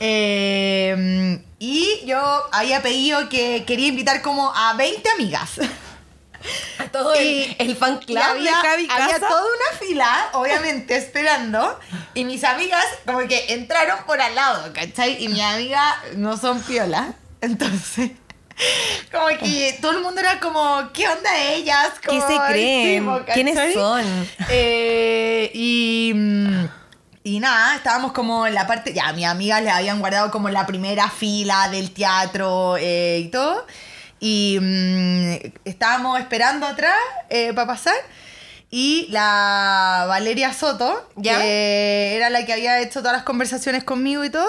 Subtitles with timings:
[0.00, 2.18] Eh, y yo
[2.52, 5.50] había pedido que quería invitar como a 20 amigas.
[6.90, 11.78] Todo el, Y- el fan club había, de había toda una fila, obviamente, esperando.
[12.14, 15.22] Y mis amigas como que entraron por al lado, ¿cachai?
[15.22, 17.12] Y mi amiga no son piola.
[17.42, 18.12] Entonces,
[19.12, 21.90] como que todo el mundo era como, ¿qué onda ellas?
[22.00, 22.98] ¿Qué Como, se "Ay, creen?
[23.02, 24.04] sí, po", ¿Quiénes son?
[24.48, 26.68] Eh, y, mm,
[27.22, 30.66] y nada, estábamos como en la parte, ya, mis amigas le habían guardado como la
[30.66, 33.66] primera fila del teatro eh, y todo.
[34.20, 36.98] Y mm, estábamos esperando atrás
[37.54, 37.94] para pasar.
[38.70, 41.40] Y la Valeria Soto, ¿Ya?
[41.40, 44.48] que era la que había hecho todas las conversaciones conmigo y todo,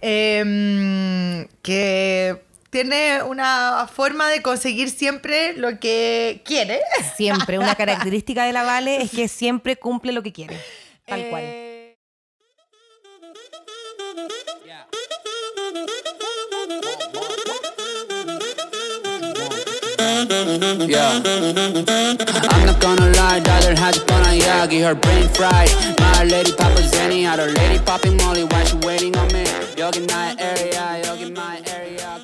[0.00, 6.80] eh, que tiene una forma de conseguir siempre lo que quiere.
[7.16, 10.58] Siempre, una característica de la Vale es que siempre cumple lo que quiere.
[11.06, 11.71] Tal cual.
[20.22, 20.28] I'm
[22.64, 23.40] not gonna lie,
[24.80, 25.70] her brain fried.
[25.98, 26.52] My lady
[27.24, 28.12] her lady popping.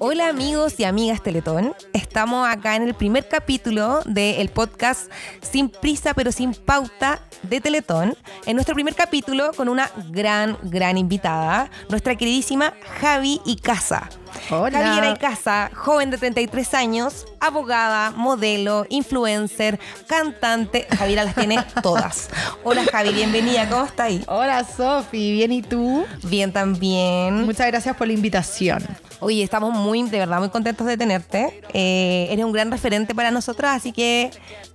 [0.01, 5.11] Hola amigos y amigas Teletón, estamos acá en el primer capítulo del podcast
[5.43, 10.99] Sin prisa pero sin pauta de Teletón, en nuestro primer capítulo con una gran, gran
[10.99, 14.09] invitada, nuestra queridísima Javi Icaza.
[14.51, 14.79] Hola.
[14.79, 22.31] Javiera Icaza, joven de 33 años, abogada, modelo, influencer, cantante, Javiera las tiene todas.
[22.65, 24.25] Hola Javi, bienvenida, ¿cómo está ahí?
[24.27, 26.06] Hola Sofi, bien y tú.
[26.25, 27.45] Bien también.
[27.45, 28.84] Muchas gracias por la invitación.
[29.21, 31.62] Oye, estamos muy, de verdad, muy contentos de tenerte.
[31.73, 34.31] Eh, eres un gran referente para nosotras, así que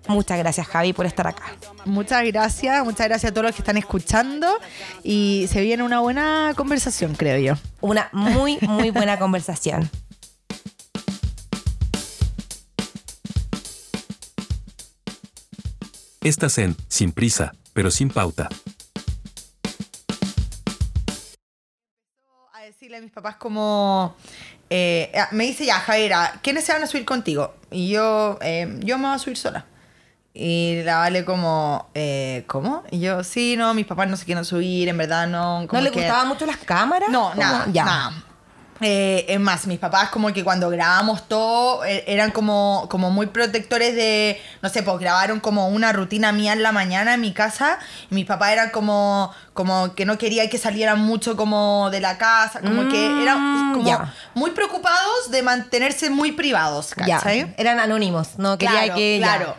[0.07, 1.43] muchas gracias, Javi, por estar acá.
[1.85, 4.47] Muchas gracias, muchas gracias a todos los que están escuchando
[5.03, 7.61] y se viene una buena conversación, creo yo.
[7.81, 9.89] Una muy, muy buena conversación.
[16.21, 18.47] Estás en Sin prisa, pero sin pauta.
[22.53, 24.15] A decirle a mis papás como...
[24.69, 27.53] eh, ah, me dice ya, Javiera, ¿quiénes se van a subir contigo?
[27.71, 29.65] Y yo, eh, yo me voy a subir sola.
[30.35, 32.83] Y la vale como, eh, ¿cómo?
[32.89, 35.61] Y yo, sí, no, mis papás no se quieren subir, en verdad no.
[35.61, 37.09] ¿No como le que- gustaban mucho las cámaras?
[37.09, 37.41] No, ¿Cómo?
[37.41, 37.85] nada, Ya.
[37.85, 38.13] nada.
[38.81, 43.27] Eh, es más, mis papás como que cuando grabamos todo eh, eran como, como muy
[43.27, 47.31] protectores de, no sé, pues grabaron como una rutina mía en la mañana en mi
[47.31, 47.77] casa
[48.09, 52.17] y mis papás eran como, como que no quería que salieran mucho como de la
[52.17, 54.13] casa, como que eran Mm, como ya.
[54.33, 57.53] muy preocupados de mantenerse muy privados, ¿cachai?
[57.57, 59.19] eran anónimos, no quería Claro, que...
[59.19, 59.55] ya.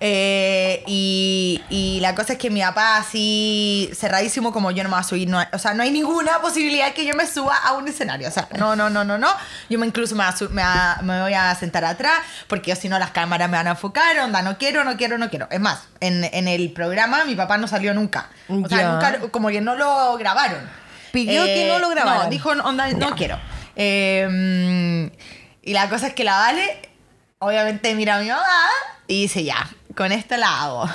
[0.00, 4.94] Eh, y, y la cosa es que mi papá así cerradísimo como yo no me
[4.94, 7.56] voy a subir, no hay- o sea, no hay ninguna posibilidad que yo me suba
[7.56, 9.28] a un escenario, o sea, no, no, no, no, no,
[9.68, 10.62] yo me incluso me, voy a su- me,
[11.02, 14.40] me voy a sentar atrás porque si no las cámaras me van a enfocar, onda,
[14.42, 15.48] no quiero, no quiero, no quiero.
[15.50, 19.48] Es más, en, en el programa mi papá no salió nunca, o sea, nunca, como
[19.48, 20.60] que no lo grabaron.
[20.64, 22.24] Eh, Pidió que no lo grabaran.
[22.24, 23.38] No, dijo, onda, no quiero.
[23.74, 25.10] Eh,
[25.62, 26.88] y la cosa es que la Vale,
[27.40, 28.44] obviamente mira a mi mamá
[29.06, 29.66] y dice, ya,
[29.98, 30.88] con esto la hago.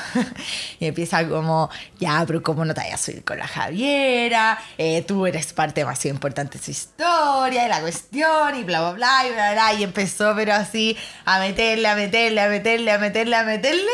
[0.80, 1.70] y empieza como,
[2.00, 4.58] ya, pero ¿cómo no te vayas a subir con la Javiera?
[4.78, 8.94] Eh, tú eres parte demasiado importante de su historia y la cuestión y bla, bla,
[8.94, 9.74] bla, y bla, bla.
[9.74, 13.92] Y empezó, pero así, a meterle, a meterle, a meterle, a meterle, a meterle.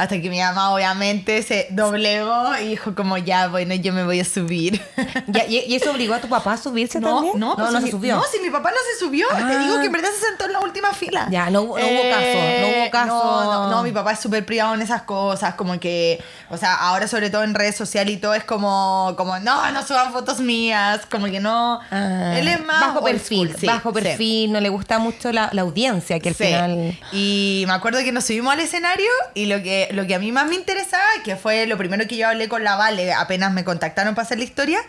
[0.00, 4.20] Hasta que mi mamá obviamente se doblegó y dijo como, ya, bueno, yo me voy
[4.20, 4.80] a subir.
[5.48, 7.38] ¿y, eso obligó a tu papá a subirse No, también?
[7.38, 8.16] no, no, pues no si se subió.
[8.16, 9.26] No, si mi papá no se subió.
[9.30, 9.46] Ah.
[9.50, 11.24] Te digo que en verdad se sentó en la última fila.
[11.28, 13.42] Eh, Ya, no hubo- no hubo caso, no hubo caso.
[13.44, 15.54] No, no, no, mi papá es súper privado en esas cosas.
[15.54, 19.38] Como que, o sea, ahora sobre todo en redes sociales y todo es como, como
[19.38, 21.02] no, no suban fotos mías.
[21.10, 21.80] Como que no.
[21.90, 22.80] Ah, Él es más.
[22.80, 24.00] bajo perfil, school, sí, bajo sí.
[24.02, 26.44] perfil, no le gusta mucho la, la audiencia, que al Sí.
[26.44, 26.98] final...
[27.12, 30.32] Y me acuerdo que nos subimos al escenario y lo que, lo que a mí
[30.32, 33.64] más me interesaba, que fue lo primero que yo hablé con la Vale apenas me
[33.64, 34.80] contactaron para hacer la historia,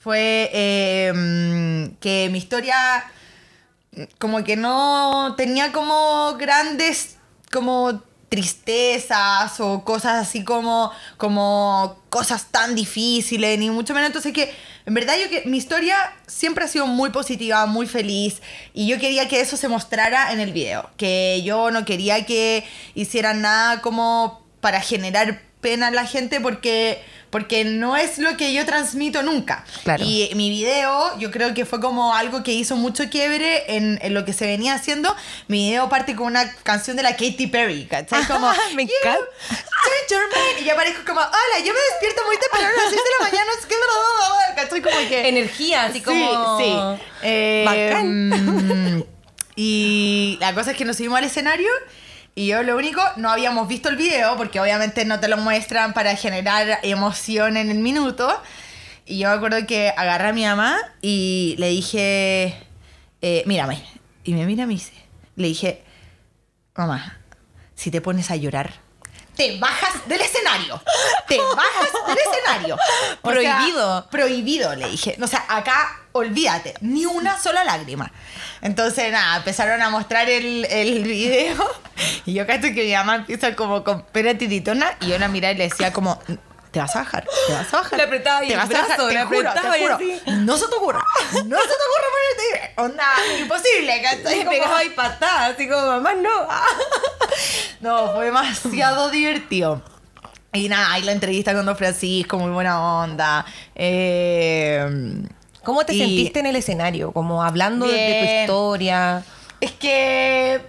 [0.00, 2.76] fue mm, que mi historia
[3.92, 7.16] mm, como que no tenía como grandes
[7.50, 14.08] como tristezas o cosas así como como cosas tan difíciles ni mucho menos.
[14.08, 14.52] Entonces que
[14.86, 15.96] en verdad yo que mi historia
[16.26, 18.42] siempre ha sido muy positiva muy feliz
[18.72, 22.64] y yo quería que eso se mostrara en el video que yo no quería que
[22.94, 28.54] hicieran nada como para generar pena en la gente porque porque no es lo que
[28.54, 29.64] yo transmito nunca.
[29.82, 30.02] Claro.
[30.06, 34.14] Y mi video, yo creo que fue como algo que hizo mucho quiebre en, en
[34.14, 35.14] lo que se venía haciendo.
[35.48, 38.24] Mi video parte con una canción de la Katy Perry, ¿cachai?
[38.28, 39.20] Como, Me "You encanta.
[40.08, 40.62] your mind".
[40.62, 43.30] Y yo aparezco como, hola, yo me despierto muy temprano a las 6 de la
[43.30, 43.74] mañana, es que...
[44.56, 44.80] ¿cachai?
[44.80, 45.28] Como que...
[45.28, 46.58] Energía, así como.
[46.58, 47.02] Sí, sí.
[47.22, 48.28] Eh, Bacán.
[48.98, 49.04] mm,
[49.56, 51.68] y la cosa es que nos subimos al escenario
[52.34, 55.92] y yo lo único, no habíamos visto el video porque obviamente no te lo muestran
[55.92, 58.40] para generar emoción en el minuto.
[59.06, 62.56] Y yo me acuerdo que agarré a mi mamá y le dije,
[63.22, 63.84] eh, mírame.
[64.24, 64.92] Y me mira y me dice,
[65.36, 65.84] le dije,
[66.74, 67.18] mamá,
[67.74, 68.72] si te pones a llorar,
[69.36, 70.80] te bajas del escenario.
[71.28, 72.76] Te bajas del escenario.
[73.22, 74.06] O sea, Prohibido.
[74.10, 75.16] prohibido, le dije.
[75.20, 78.10] O sea, acá olvídate, ni una sola lágrima.
[78.62, 81.56] Entonces, nada, empezaron a mostrar el, el video.
[82.26, 84.96] Y yo cacho que mi mamá empieza como con pena tiritona.
[85.00, 86.20] Y yo la miraba y le decía como...
[86.72, 87.98] Te vas a bajar, te vas a bajar.
[87.98, 89.98] Le apretaba ahí te el vas a bajar, brazo, te le juro, te y juro.
[90.42, 91.04] No se te ocurra,
[91.44, 92.74] no se te ocurra ponerte.
[92.78, 93.04] Onda,
[93.38, 94.40] imposible, ¿cachai?
[94.40, 96.48] Y pegaba ahí patadas, así como, mamá, no.
[97.80, 99.82] no, fue demasiado divertido.
[100.52, 103.46] Y nada, y la entrevista con Don Francisco, muy buena onda.
[103.76, 104.84] Eh,
[105.64, 107.12] ¿Cómo te y- sentiste en el escenario?
[107.12, 109.22] Como hablando de- de tu historia.
[109.60, 110.60] Es que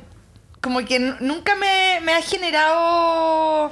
[0.61, 3.71] como que nunca me, me ha generado...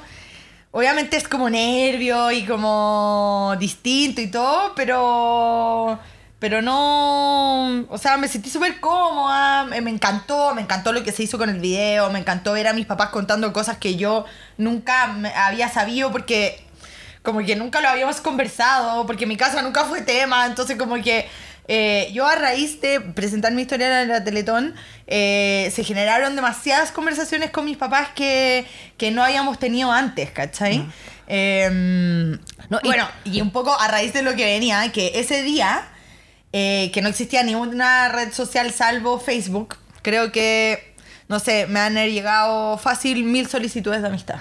[0.71, 5.99] Obviamente es como nervio y como distinto y todo, pero...
[6.39, 7.85] Pero no...
[7.89, 11.49] O sea, me sentí súper cómoda, me, encantó, me encantó lo que se hizo con
[11.49, 14.25] el video, me encantó ver a mis papás contando cosas que yo
[14.57, 15.15] nunca
[15.45, 16.62] había sabido porque
[17.23, 21.27] como que nunca lo habíamos conversado, porque mi casa nunca fue tema, entonces como que
[21.69, 24.75] eh, yo a raíz de presentar mi historia en la Teletón,
[25.07, 28.65] eh, se generaron demasiadas conversaciones con mis papás que,
[28.97, 30.85] que no habíamos tenido antes, ¿cachai?
[31.27, 31.69] Eh,
[32.69, 35.87] No, y- bueno, y un poco a raíz de lo que venía, que ese día,
[36.51, 40.93] eh, que no existía ninguna red social salvo Facebook, creo que,
[41.29, 44.35] no sé, me han llegado fácil mil solicitudes de amistad.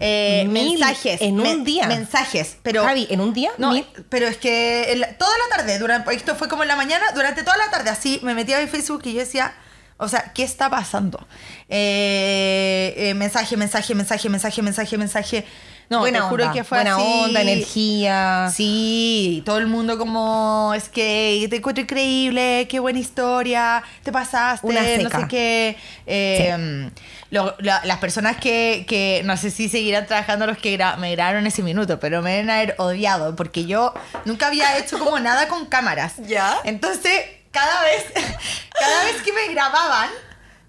[0.00, 1.20] Eh, mensajes.
[1.20, 1.86] en un día.
[1.86, 2.84] Mensajes, pero...
[2.84, 3.50] Javi, ¿en un día?
[3.58, 3.86] No, Mil.
[4.08, 7.42] pero es que el- toda la tarde, durante, esto fue como en la mañana, durante
[7.42, 9.52] toda la tarde así me metía en Facebook y yo decía,
[9.98, 11.26] o sea, ¿qué está pasando?
[11.68, 15.44] Eh, eh, mensaje, mensaje, mensaje, mensaje, mensaje, mensaje.
[15.90, 17.02] No, buena te juro onda, que fue buena así.
[17.24, 18.50] onda, energía.
[18.54, 24.66] Sí, todo el mundo como, es que te encuentro increíble, qué buena historia, te pasaste,
[24.66, 25.76] Una no sé qué.
[26.06, 26.90] Eh,
[27.30, 31.10] lo- la- las personas que, que no sé si seguirán trabajando los que gra- me
[31.12, 33.92] grabaron ese minuto, pero me deben haber odiado porque yo
[34.24, 36.14] nunca había hecho como nada con cámaras.
[36.26, 36.56] ¿Ya?
[36.64, 37.20] Entonces,
[37.50, 38.04] cada vez,
[38.78, 40.08] cada vez que me grababan,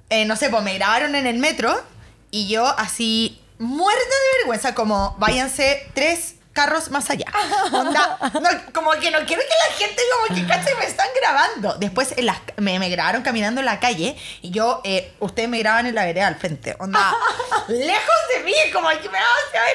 [0.09, 1.79] eh, no sé, pues me grabaron en el metro
[2.31, 7.25] y yo así muerta de vergüenza, como váyanse tres carros más allá.
[7.71, 11.75] Onda, no, como que no quiero que la gente como que cache me están grabando.
[11.79, 15.59] Después en las- me, me grabaron caminando en la calle y yo, eh, ustedes me
[15.59, 16.75] graban en la vereda al frente.
[16.79, 17.13] Onda,
[17.67, 19.25] lejos de mí, como que me da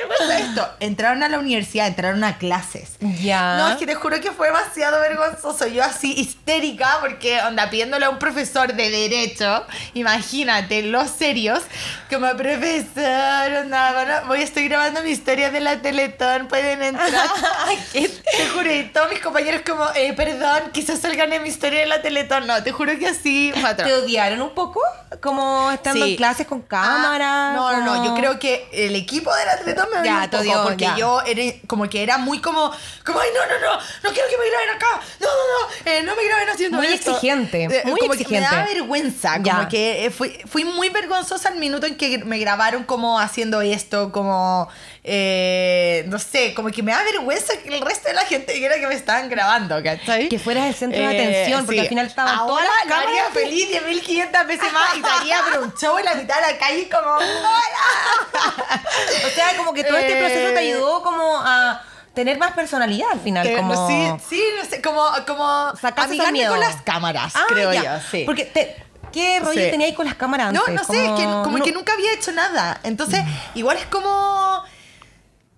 [0.00, 0.76] vergüenza esto.
[0.80, 2.96] Entraron a la universidad, entraron a clases.
[3.00, 3.56] Ya.
[3.56, 5.66] No, es que te juro que fue demasiado vergonzoso.
[5.66, 9.64] Yo así histérica porque, onda, pidiéndole a un profesor de derecho,
[9.94, 11.62] imagínate, los serios,
[12.10, 17.28] como profesor, onda, bueno, voy, estoy grabando mi historia de la Teletón, pueden entrar.
[17.92, 21.86] te juro, y todos mis compañeros como, eh, perdón, quizás salgan en mi historia de
[21.86, 22.46] la Teletón.
[22.46, 24.80] No, te juro que así, ¿Te odiaron un poco?
[25.22, 26.12] Como estando Sí.
[26.12, 27.50] en clases con cámara.
[27.50, 30.16] Ah, no, no, no, yo creo que el equipo de la Teletón me odió Ya,
[30.24, 30.96] un te poco, odió, porque ya.
[30.96, 32.70] yo era, como que era muy como,
[33.04, 36.02] como, ay, no, no, no, no quiero que me graben acá, no, no, no, eh,
[36.02, 37.12] no me graben haciendo Muy esto.
[37.12, 38.48] exigente, Eh, muy como que me exigente.
[38.54, 39.54] daba vergüenza, Ya.
[39.56, 43.60] como que eh, fui, fui muy vergonzosa al minuto en que me grabaron como haciendo
[43.62, 44.68] esto, como,
[45.08, 48.74] eh, no sé, como que me da vergüenza que el resto de la gente dijera
[48.80, 50.28] que me estaban grabando, ¿cachai?
[50.28, 51.82] Que fueras el centro de Eh, atención, porque sí.
[51.84, 53.32] al final estaban Ahora todas las lo haría cámaras.
[53.32, 56.88] feliz 10.500 veces más y daría pero un show en la mitad de la calle
[56.88, 58.56] como ¡Hola!
[59.26, 61.82] O sea, como que todo este Eh, proceso te ayudó como a
[62.14, 63.46] tener más personalidad al final.
[63.46, 63.74] Que, como...
[63.74, 63.86] no,
[64.18, 66.16] sí, sí, no sé, como, como Sacarse
[66.48, 67.98] con las cámaras, Ah, creo ya.
[68.00, 68.22] yo, sí.
[68.26, 68.76] Porque te-
[69.12, 69.70] ¿qué rollo Sí.
[69.70, 70.74] tenía ahí con las cámaras no, antes?
[70.74, 72.80] no sé, es que como no- que nunca había hecho nada.
[72.82, 73.20] Entonces,
[73.54, 74.64] igual es como...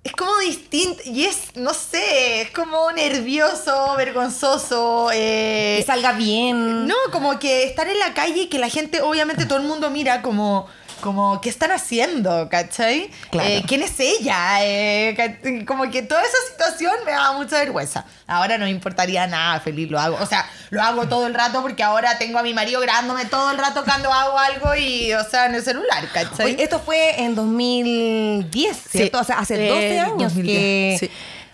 [0.08, 5.10] Es como distinto, y es, no sé, es como nervioso, vergonzoso.
[5.12, 6.86] eh, Que salga bien.
[6.86, 9.90] No, como que estar en la calle y que la gente, obviamente todo el mundo
[9.90, 10.66] mira como,
[11.00, 12.48] como ¿qué están haciendo?
[12.50, 13.10] ¿Cachai?
[13.30, 13.48] Claro.
[13.48, 14.58] Eh, ¿Quién es ella?
[14.64, 18.04] Eh, como que toda esa situación me da mucha vergüenza.
[18.26, 20.16] Ahora no me importaría nada, feliz lo hago.
[20.20, 23.50] O sea, lo hago todo el rato porque ahora tengo a mi marido grabándome todo
[23.50, 26.46] el rato cuando hago algo y, o sea, en el celular, ¿cachai?
[26.54, 29.20] Oye, esto fue en 2010, ¿cierto?
[29.20, 31.10] O sea, hace Eh, 12 años 2010, que sí.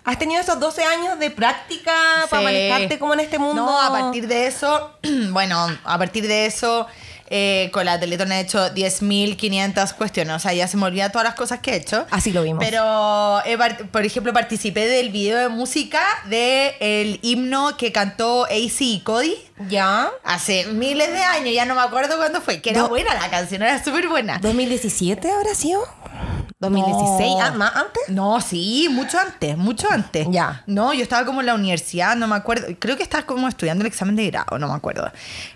[0.07, 1.93] ¿Has tenido esos 12 años de práctica
[2.29, 2.45] para Sí.
[2.45, 3.65] manejarte como en este mundo?
[3.65, 4.93] No, a partir de eso,
[5.31, 6.87] bueno, a partir de eso,
[7.31, 10.37] eh, con la Teletón he hecho 10.500 cuestiones.
[10.37, 12.07] O sea, ya se me olvidan todas las cosas que he hecho.
[12.11, 12.65] Así lo vimos.
[12.65, 13.41] Pero,
[13.91, 19.35] por ejemplo, participé del video de música del himno que cantó AC y Cody.
[19.69, 20.11] ¿Ya?
[20.25, 23.31] Hace miles de años, ya no me acuerdo cuándo fue, que era Do- buena la
[23.31, 24.41] canción, era súper buena.
[24.41, 25.87] ¿2017 habrá sido?
[26.71, 27.37] ¿2016?
[27.39, 27.41] No.
[27.43, 28.03] Ah, ¿Más antes?
[28.09, 30.27] No, sí, mucho antes, mucho antes.
[30.31, 30.63] Ya.
[30.67, 32.67] No, yo estaba como en la universidad, no me acuerdo.
[32.79, 35.11] Creo que estaba como estudiando el examen de grado, no me acuerdo.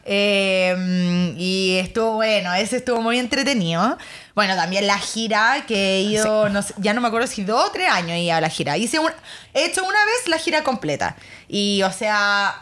[0.04, 3.96] Eh, y estuvo bueno, ese estuvo muy entretenido.
[4.34, 7.68] Bueno, también la gira que he ido, no sé, ya no me acuerdo si dos
[7.68, 8.76] o tres años he ido a la gira.
[8.76, 9.10] Hice un-
[9.54, 11.16] he hecho una vez la gira completa.
[11.48, 12.54] Y, o sea,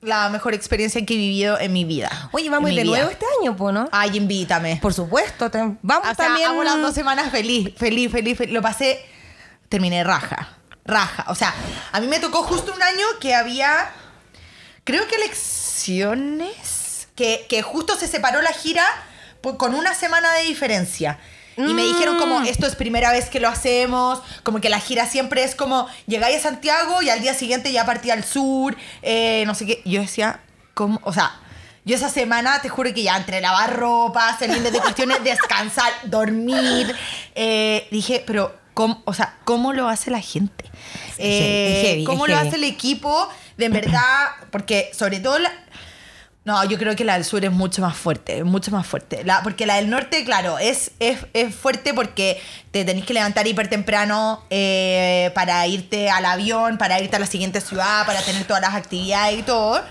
[0.00, 2.28] la mejor experiencia que he vivido en mi vida.
[2.32, 2.84] Oye, vamos de vida.
[2.84, 3.88] nuevo este año, po, ¿no?
[3.90, 4.78] Ay, invítame.
[4.80, 5.50] Por supuesto.
[5.50, 6.48] te- Vamos O sea, también.
[6.50, 8.52] hago las dos semanas feliz, feliz, feliz, feliz.
[8.52, 9.04] Lo pasé,
[9.68, 11.24] terminé raja, raja.
[11.28, 11.52] O sea,
[11.92, 13.90] a mí me tocó justo un año que había,
[14.84, 18.84] creo que elecciones, que, que justo se separó la gira
[19.40, 21.18] por- con una semana de diferencia.
[21.58, 25.06] Y me dijeron como, esto es primera vez que lo hacemos, como que la gira
[25.06, 29.42] siempre es como, llegáis a Santiago y al día siguiente ya partí al sur, eh,
[29.46, 29.82] no sé qué.
[29.84, 30.40] Yo decía,
[30.74, 31.00] ¿cómo?
[31.02, 31.40] O sea,
[31.84, 36.94] yo esa semana, te juro que ya entre lavar ropa, miles de cuestiones, descansar, dormir,
[37.34, 40.64] eh, dije, pero, ¿cómo, o sea, ¿cómo lo hace la gente?
[41.18, 42.48] Eh, heavy, ¿Cómo lo heavy.
[42.48, 43.28] hace el equipo?
[43.56, 45.52] De en verdad, porque sobre todo la-
[46.48, 49.22] no, yo creo que la del sur es mucho más fuerte, mucho más fuerte.
[49.22, 52.40] La, porque la del norte, claro, es, es, es fuerte porque
[52.70, 57.26] te tenés que levantar hiper temprano eh, para irte al avión, para irte a la
[57.26, 59.84] siguiente ciudad, para tener todas las actividades y todo.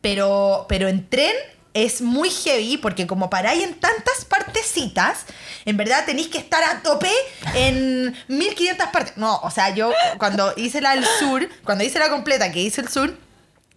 [0.00, 1.34] Pero, pero en tren
[1.74, 5.26] es muy heavy porque como paráis en tantas partecitas,
[5.64, 7.10] en verdad tenéis que estar a tope
[7.56, 9.16] en 1500 partes.
[9.16, 12.82] No, o sea, yo cuando hice la del sur, cuando hice la completa que hice
[12.82, 13.18] el sur,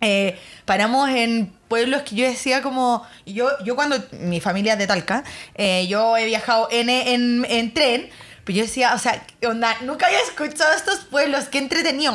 [0.02, 4.88] eh, paramos en pueblos que yo decía como yo yo cuando mi familia es de
[4.88, 5.24] Talca
[5.56, 8.10] eh, yo he viajado en, en, en tren
[8.44, 12.14] pero yo decía o sea ¿qué onda nunca había escuchado estos pueblos qué entretenido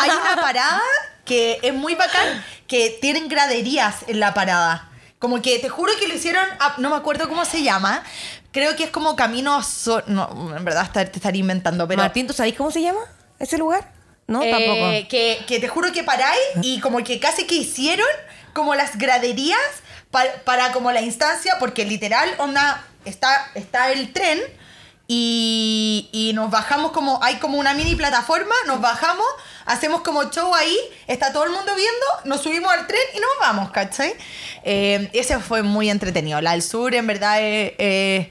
[0.00, 0.80] hay una parada
[1.24, 6.06] que es muy bacán que tienen graderías en la parada como que te juro que
[6.06, 8.04] lo hicieron a- no me acuerdo cómo se llama
[8.52, 12.32] creo que es como camino so- no en verdad te estaría inventando pero Martín, ¿tú
[12.32, 13.00] sabés cómo se llama
[13.40, 13.92] ese lugar?
[14.26, 15.08] No, eh, tampoco.
[15.10, 18.06] Que, que te juro que paráis y como que casi que hicieron
[18.54, 19.58] como las graderías
[20.10, 24.40] pa- para como la instancia, porque literal, onda, está, está el tren
[25.06, 29.26] y, y nos bajamos como, hay como una mini plataforma, nos bajamos,
[29.66, 33.28] hacemos como show ahí, está todo el mundo viendo, nos subimos al tren y nos
[33.40, 34.14] vamos, ¿cachai?
[34.62, 36.40] Eh, ese fue muy entretenido.
[36.40, 38.28] La del sur en verdad es, es-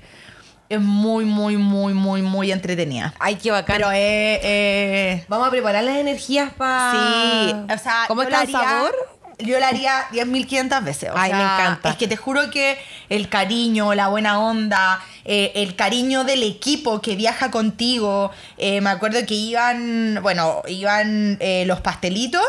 [0.69, 3.13] es muy, muy, muy, muy, muy entretenida.
[3.19, 3.75] Ay, qué bacán.
[3.75, 6.91] Pero es- Vamos a preparar las energías para.
[6.91, 8.95] Sí, o sea, ¿Cómo está el sabor?
[9.39, 11.09] Yo la haría 10.500 veces.
[11.09, 11.89] o Ay, me encanta.
[11.89, 12.77] Es que te juro que
[13.09, 18.31] el cariño, la buena onda, eh, el cariño del equipo que viaja contigo.
[18.57, 22.43] eh, me acuerdo que iban, bueno, iban eh, los pastelitos.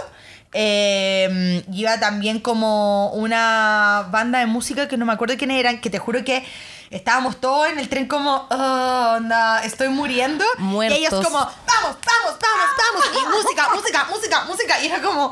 [0.54, 5.98] iba también como una banda de música que no me acuerdo quiénes eran, que te
[5.98, 6.44] juro que
[6.90, 10.44] estábamos todos en el tren como, oh, onda, estoy muriendo.
[10.58, 10.98] Muertos.
[10.98, 13.06] Y ellos como, vamos, vamos, vamos, vamos.
[13.22, 14.80] Y música, música, música, música.
[14.82, 15.26] Y era como,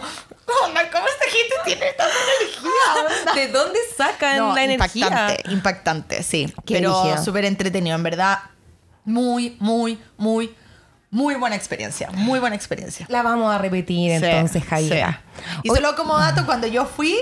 [0.65, 3.19] onda, ¿cómo esta gente tiene tanta energía?
[3.21, 5.07] onda?" ¿De dónde sacan No, la energía?
[5.07, 6.53] impactante, impactante, sí.
[6.67, 8.39] Qué Pero súper entretenido, en verdad.
[9.05, 10.55] Muy, muy, muy,
[11.11, 12.09] muy buena experiencia.
[12.13, 13.05] Muy buena experiencia.
[13.09, 15.23] La vamos a repetir Sí, entonces, Javiera.
[15.37, 15.61] sí.
[15.65, 17.19] Y solo como dato, cuando yo fui,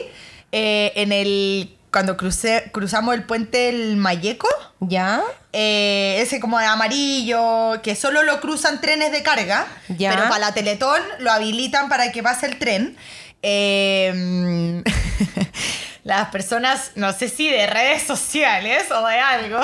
[0.52, 1.76] eh, en el.
[1.92, 4.49] Cuando crucé, cruzamos el puente del Mayeco,
[4.80, 5.23] ¿Ya?
[5.52, 10.11] eh, ese como de amarillo, que solo lo cruzan trenes de carga, Ya.
[10.11, 12.97] pero para la Teletón lo habilitan para que pase el tren.
[13.42, 14.82] Eh,
[16.04, 19.61] las personas, no sé si de redes sociales o de algo,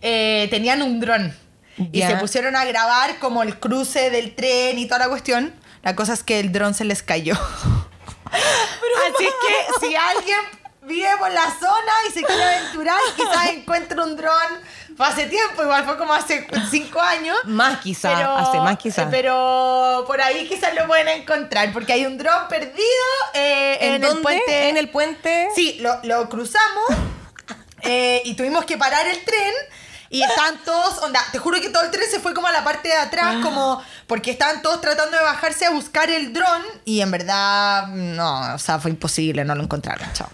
[0.00, 1.36] eh, tenían un dron.
[1.92, 5.54] Y se pusieron a grabar como el cruce del tren y toda la cuestión.
[5.82, 7.34] La cosa es que el dron se les cayó.
[8.32, 10.38] Así que si alguien
[10.88, 14.78] vive por la zona y se quiere aventurar, quizás encuentre un dron.
[14.96, 17.36] Fue hace tiempo, igual fue como hace cinco años.
[17.44, 19.08] Más quizá, Pero, hace más quizá.
[19.08, 22.74] Pero por ahí quizás lo pueden encontrar, porque hay un dron perdido
[23.34, 24.16] eh, ¿En, en, dónde?
[24.16, 24.68] el puente.
[24.70, 25.48] ¿En el puente?
[25.54, 26.86] Sí, lo, lo cruzamos
[27.82, 29.54] eh, y tuvimos que parar el tren.
[30.10, 32.64] Y estaban todos, onda, te juro que todo el tren se fue como a la
[32.64, 33.40] parte de atrás, Ah.
[33.42, 38.54] como porque estaban todos tratando de bajarse a buscar el dron y en verdad, no,
[38.54, 40.30] o sea, fue imposible, no lo encontraron, chao.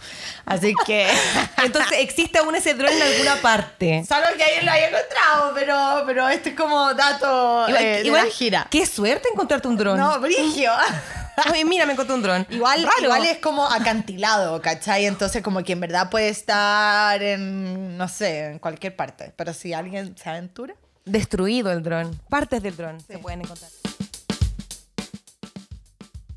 [0.47, 1.09] Así que,
[1.65, 4.05] Entonces, ¿existe aún ese dron en alguna parte?
[4.07, 8.07] salvo que alguien lo haya encontrado, pero, pero este es como dato Igual, eh, de
[8.07, 8.67] igual, la gira.
[8.71, 9.99] qué suerte encontrarte un dron.
[9.99, 10.71] No, brigio.
[11.51, 12.47] Oye, mira, me encontré un dron.
[12.51, 13.03] Igual, Raro.
[13.05, 15.07] igual es como acantilado, ¿cachai?
[15.07, 19.33] Entonces como que en verdad puede estar en, no sé, en cualquier parte.
[19.35, 20.75] Pero si alguien se aventura.
[21.05, 22.21] Destruido el dron.
[22.29, 23.69] Partes del dron se pueden encontrar.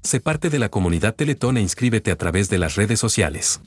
[0.01, 3.59] Sé parte de la comunidad Teletón e inscríbete a través de las redes sociales.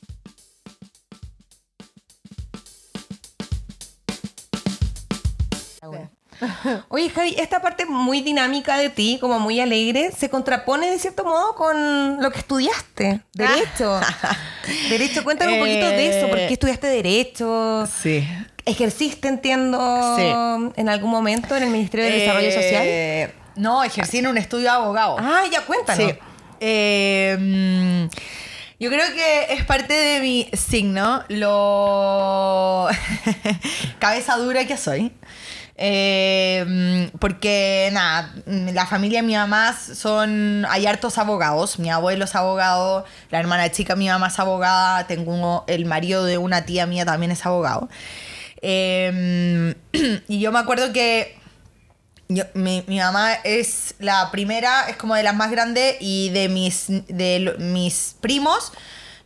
[6.89, 11.25] Oye, Javi, esta parte muy dinámica de ti, como muy alegre, se contrapone de cierto
[11.25, 13.21] modo con lo que estudiaste.
[13.35, 14.01] Derecho.
[14.89, 16.29] Derecho, cuéntame un poquito de eso.
[16.29, 17.87] ¿Por qué Eh, estudiaste Derecho?
[18.03, 18.27] Sí.
[18.65, 19.79] ¿Ejerciste, entiendo,
[20.17, 20.25] Sí.
[20.81, 22.83] en algún momento en el Ministerio de Desarrollo Social?
[22.85, 25.17] Eh, No, ejercí en un estudio de abogado.
[25.19, 26.11] Ah, ya cuéntanos.
[26.13, 26.19] Sí.
[26.61, 28.05] Eh, mm,
[28.79, 32.89] yo creo que es parte de mi signo, lo
[33.99, 35.13] cabeza dura que soy.
[35.83, 42.35] Eh, porque nada, la familia de mi mamá son, hay hartos abogados, mi abuelo es
[42.35, 47.07] abogado, la hermana chica mi mamá es abogada, tengo el marido de una tía mía
[47.07, 47.89] también es abogado.
[48.61, 49.75] Eh,
[50.29, 51.39] y yo me acuerdo que
[52.29, 56.51] yo- mi, mi mamá es la primera, es como de las más grandes y de
[56.51, 58.73] mis, de mis primos,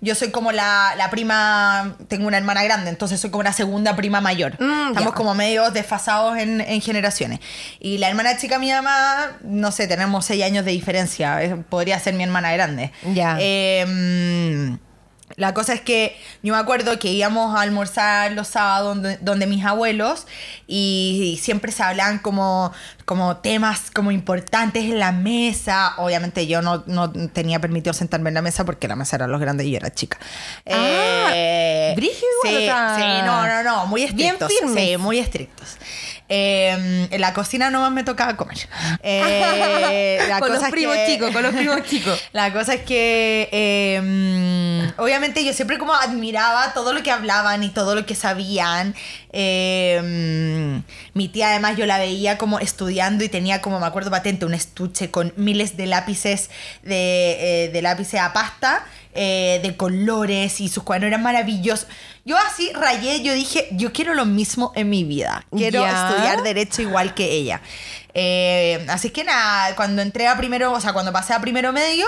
[0.04, 3.96] yo soy como la, la prima, tengo una hermana grande, entonces soy como la segunda
[3.96, 4.56] prima mayor.
[4.61, 7.40] Mm, Estamos como medio desfasados en, en generaciones.
[7.80, 12.14] Y la hermana chica mi mamá, no sé, tenemos seis años de diferencia, podría ser
[12.14, 12.92] mi hermana grande.
[13.14, 13.37] Ya.
[13.40, 14.75] Eh, mm,
[15.37, 19.47] la cosa es que yo me acuerdo que íbamos a almorzar los sábados donde, donde
[19.47, 20.26] mis abuelos
[20.67, 22.73] y, siempre se hablaban como,
[23.05, 25.95] como temas como importantes en la mesa.
[25.99, 29.41] Obviamente yo no, no tenía permitido sentarme en la mesa porque la mesa era los
[29.41, 30.19] grandes y yo era chica.
[30.71, 31.33] Ah,
[31.97, 34.53] brígido igual, sí, no, no, no, muy bien estrictos.
[34.53, 34.85] firmes.
[34.85, 35.76] Sí, muy estrictos.
[36.28, 38.57] Eh, en la cocina nomás me tocaba comer.
[39.07, 42.19] Eh, la con los cosa primos que- chicos, con los primos chicos.
[42.33, 47.69] la cosa es que eh, obviamente yo siempre como admiraba todo lo que hablaban y
[47.69, 48.95] todo lo que sabían.
[49.33, 50.83] Mm,
[51.14, 54.54] mi tía además yo la veía como estudiando y tenía como, me acuerdo patente, un
[54.54, 56.50] estuche con miles de lápices
[56.83, 61.87] de, eh, de lápices a pasta, eh, de colores y sus cuadernos eran maravillosos.
[62.26, 65.44] Yo así rayé, yo dije, yo quiero lo mismo en mi vida.
[65.51, 67.61] Quiero estudiar derecho igual que ella.
[68.14, 72.07] Eh, así que nada, cuando entré a primero, o sea, cuando pasé a primero medio,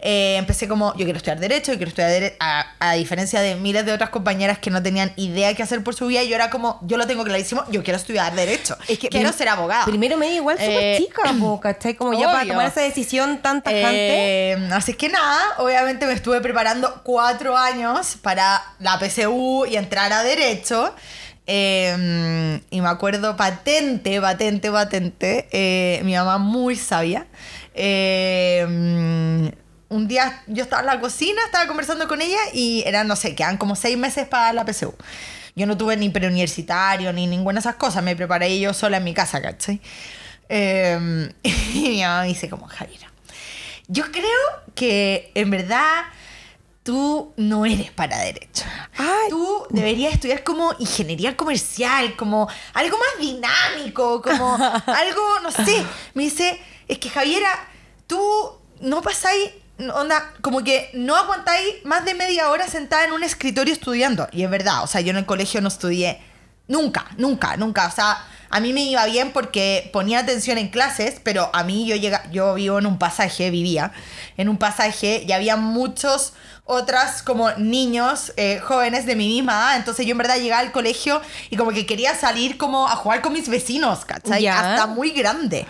[0.00, 3.54] eh, empecé como, yo quiero estudiar derecho, yo quiero estudiar derecho, a, a diferencia de
[3.54, 6.50] miles de otras compañeras que no tenían idea qué hacer por su vida, yo era
[6.50, 9.86] como, yo lo tengo clarísimo, yo quiero estudiar derecho, Es que quiero ser abogada.
[9.86, 11.94] Primero medio igual súper Eh, chica, po, ¿cachai?
[11.94, 12.52] Como ya para obvio.
[12.52, 14.52] tomar esa decisión tan tajante.
[14.52, 20.12] Eh, así que nada, obviamente me estuve preparando cuatro años para la PSU y entrar
[20.12, 20.94] a Derecho.
[21.46, 25.48] Eh, y me acuerdo patente, patente, patente.
[25.52, 27.26] eh, mi mamá muy sabia.
[27.74, 29.52] eh,
[29.88, 33.34] un día yo estaba en la cocina, estaba conversando con ella y eran, no sé,
[33.34, 34.94] quedan como seis meses para la PSU.
[35.54, 39.04] Yo no tuve ni preuniversitario ni ninguna de esas cosas, me preparé yo sola en
[39.04, 39.80] mi casa, ¿cachai?
[40.48, 43.10] Eh, y mi mamá me dice como, Javiera,
[43.88, 46.04] yo creo que en verdad
[46.86, 48.64] tú no eres para derecho.
[48.96, 49.28] Ay.
[49.28, 54.54] Tú deberías estudiar como ingeniería comercial, como algo más dinámico, como
[54.86, 55.84] algo, no sé.
[56.14, 57.48] Me dice, es que Javiera,
[58.06, 58.22] tú
[58.80, 59.50] no pasáis,
[59.94, 64.28] onda, como que no aguantáis más de media hora sentada en un escritorio estudiando.
[64.30, 66.22] Y es verdad, o sea, yo en el colegio no estudié
[66.68, 67.88] nunca, nunca, nunca.
[67.88, 71.84] O sea, a mí me iba bien porque ponía atención en clases, pero a mí
[71.84, 73.90] yo llega, yo vivo en un pasaje, vivía
[74.36, 76.32] en un pasaje y había muchos
[76.66, 80.72] otras como niños eh, jóvenes de mi misma edad, entonces yo en verdad llegaba al
[80.72, 84.42] colegio y como que quería salir como a jugar con mis vecinos, ¿cachai?
[84.42, 84.74] Ya.
[84.74, 85.64] Hasta muy grande.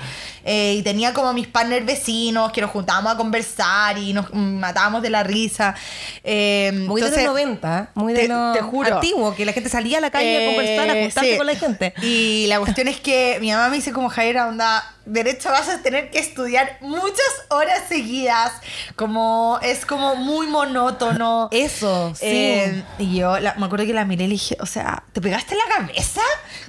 [0.44, 4.58] Eh, y tenía como mis partners vecinos que nos juntábamos a conversar y nos mm,
[4.58, 5.74] matábamos de la risa.
[6.22, 8.94] Eh, Muy de entonces- los 90, muy de te- lo te juro.
[8.96, 11.36] antiguo, que la gente salía a la calle a conversar, a Eh, juntarse sí.
[11.38, 11.94] con la gente.
[12.02, 15.82] Y la cuestión es que mi mamá me dice como Jaira, onda, derecho vas a
[15.82, 18.52] tener que estudiar muchas horas seguidas,
[18.96, 21.48] como es como muy monótono.
[21.52, 22.24] Eso, sí.
[22.26, 25.20] Eh, y yo la- me acuerdo que la miré y le dije, o sea, ¿te
[25.20, 26.20] pegaste en la cabeza?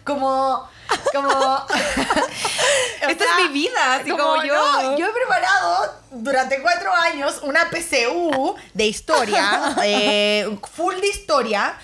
[0.04, 0.68] Como,
[1.14, 1.30] como...
[3.02, 4.56] Esta es mi vida, así como yo.
[4.56, 11.76] no, yo he preparado durante cuatro años una PCU de historia, eh, full de historia,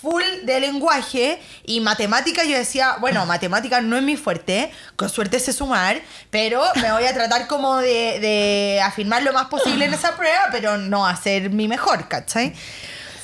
[0.00, 5.38] full de lenguaje y matemática yo decía, bueno, matemática no es mi fuerte, con suerte
[5.38, 9.94] sé sumar, pero me voy a tratar como de, de afirmar lo más posible en
[9.94, 12.54] esa prueba, pero no hacer mi mejor, ¿cachai?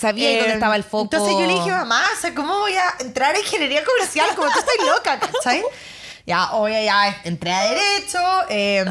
[0.00, 1.04] Sabía Eh, dónde estaba el foco.
[1.16, 4.28] Entonces yo le dije, mamá, o sea, ¿cómo voy a entrar a ingeniería comercial?
[4.36, 5.62] Como tú estás loca, ¿cachai?
[6.26, 8.18] Ya, obvio, ya entré a Derecho.
[8.50, 8.84] eh,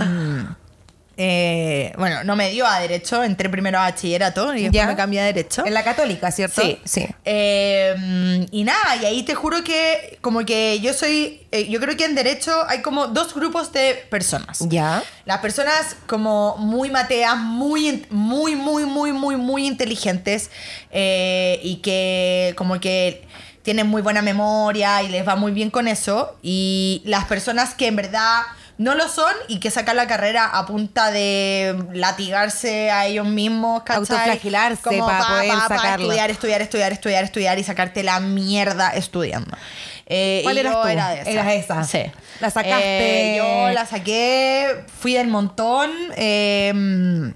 [1.19, 4.87] eh, bueno, no me dio a Derecho, entré primero a Bachillerato y después Ya.
[4.87, 5.65] me cambié a Derecho.
[5.65, 6.61] En la católica, ¿cierto?
[6.61, 6.79] Sí.
[6.85, 7.07] Sí.
[7.25, 11.97] Eh, y nada, y ahí te juro que como que yo soy, eh, yo creo
[11.97, 14.59] que en derecho hay como dos grupos de personas.
[14.69, 15.03] Ya.
[15.25, 20.51] Las personas como muy mateas, muy, muy, muy, muy, muy, muy inteligentes
[20.91, 23.25] eh, y que como que
[23.63, 26.37] tienen muy buena memoria y les va muy bien con eso.
[26.41, 28.41] Y las personas que en verdad
[28.77, 33.81] no lo son y que sacan la carrera a punta de latigarse a ellos mismos,
[33.83, 34.01] ¿cachai?
[34.01, 36.05] Autoflagelarse Como para pa, poder pa, pa, sacarlo.
[36.05, 39.57] estudiar, estudiar, estudiar, estudiar, estudiar y sacarte la mierda estudiando.
[40.05, 40.87] Eh, ¿Cuál y eras yo tú?
[40.87, 41.33] Era de esas.
[41.33, 41.83] Eras esa.
[41.83, 42.11] Sí.
[42.39, 43.33] La sacaste.
[43.33, 47.33] Eh, yo la saqué, fui del montón, eh,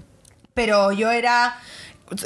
[0.54, 1.56] pero yo era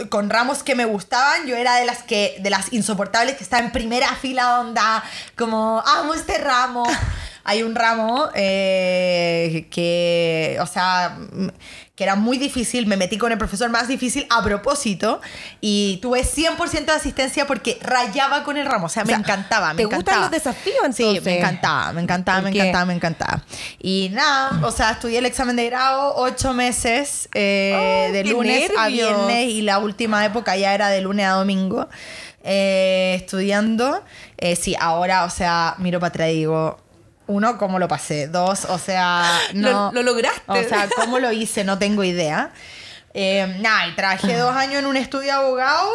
[0.09, 3.61] con ramos que me gustaban, yo era de las que de las insoportables que está
[3.61, 5.03] en primera fila onda,
[5.37, 6.85] como amo este ramo.
[7.49, 11.17] Hay un ramo eh, que, o sea,
[11.95, 15.21] que era muy difícil, me metí con el profesor más difícil a propósito
[15.61, 19.73] y tuve 100% de asistencia porque rayaba con el ramo, o sea, me sea, encantaba,
[19.73, 21.25] me ¿te gustan los desafíos, Sí, entonces?
[21.25, 23.45] me encantaba, me encantaba, me encantaba, me encantaba.
[23.81, 28.71] Y nada, o sea, estudié el examen de grado ocho meses, eh, ¡Oh, de lunes
[28.77, 31.89] a viernes y la última época ya era de lunes a domingo,
[32.45, 34.03] eh, estudiando.
[34.39, 36.79] Eh, sí, ahora, o sea, miro para atrás y digo,
[37.29, 38.29] uno, ¿cómo lo pasé?
[38.29, 39.91] Dos, o sea, no.
[39.93, 40.43] Lo- lo lograste.
[40.47, 41.65] O sea, ¿cómo lo hice?
[41.65, 42.51] No tengo idea.
[43.15, 45.89] Eh, nada, y trabajé dos años en un estudio de abogado.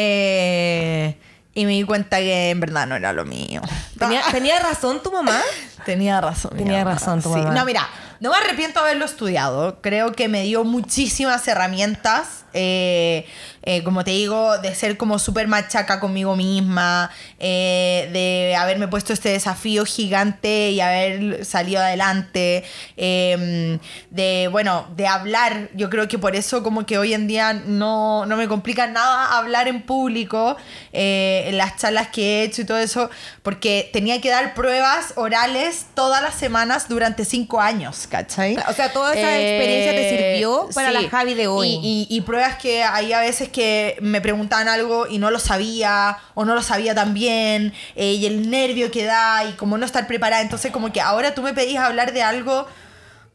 [0.00, 1.18] eh,
[1.54, 3.62] y me di cuenta que en verdad no era lo mío.
[3.98, 5.40] ¿Tenía, tenía razón tu mamá?
[5.86, 6.52] Tenía razón.
[6.56, 7.38] Tenía razón tu Sí.
[7.40, 7.54] mamá.
[7.54, 7.88] No, mira,
[8.20, 9.80] no me arrepiento de haberlo estudiado.
[9.82, 12.44] Creo que me dio muchísimas herramientas.
[12.52, 13.26] eh,
[13.62, 19.12] eh, como te digo, de ser como súper machaca conmigo misma, eh, de haberme puesto
[19.12, 22.64] este desafío gigante y haber salido adelante,
[22.96, 23.78] eh,
[24.10, 25.68] de, bueno, de hablar.
[25.74, 29.36] Yo creo que por eso como que hoy en día no, no me complica nada
[29.36, 30.56] hablar en público,
[30.92, 33.10] eh, en las charlas que he hecho y todo eso,
[33.42, 38.56] porque tenía que dar pruebas orales todas las semanas durante cinco años, ¿cachai?
[38.68, 41.68] O sea, toda esa experiencia te sirvió para la Javi de hoy.
[41.82, 45.38] Y, y- y pruebas que hay a veces que me preguntaban algo y no lo
[45.38, 49.78] sabía, o no lo sabía tan bien, eh, y el nervio que da, y como
[49.78, 50.42] no estar preparada.
[50.42, 52.66] Entonces, como que ahora tú me pedís hablar de algo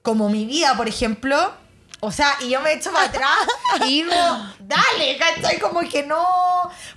[0.01, 1.53] como mi vida, por ejemplo.
[2.03, 3.37] O sea, y yo me echo para atrás
[3.85, 4.11] y digo,
[4.59, 5.59] dale, ¿cachai?
[5.59, 6.25] Como que no.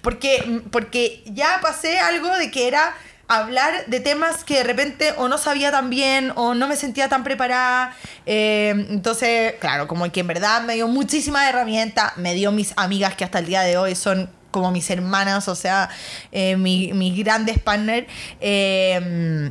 [0.00, 2.94] Porque, porque ya pasé algo de que era
[3.36, 7.08] hablar de temas que de repente o no sabía tan bien o no me sentía
[7.08, 7.94] tan preparada.
[8.26, 13.14] Eh, entonces, claro, como que en verdad me dio muchísimas herramientas, me dio mis amigas
[13.14, 15.88] que hasta el día de hoy son como mis hermanas, o sea,
[16.30, 18.06] eh, mi- mis grandes partners.
[18.40, 19.50] Eh,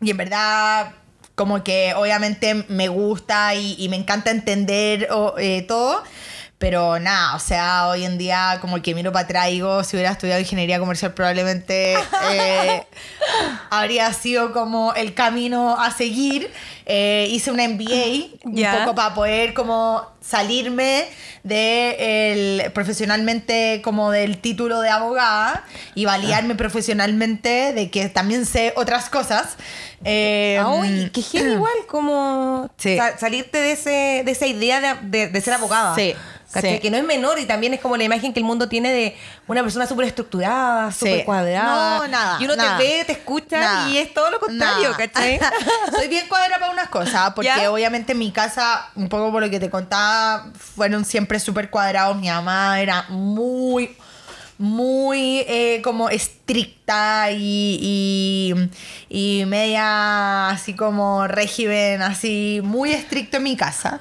[0.00, 0.92] y en verdad,
[1.34, 5.08] como que obviamente me gusta y, me encanta entender
[5.66, 6.02] todo.
[6.58, 10.12] Pero nada, o sea, hoy en día como que miro para atrás digo, si hubiera
[10.12, 11.94] estudiado ingeniería comercial probablemente
[12.30, 12.86] eh,
[13.70, 16.50] habría sido como el camino a seguir.
[16.86, 18.72] Eh, hice una MBA Ya.
[18.74, 21.06] un poco para poder como salirme
[21.42, 28.72] de el, profesionalmente como del título de abogada y validarme profesionalmente de que también sé
[28.76, 29.56] otras cosas.
[30.04, 32.96] Eh, Ay, qué genial igual, como Sí.
[32.96, 35.94] sa- salirte de, ese, de esa idea de, de- de ser abogada.
[35.94, 36.14] Sí,
[36.60, 36.78] sí.
[36.80, 39.16] Que no es menor y también es como la imagen que el mundo tiene de
[39.48, 40.98] una persona súper estructurada, Sí.
[41.00, 41.98] súper cuadrada.
[41.98, 42.78] No, nada, Y uno nada.
[42.78, 43.88] te ve, te escucha Nada.
[43.90, 44.92] y es todo lo contrario.
[44.96, 45.38] ¿cachai?
[45.96, 47.70] Soy bien cuadrada para unas cosas, porque ¿Ya?
[47.70, 52.16] obviamente en mi casa, un poco por lo que te contaba, fueron siempre súper cuadrados.
[52.16, 53.96] Mi mamá era muy,
[54.58, 58.52] muy eh, como estricta y,
[59.10, 64.00] y, y media así como régimen, así muy estricto en mi casa.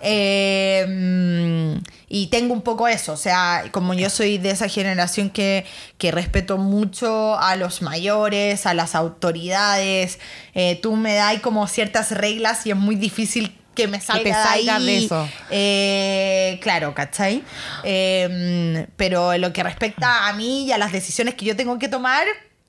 [0.00, 1.78] Eh,
[2.14, 5.64] y tengo un poco eso, o sea, como yo soy de esa generación que,
[5.96, 10.18] que respeto mucho a los mayores, a las autoridades,
[10.52, 14.28] eh, tú me das como ciertas reglas y es muy difícil que me salga, te
[14.28, 14.84] de salgas ahí.
[14.84, 15.28] de eso.
[15.48, 17.42] Eh, claro, ¿cachai?
[17.82, 21.78] Eh, pero en lo que respecta a mí y a las decisiones que yo tengo
[21.78, 22.26] que tomar,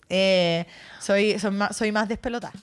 [0.08, 0.65] eh,
[1.01, 2.53] soy, soy, más, soy más despelotada.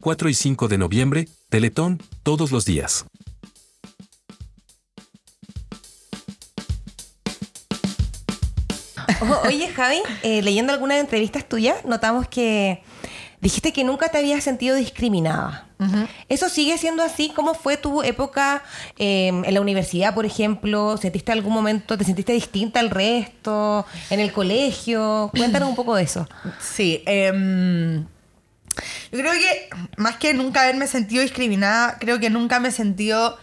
[0.00, 3.04] ...4 y 5 de noviembre, Teletón, todos los días.
[9.46, 12.82] Oye, Javi, eh, leyendo algunas entrevistas tuyas, notamos que
[13.40, 15.68] dijiste que nunca te habías sentido discriminada.
[16.28, 17.30] ¿Eso sigue siendo así?
[17.36, 18.64] ¿Cómo fue tu época
[18.98, 20.96] em, en la universidad, por ejemplo?
[20.96, 23.86] ¿Sentiste algún momento, te sentiste distinta al resto?
[24.10, 25.30] ¿En el colegio?
[25.30, 26.26] Cuéntanos un poco de eso.
[26.58, 27.04] Sí.
[27.06, 28.06] Em,
[29.12, 33.38] yo creo que más que nunca haberme sentido discriminada, creo que nunca me he sentido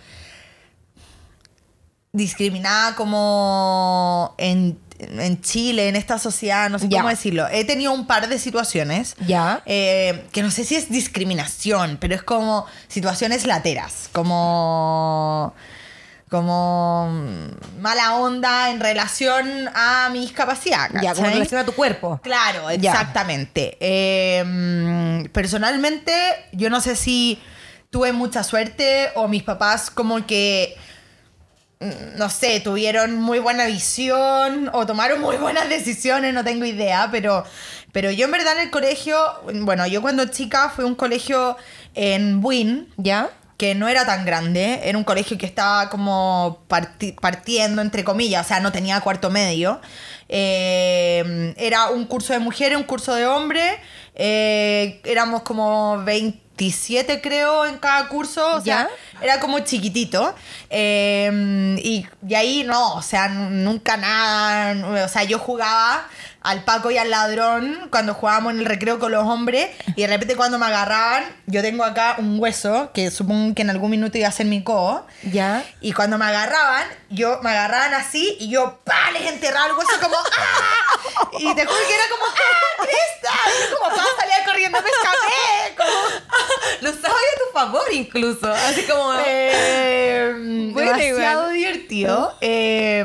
[2.13, 7.47] discriminada como en, en Chile, en esta sociedad, no sé cómo decirlo.
[7.49, 9.61] He tenido un par de situaciones Ya.
[9.65, 15.53] eh, que no sé si es discriminación, pero es como situaciones lateras, como
[16.31, 20.89] como mm, mala onda en relación a mi discapacidad.
[21.01, 22.21] Ya, como en relación a tu cuerpo.
[22.23, 23.77] Claro, exactamente.
[23.81, 26.13] Eh, mm, personalmente,
[26.53, 27.37] yo no sé si
[27.89, 30.77] tuve mucha suerte o mis papás como que,
[31.81, 37.09] mm, no sé, tuvieron muy buena visión o tomaron muy buenas decisiones, no tengo idea,
[37.11, 37.43] pero,
[37.91, 39.17] pero yo en verdad en el colegio,
[39.53, 41.57] bueno, yo cuando chica fui a un colegio
[41.93, 43.31] en Buin, ¿Ya?
[43.61, 48.43] Que no era tan grande, era un colegio que estaba como parti- partiendo, entre comillas,
[48.43, 49.79] o sea, no tenía cuarto medio.
[50.29, 53.71] Eh, era un curso de mujeres, un curso de hombres,
[54.15, 58.89] eh, éramos como 27 creo en cada curso, o sea,
[59.21, 60.33] era como chiquitito.
[60.71, 66.07] Eh, y, y ahí no, o sea, nunca nada, o sea, yo jugaba
[66.41, 70.07] al Paco y al ladrón cuando jugábamos en el recreo con los hombres y de
[70.07, 74.17] repente cuando me agarraban, yo tengo acá un hueso que supongo que en algún minuto
[74.17, 75.05] iba a ser mi codo.
[75.23, 75.63] ¿Ya?
[75.81, 79.11] Y cuando me agarraban, yo me agarraban así y yo ¡pa!
[79.13, 81.29] les enterraba el hueso como ¡ah!
[81.39, 82.87] Y te juro que era como ¡ah!
[83.69, 84.03] Yo como ¡pa!
[84.19, 85.75] salía corriendo, me escapé.
[85.77, 85.91] Como,
[86.81, 88.51] Lo sabes a tu favor incluso.
[88.51, 89.13] Así como...
[89.25, 90.33] eh,
[90.73, 91.53] Bueno, demasiado igual.
[91.53, 92.37] divertido.
[92.41, 93.03] Eh,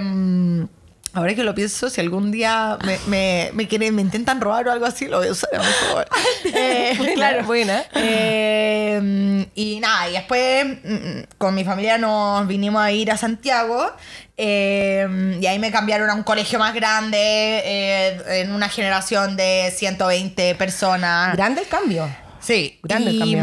[1.16, 4.72] ahora que lo pienso, si algún día me, me, me quieren, me intentan robar o
[4.72, 5.50] algo así, lo voy a usar,
[5.88, 6.06] favor.
[6.54, 7.84] Eh, Buena, buena.
[7.94, 13.90] Eh, y nada, y después mm, con mi familia nos vinimos a ir a Santiago.
[14.36, 19.72] eh, y ahí me cambiaron a un colegio más grande, eh, en una generación de
[19.74, 21.34] 120 personas.
[21.36, 22.08] Grande el cambio.
[22.40, 23.42] Sí, Grande el cambio.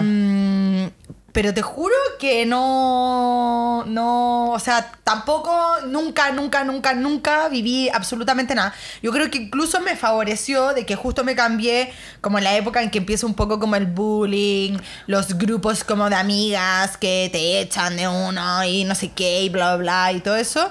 [1.34, 5.52] Pero te juro que no, no, o sea, tampoco,
[5.88, 8.74] nunca, nunca, nunca, nunca viví absolutamente nada.
[9.02, 11.92] Yo creo que incluso me favoreció de que justo me cambié
[12.22, 16.08] como en la época en que empieza un poco como el bullying, los grupos como
[16.08, 20.20] de amigas que te echan de uno y no sé qué y bla, bla y
[20.20, 20.70] todo eso.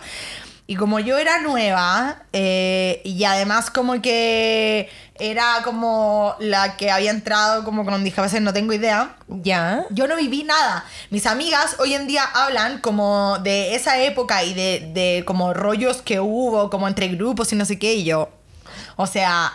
[0.72, 7.10] Y como yo era nueva, eh, y además como que era como la que había
[7.10, 9.84] entrado como con discapacidad, no tengo idea, ¿Ya?
[9.90, 10.86] yo no viví nada.
[11.10, 16.00] Mis amigas hoy en día hablan como de esa época y de, de como rollos
[16.00, 18.30] que hubo como entre grupos y no sé qué, y yo,
[18.96, 19.52] o sea,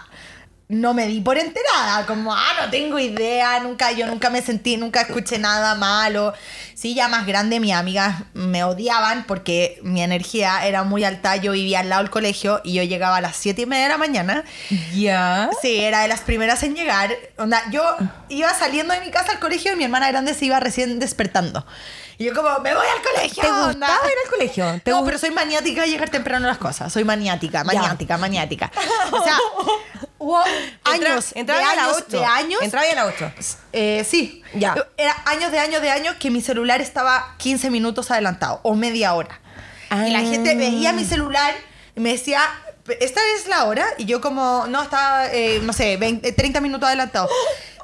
[0.69, 4.75] no me di por enterada, como, ah, no tengo idea, nunca, yo nunca me sentí,
[4.75, 6.33] nunca escuché nada malo.
[6.73, 11.53] Sí, ya más grande, mis amigas me odiaban porque mi energía era muy alta, yo
[11.53, 13.97] vivía al lado del colegio y yo llegaba a las 7 y media de la
[13.97, 14.43] mañana.
[14.93, 15.49] ¿Ya?
[15.61, 17.15] Sí, era de las primeras en llegar.
[17.37, 17.83] Onda, yo
[18.27, 21.65] iba saliendo de mi casa al colegio y mi hermana grande se iba recién despertando.
[22.19, 23.43] Y yo como, me voy al colegio.
[23.43, 23.67] ¿Te onda.
[23.87, 24.81] gustaba ir al colegio?
[24.83, 26.91] ¿Te No, pero soy maniática de llegar temprano a las cosas.
[26.91, 28.71] Soy maniática, maniática, maniática.
[29.11, 29.37] O sea,
[30.17, 30.39] hubo
[30.83, 32.17] años, Entraba de a las años, 8.
[32.17, 32.61] de años.
[32.63, 33.31] Entraba a las 8.
[33.73, 34.41] Eh, sí.
[34.55, 34.75] Ya.
[34.97, 39.13] Era años de años de años que mi celular estaba 15 minutos adelantado o media
[39.13, 39.39] hora.
[39.91, 40.23] Y la Ah.
[40.23, 41.53] gente veía mi celular
[41.95, 42.41] y me decía,
[42.99, 43.85] ¿esta es la hora?
[43.99, 47.29] Y yo como, no, estaba, eh, no sé, 20, 30 minutos adelantado.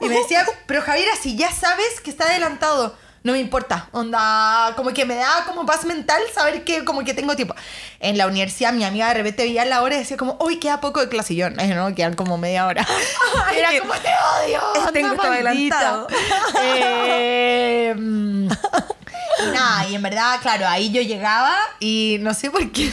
[0.01, 3.87] Y me decía, pero Javiera, si ya sabes que está adelantado, no me importa.
[3.93, 7.55] Onda, como que me da como paz mental saber que como que tengo tiempo.
[7.99, 10.81] En la universidad mi amiga de repente veía la hora y decía como, uy, queda
[10.81, 11.33] poco de clase.
[11.33, 12.85] Y yo, "Ay, no, quedan como media hora.
[13.55, 14.09] Era que- como, te
[14.45, 14.61] odio.
[14.93, 15.79] Tengo esto maldita".
[15.79, 16.07] adelantado.
[16.65, 22.91] Eh, y nada, y en verdad, claro, ahí yo llegaba y no sé por qué.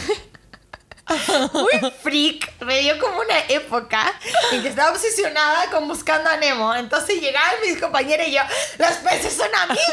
[1.52, 4.12] Muy freak, me dio como una época
[4.52, 6.74] en que estaba obsesionada con buscando a Nemo.
[6.74, 8.42] Entonces llegaban mis compañeras y yo,
[8.78, 9.84] los peces son amigos,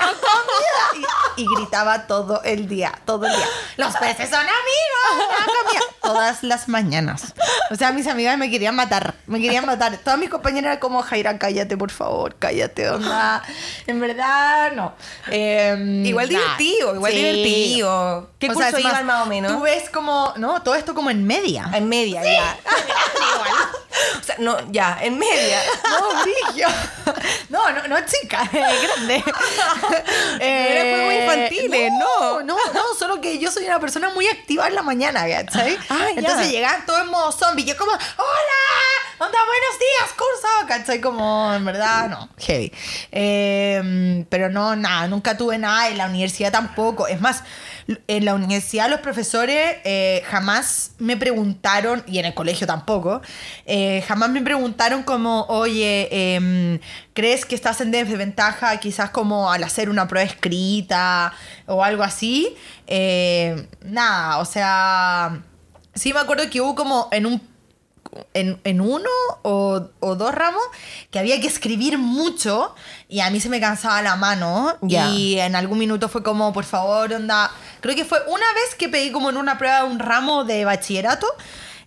[0.00, 1.08] no comida.
[1.36, 5.80] Y, y gritaba todo el día, todo el día, los peces son amigos, no comida.
[6.02, 7.34] Todas las mañanas.
[7.70, 9.96] O sea, mis amigas me querían matar, me querían matar.
[9.98, 13.42] Todas mis compañeras eran como, Jaira, cállate, por favor, cállate, onda.
[13.86, 14.94] En verdad, no.
[15.30, 16.44] Eh, Igual nada.
[16.56, 17.18] divertido, igual Sí.
[17.18, 18.30] divertido.
[18.38, 19.52] ¿Qué O curso sea, iban más o menos?
[19.52, 21.70] Tú ves como, no, todo esto como en media.
[21.74, 22.56] En media, ya.
[24.20, 25.60] O sea, no, ya, en media.
[25.88, 26.68] No, brillo.
[27.48, 29.24] No, no, no, chica, es grande.
[30.40, 34.74] era juegos infantiles, no, no, no, solo que yo soy una persona muy activa en
[34.74, 35.78] la mañana, ¿cachai?
[35.88, 36.08] Ah.
[36.14, 37.64] Entonces llegaban todos en modo zombie.
[37.64, 38.85] Yo como, ¡Hola!
[39.18, 40.68] ¡Onda, buenos días, curso!
[40.68, 41.00] ¿Cachai?
[41.00, 42.70] Como, en verdad, no, heavy.
[43.10, 45.88] Eh, pero no, nada, nunca tuve nada.
[45.88, 47.06] En la universidad tampoco.
[47.06, 47.42] Es más,
[48.08, 53.22] en la universidad los profesores eh, jamás me preguntaron, y en el colegio tampoco,
[53.64, 56.78] eh, jamás me preguntaron como, oye, em,
[57.14, 61.32] ¿crees que estás en desventaja quizás como al hacer una prueba escrita
[61.64, 62.54] o algo así?
[62.86, 65.40] Eh, nada, o sea,
[65.94, 67.55] sí me acuerdo que hubo como en un
[68.34, 69.10] en, en uno
[69.42, 70.62] o, o dos ramos
[71.10, 72.74] que había que escribir mucho
[73.08, 74.76] y a mí se me cansaba la mano.
[74.82, 77.50] Y en algún minuto fue como, por favor, onda,
[77.80, 81.26] creo que fue una vez que pedí como en una prueba un ramo de bachillerato,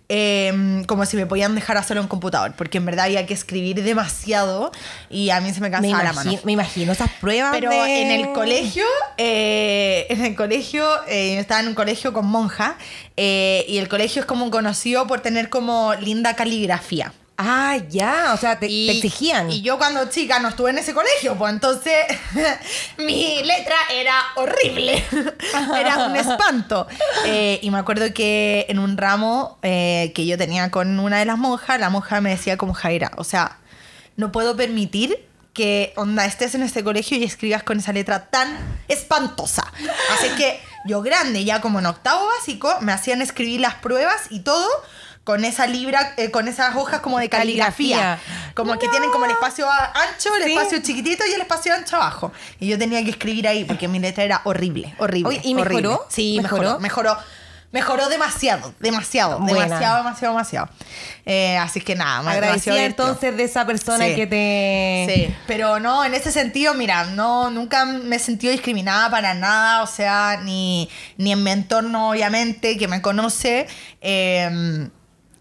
[0.10, 3.82] eh, como si me podían dejar hacerlo en computador, porque en verdad había que escribir
[3.84, 4.72] demasiado
[5.10, 6.32] y a mí se me Me cansaba la mano.
[6.44, 7.52] me imagino esas pruebas.
[7.52, 8.86] Pero de- en el colegio,
[9.18, 12.76] eh, en el colegio, eh, yo estaba en un colegio con monja
[13.18, 17.14] eh, y el colegio es como conocido por tener como linda caligrafía.
[17.42, 19.50] Ah, ya, o sea, te, Y- te exigían.
[19.50, 21.96] Y yo cuando chica no estuve en ese colegio, pues entonces
[22.98, 25.02] mi letra era horrible.
[25.80, 26.86] era un espanto.
[27.26, 31.26] Eh, y me acuerdo que en un ramo eh, que yo tenía con una de
[31.26, 33.58] las monjas, la monja me decía como Jaira, o sea,
[34.18, 38.58] no puedo permitir que onda estés en este colegio y escribas con esa letra tan
[38.90, 39.72] espantosa.
[40.14, 44.42] Así que yo grande, ya como en octavo básico, me hacían escribir las pruebas y
[44.42, 44.68] todo
[45.30, 47.98] con esa libra, eh, con esas hojas como de caligrafía.
[47.98, 48.54] Caligrafía.
[48.56, 50.52] Como que tienen como el espacio ancho, el Sí.
[50.54, 52.32] espacio chiquitito y el espacio ancho abajo.
[52.60, 55.30] Y yo tenía que escribir ahí porque mi letra era horrible, horrible.
[55.30, 56.08] Oye, ¿y mejoró?
[56.10, 56.80] Sí, ¿Mejoró?
[56.80, 57.16] mejoró.
[57.72, 58.10] Mejoró.
[58.10, 59.66] Demasiado, demasiado, Buena.
[59.66, 60.70] demasiado, demasiado, demasiado.
[61.28, 62.86] Eh, así que nada, demasiado divertido.
[63.10, 64.16] entonces de esa persona Sí.
[64.16, 65.14] que te.
[65.14, 69.84] Sí, pero no, en ese sentido, mira, no, nunca me he sentido discriminada para nada,
[69.84, 73.68] o sea, ni, ni en mi entorno, obviamente, que me conoce,
[74.02, 74.90] eh,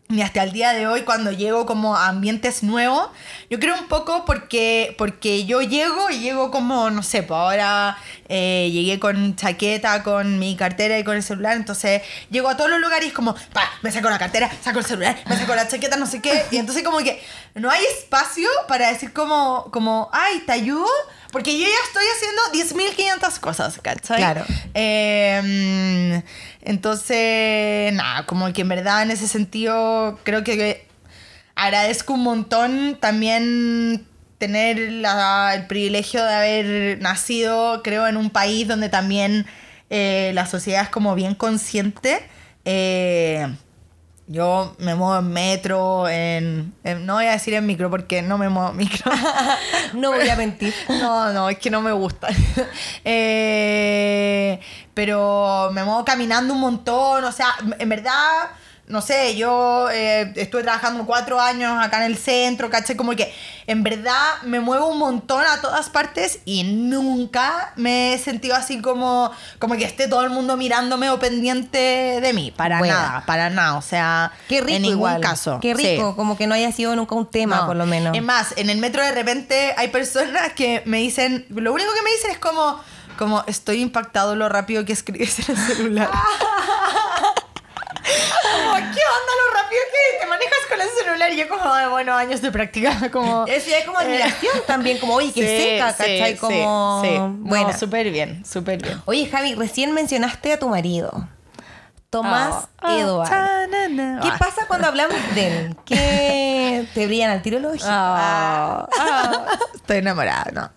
[0.08, 3.10] ni hasta el día de hoy cuando llego como a ambientes nuevos.
[3.50, 7.98] Yo creo un poco porque, porque yo llego y llego como, no sé, pues ahora
[8.28, 12.70] eh, llegué con chaqueta, con mi cartera y con el celular, entonces llego a todos
[12.70, 15.54] los lugares y es como, pa, me saco la cartera, saco el celular, me saco
[15.54, 17.22] la chaqueta, no sé qué, y entonces como que
[17.54, 20.88] no hay espacio para decir como, como ay, ¿te ayudo?
[21.32, 24.16] Porque yo ya estoy haciendo 10.500 cosas, ¿cachai?
[24.18, 24.44] Claro.
[24.74, 26.22] Eh,
[26.62, 30.86] entonces, nada, como que en verdad en ese sentido creo que
[31.54, 34.06] agradezco un montón también
[34.38, 39.46] tener la- el privilegio de haber nacido, creo, en un país donde también
[39.90, 42.22] eh, la sociedad es como bien consciente.
[42.64, 43.46] Eh,
[44.28, 48.38] yo me muevo en metro, en, en- No voy a decir en micro porque no
[48.38, 49.10] me muevo en micro.
[49.94, 50.72] No voy a mentir.
[50.88, 52.28] No, no, es que no me gusta.
[53.04, 54.60] Eh,
[54.94, 58.48] pero me muevo caminando un montón, o sea, en verdad,
[58.88, 62.96] no sé, yo eh, estuve trabajando cuatro años acá en el centro, ¿cachai?
[62.96, 63.32] Como que
[63.66, 68.80] en verdad me muevo un montón a todas partes y nunca me he sentido así
[68.80, 73.50] como, como que esté todo el mundo mirándome o pendiente de mí, para nada, para
[73.50, 75.20] nada, o sea, Qué rico en ningún igual.
[75.20, 75.58] caso.
[75.60, 75.82] Qué Sí.
[75.96, 77.66] rico, como que no haya sido nunca un tema, No.
[77.66, 78.16] por lo menos.
[78.16, 82.02] Es más, en el metro de repente hay personas que me dicen, lo único que
[82.02, 82.80] me dicen es como,
[83.18, 86.10] como estoy impactado lo rápido que escribes en el celular.
[88.42, 91.32] como, ¿qué onda lo rápido que te manejas con el celular?
[91.32, 93.46] Y yo como, "Ay, bueno, años de práctica, como...
[93.46, 96.36] Ya es como admiración también, como, oye, que Sí, seca, sí, ¿cachai?
[96.36, 97.02] como.
[97.04, 97.10] sí.
[97.40, 97.68] Bueno.
[97.72, 99.00] No, súper bien, súper bien.
[99.06, 101.28] Oye, Javi, recién mencionaste a tu marido,
[102.10, 103.28] Tomás Edward.
[103.28, 104.20] chanana.
[104.22, 105.76] ¿Qué pasa cuando hablamos de él?
[105.84, 107.86] ¿Qué te brillan al tiro ojitos?
[107.90, 108.86] Ah,
[109.74, 110.70] estoy enamorada, no.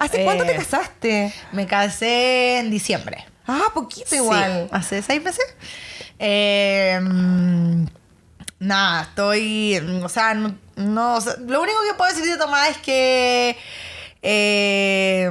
[0.00, 1.32] ¿Hace cuánto te Eh, casaste?
[1.52, 3.24] Me casé en diciembre.
[3.46, 4.68] Ah, poquito Sí, igual.
[4.72, 5.44] hace seis meses.
[6.18, 6.98] Eh,
[8.58, 9.78] nada, estoy.
[10.02, 13.56] O sea, no, no, o sea, lo único que puedo decir de Tomás es que.
[14.22, 15.30] eh,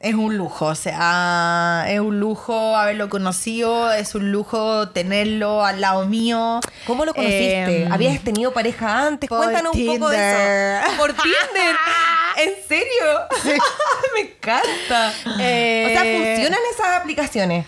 [0.00, 5.82] es un lujo, o sea, es un lujo haberlo conocido, es un lujo tenerlo al
[5.82, 6.60] lado mío.
[6.86, 7.82] ¿Cómo lo conociste?
[7.82, 9.28] Eh, ¿Habías tenido pareja antes?
[9.28, 10.96] Cuéntanos un poco de eso.
[10.96, 11.76] Por Tinder.
[12.38, 13.04] ¿En serio?
[14.14, 15.12] Me encanta.
[15.38, 17.66] Eh, O sea, ¿funcionan esas aplicaciones?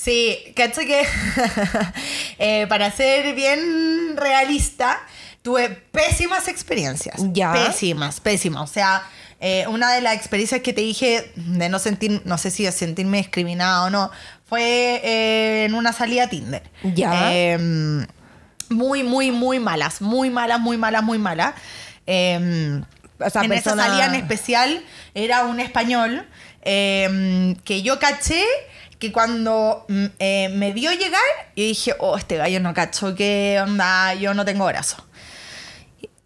[0.00, 1.02] Sí, cacho que
[2.38, 5.00] eh, para ser bien realista,
[5.42, 7.16] tuve pésimas experiencias.
[7.32, 7.52] Ya.
[7.52, 8.62] Pésimas, pésimas.
[8.70, 9.02] O sea,
[9.40, 12.70] eh, una de las experiencias que te dije de no sentir, no sé si de
[12.70, 14.10] sentirme discriminada o no,
[14.48, 16.62] fue eh, en una salida a Tinder.
[16.82, 17.30] Ya.
[17.34, 17.58] Eh,
[18.68, 21.54] muy, muy, muy malas, muy malas, muy malas, muy malas.
[22.06, 22.80] Eh,
[23.18, 24.84] O sea, en persona- esa salida en especial
[25.14, 26.24] era un español
[26.62, 28.44] eh, que yo caché
[28.98, 31.22] que cuando mm, eh, me vio llegar,
[31.56, 34.96] yo dije, oh, este gallo no cacho, que onda, yo no tengo brazo.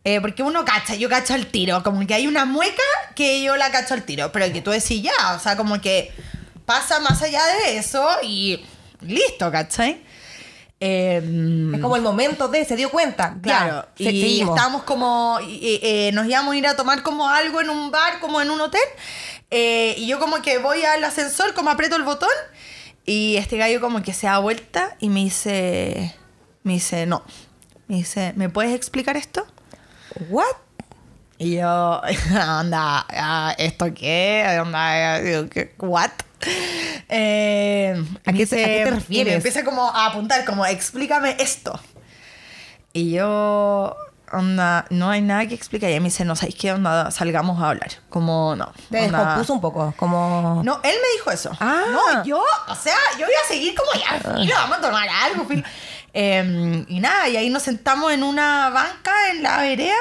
[0.05, 2.83] Eh, porque uno cacha, yo cacho al tiro, como que hay una mueca
[3.15, 6.13] que yo la cacho al tiro, pero que tú decís ya, o sea, como que
[6.67, 8.65] pasa más allá de eso y
[9.01, 10.03] listo, ¿cachai?
[10.81, 13.37] Em, Es como el momento de, se dio cuenta.
[13.41, 17.61] Claro, Ya, y estábamos como, y, eh, nos íbamos a ir a tomar como algo
[17.61, 18.81] en un bar, como en un hotel,
[19.53, 22.29] eh, y yo como que voy al ascensor, como aprieto el botón,
[23.07, 26.15] y este gallo como que se da vuelta y me dice,
[26.65, 27.23] me dice, no,
[27.89, 29.47] me dice, ¿me puedes explicar esto?
[30.29, 30.47] ¿What?
[31.39, 32.01] Y yo,
[32.61, 34.59] onda, ah, ¿esto qué?
[34.61, 35.75] Onda, ¿qué?
[35.79, 36.11] ¿what?
[37.09, 37.95] Eh,
[38.25, 39.35] ¿A qué te- a qué te y me refieres?
[39.35, 41.79] empieza como a apuntar, como, explícame esto.
[42.93, 43.97] Y yo,
[44.33, 45.91] onda, no hay nada que explicar.
[45.91, 46.73] Y él me dice, no, ¿sabéis qué?
[46.73, 47.91] Onda, salgamos a hablar.
[48.09, 48.73] Como, no.
[48.91, 50.63] Te descompuso un poco, como...
[50.65, 51.51] No, él me dijo eso.
[51.61, 51.83] Ah.
[51.91, 55.45] No, yo, o sea, yo iba a seguir como ya, filo, vamos a tomar algo,
[55.47, 55.63] filo.
[56.15, 59.95] Eh, y nada, y ahí nos sentamos en una banca en la vereda.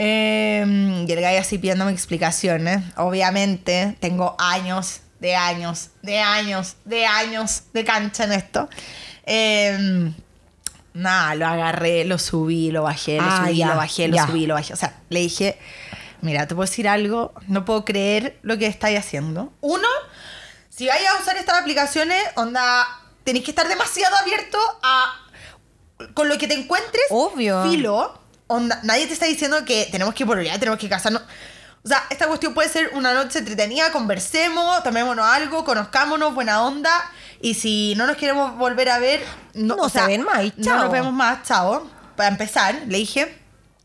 [0.00, 2.84] eh, y el gallo así pidiéndome explicaciones.
[2.96, 8.68] Obviamente, tengo años, de años, de años, de años de cancha en esto.
[9.26, 10.12] Eh,
[10.94, 14.26] Nada, lo agarré, lo subí, lo bajé, lo Ah, subí, ya, lo bajé, lo ya.
[14.26, 14.72] subí, lo bajé.
[14.72, 15.58] O sea, le dije,
[16.22, 19.52] mira, te puedo decir algo, no puedo creer lo que estáis haciendo.
[19.60, 19.86] Uno,
[20.70, 22.86] si vais a usar estas aplicaciones, onda,
[23.24, 25.14] tenéis que estar demasiado abierto a
[26.14, 27.02] con lo que te encuentres.
[27.10, 27.64] Obvio.
[27.64, 31.22] Filo, onda, nadie te está diciendo que tenemos que pololear, tenemos que casarnos.
[31.84, 36.90] O sea, esta cuestión puede ser una noche entretenida, conversemos, tomémonos algo, conozcámonos, buena onda.
[37.40, 39.24] Y si no nos queremos volver a ver,
[39.54, 40.78] no, No o se sea, ven más y No chao.
[40.78, 41.88] nos vemos más, chao.
[42.16, 43.38] Para empezar, le dije,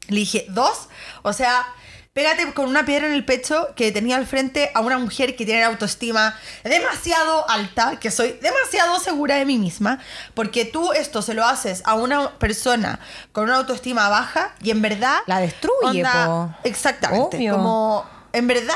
[0.08, 0.90] le dije, dos,
[1.22, 1.66] o sea,
[2.14, 5.46] pégate con una piedra en el pecho que tenía al frente a una mujer que
[5.46, 10.00] tiene la autoestima demasiado alta, que soy demasiado segura de mí misma,
[10.36, 13.00] porque tú esto se lo haces a una persona
[13.32, 15.18] con una autoestima baja y en verdad...
[15.26, 16.54] La destruye, po.
[16.64, 17.38] Exactamente.
[17.38, 17.54] Obvio.
[17.56, 18.76] Como, en verdad,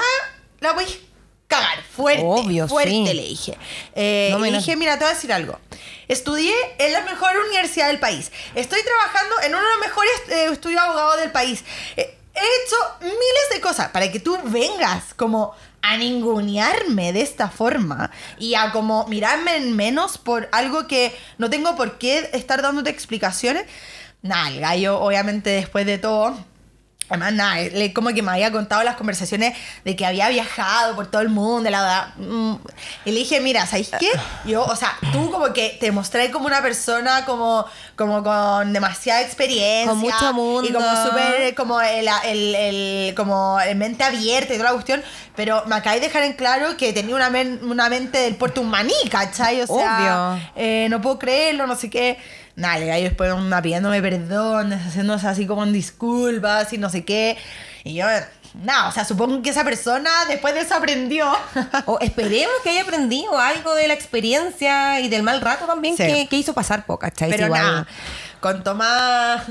[0.59, 0.87] la voy a
[1.47, 1.83] cagar.
[1.83, 2.23] Fuerte.
[2.25, 3.05] Obvio, fuerte, sí.
[3.05, 3.57] le dije.
[3.93, 5.59] Eh, No no- dije, mira, te voy a decir algo.
[6.07, 8.31] Estudié en la mejor universidad del país.
[8.55, 11.63] Estoy trabajando en uno de los mejores eh, estudios de abogados del país.
[11.97, 17.49] Eh, he hecho miles de cosas para que tú vengas como a ningunearme de esta
[17.49, 22.61] forma y a como mirarme en menos por algo que no tengo por qué estar
[22.61, 23.65] dándote explicaciones.
[24.21, 26.37] Nada, el gallo, obviamente, después de todo,
[27.09, 31.07] Además, nada, él como que me había contado las conversaciones de que había viajado por
[31.07, 31.69] todo el mundo.
[31.69, 32.55] La, verdad, mm,
[33.05, 34.09] y le dije, mira, ¿sabes qué?
[34.45, 37.65] Yo, o sea, tú como que te mostré como una persona como,
[37.97, 39.89] como con demasiada experiencia.
[39.89, 40.69] Con mucho mundo.
[40.69, 45.03] Y como súper, como el, el, el- como el mente abierta y toda la cuestión.
[45.35, 48.61] Pero me acabé de dejar en claro que tenía una, men- una mente del puerto
[48.61, 49.61] humaní, ¿cachai?
[49.61, 50.49] O sea, Obvio.
[50.55, 52.17] eh, no puedo creerlo, no sé qué.
[52.55, 57.37] Nada, gallo después onda pidiéndome perdón, haciéndose así como en disculpas y no sé qué.
[57.83, 58.05] Y yo,
[58.63, 61.31] nada, o sea, supongo que esa persona después de eso aprendió.
[61.85, 66.03] O esperemos que haya aprendido algo de la experiencia y del mal rato también Sí.
[66.05, 67.29] que, que hizo pasar, po, ¿cachai?
[67.29, 67.87] Pero Igual- nada,
[68.39, 69.43] con Tomás,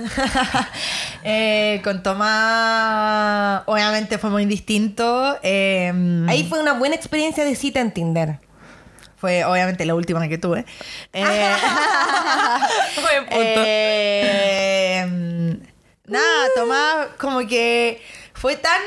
[1.25, 5.39] eh, con Tomás, obviamente fue muy distinto.
[5.43, 5.93] eh,
[6.29, 8.39] Ahí fue una buena experiencia de cita en Tinder.
[9.19, 10.65] Fue obviamente la última que tuve.
[11.13, 11.57] Eh,
[13.01, 13.63] Buen punto.
[13.65, 15.07] eh,
[16.07, 18.03] nada, Tomás como que
[18.37, 18.81] fue tan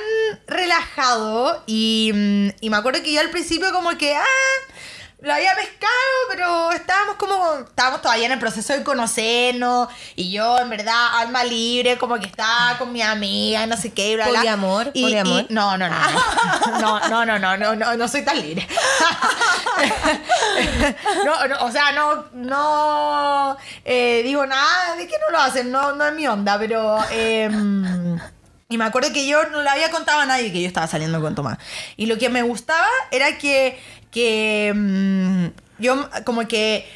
[0.47, 4.23] relajado y, mm, y me acuerdo que yo al principio como que, ah,
[5.21, 5.91] lo había pescado,
[6.29, 11.43] pero estábamos como, estábamos todavía en el proceso de conocernos y yo en verdad, alma
[11.43, 14.39] libre, como que estaba con mi amiga, no sé qué, bla, bla.
[14.39, 15.41] Poliamor, Y- poliamor.
[15.41, 15.95] y- no, no, no,
[16.79, 18.65] no, no, no, no, no, no, no soy tan libre.
[21.25, 25.93] no, no, o sea, no, no eh, digo nada de que no lo hacen, no,
[25.95, 26.97] no es mi onda, pero...
[27.11, 28.17] em,
[28.71, 31.19] y me acuerdo que yo no le había contado a nadie que yo estaba saliendo
[31.19, 31.57] con Tomás.
[31.97, 33.79] Y lo que me gustaba era que,
[34.11, 35.47] que mm,
[35.79, 36.87] yo como que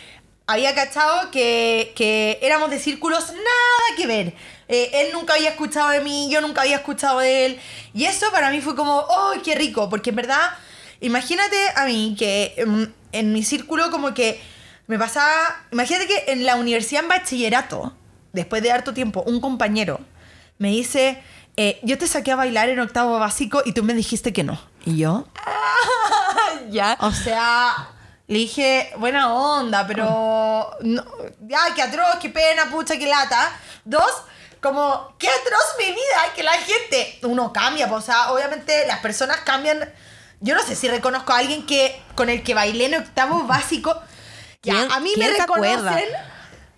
[0.45, 4.35] había cachado que, que éramos de círculos nada que ver.
[4.67, 7.59] Eh, él nunca había escuchado de mí, yo nunca había escuchado de él.
[7.95, 9.89] Y eso para mí fue como, ¡oh, qué rico!
[9.89, 10.51] Porque en verdad,
[11.01, 14.39] imagínate a mí que mm, en mi círculo como que
[14.85, 17.97] me pasaba, imagínate que en la universidad en bachillerato,
[18.31, 19.99] después de harto tiempo, un compañero
[20.59, 21.21] me dice,
[21.57, 24.59] eh, yo te saqué a bailar en octavo básico y tú me dijiste que no.
[24.85, 25.25] ¿Y yo?
[26.69, 26.97] ya.
[27.01, 27.89] O sea,
[28.27, 30.71] Le dije, buena onda, pero.
[30.81, 31.05] no-
[31.41, 33.51] ya, qué atroz, qué pena, pucha, qué lata.
[33.85, 34.09] Dos,
[34.61, 37.19] como, qué atroz mi vida, que la gente.
[37.23, 39.91] Uno cambia, pues, o sea, obviamente las personas cambian.
[40.39, 43.93] Yo no sé si reconozco a alguien que con el que bailé en octavo básico.
[44.63, 45.99] Ya, ¿Quién- a mí me se acuerda?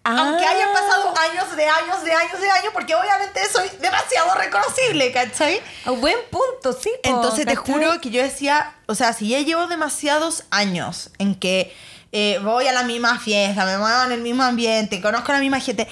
[0.07, 0.15] Ah.
[0.19, 5.11] Aunque hayan pasado años de años de años de años, porque obviamente soy demasiado reconocible,
[5.11, 5.59] ¿cachai?
[5.87, 6.91] Un buen punto, sí.
[7.01, 11.33] po, Entonces te juro que yo decía, o sea, si ya llevo demasiados años en
[11.33, 11.75] que
[12.11, 15.41] eh, voy a la misma fiesta, me muevo en el mismo ambiente, conozco a la
[15.41, 15.87] misma gente,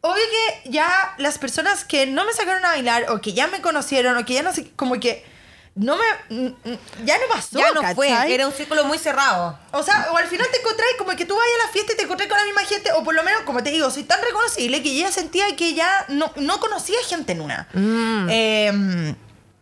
[0.00, 0.22] obvio
[0.62, 0.88] que ya
[1.18, 4.34] las personas que no me sacaron a bailar o que ya me conocieron o que
[4.34, 5.24] ya no sé, como que
[5.80, 7.58] no me, mm, mm, ya no pasó.
[7.58, 9.58] Ya no fue, era un círculo muy cerrado.
[9.72, 11.96] O sea, o al final te encontrás como que tú vayas a la fiesta y
[11.96, 14.20] te encontrás con la misma gente, o por lo menos, como te digo, soy tan
[14.22, 17.68] reconocible que yo ya sentía que ya no, no conocía gente en una.
[17.74, 19.14] Eh,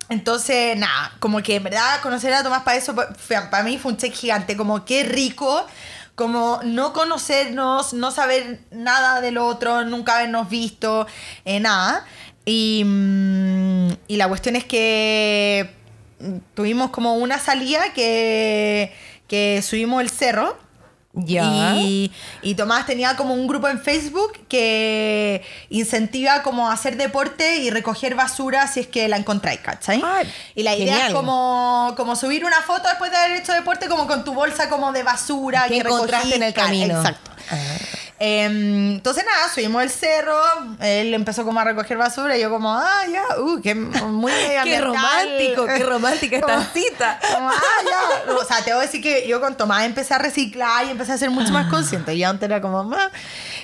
[0.08, 3.98] entonces, nada, como que en verdad conocer a Tomás para eso, para mí fue un
[3.98, 5.66] check gigante, como qué rico,
[6.14, 11.06] como no conocernos, no saber nada del otro, nunca habernos visto,
[11.44, 12.04] eh, nada.
[12.44, 15.87] Y, mm, y la cuestión es que mm,
[16.54, 18.92] tuvimos como una salida que,
[19.26, 20.56] que subimos el cerro.
[21.14, 21.74] Ya.
[21.74, 22.12] Y,
[22.42, 28.14] y Tomás tenía como un grupo en Facebook que incentiva como hacer deporte y recoger
[28.14, 30.00] basura si es que la encontráis, ¿cachai?
[30.04, 31.08] Ay, y la idea genial.
[31.08, 34.68] es como, como subir una foto después de haber hecho deporte como con tu bolsa
[34.68, 36.96] como de basura Que encontraste recogí, en el camino.
[36.98, 37.30] Exacto.
[38.20, 40.36] Em, entonces nada, subimos el cerro,
[40.80, 44.32] él empezó como a recoger basura y yo como, ah, ya, uh, qué muy
[44.64, 47.20] Qué romántico, qué romántica esta Como- cita.
[47.32, 47.54] como, ah,
[48.26, 48.32] ya.
[48.34, 51.12] O sea, te voy a decir que yo con Tomás empecé a reciclar y empecé
[51.12, 52.12] a ser mucho más consciente.
[52.14, 53.08] Y antes era como más.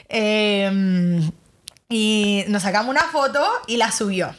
[0.09, 1.20] Eh,
[1.88, 4.34] y nos sacamos una foto y la subió.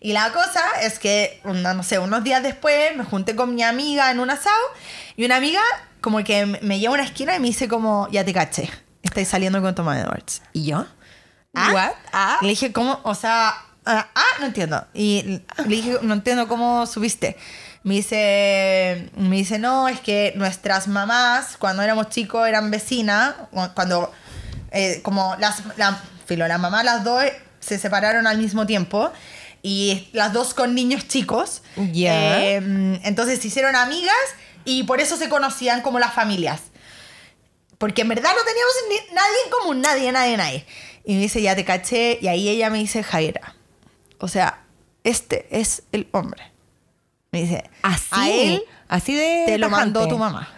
[0.00, 4.10] Y la cosa es que, no sé, unos días después me junté con mi amiga
[4.10, 4.56] en un asado
[5.16, 5.60] y una amiga
[6.00, 8.70] como que me- me lleva a una esquina y me dice como, ya te caché,
[9.14, 10.42] estáis saliendo con Tomás Edwards.
[10.52, 10.86] ¿Y yo?
[11.54, 11.70] ¿Ah?
[11.72, 11.92] What?
[12.12, 12.38] Ah.
[12.42, 12.98] Le dije, ¿cómo?
[13.04, 13.54] O sea,
[13.86, 14.84] ah, ah, no entiendo.
[14.92, 17.36] Y le dije, no entiendo cómo subiste.
[17.84, 23.34] Me dice, me dice, no, es que nuestras mamás, cuando éramos chicos, eran vecinas.
[23.74, 24.12] Cuando,
[24.72, 27.22] eh, como las, la, filo, las mamás, las dos
[27.60, 29.12] se separaron al mismo tiempo.
[29.62, 31.62] Y las dos con niños chicos.
[31.92, 32.42] Ya.
[32.42, 34.14] Eh, entonces se hicieron amigas
[34.64, 36.62] y por eso se conocían como las familias.
[37.84, 40.66] Porque en verdad no teníamos ni- nadie en común, nadie, nadie, nadie.
[41.04, 42.18] Y me dice, ya te caché.
[42.22, 43.54] Y ahí ella me dice, Jaira.
[44.20, 44.62] O sea,
[45.02, 46.42] este es el hombre.
[47.30, 48.06] Me dice, Así.
[48.12, 49.42] a él así de.
[49.44, 50.48] te lo mandó tu mamá.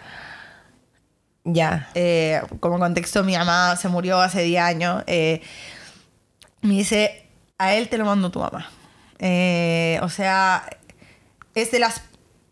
[1.43, 1.89] Ya.
[1.95, 5.03] Eh, como contexto, mi mamá se murió hace 10 años.
[5.07, 5.41] eh,
[6.61, 8.69] me dice, a él te lo mandó tu mamá.
[9.19, 10.69] Eh, o sea,
[11.55, 12.03] es de las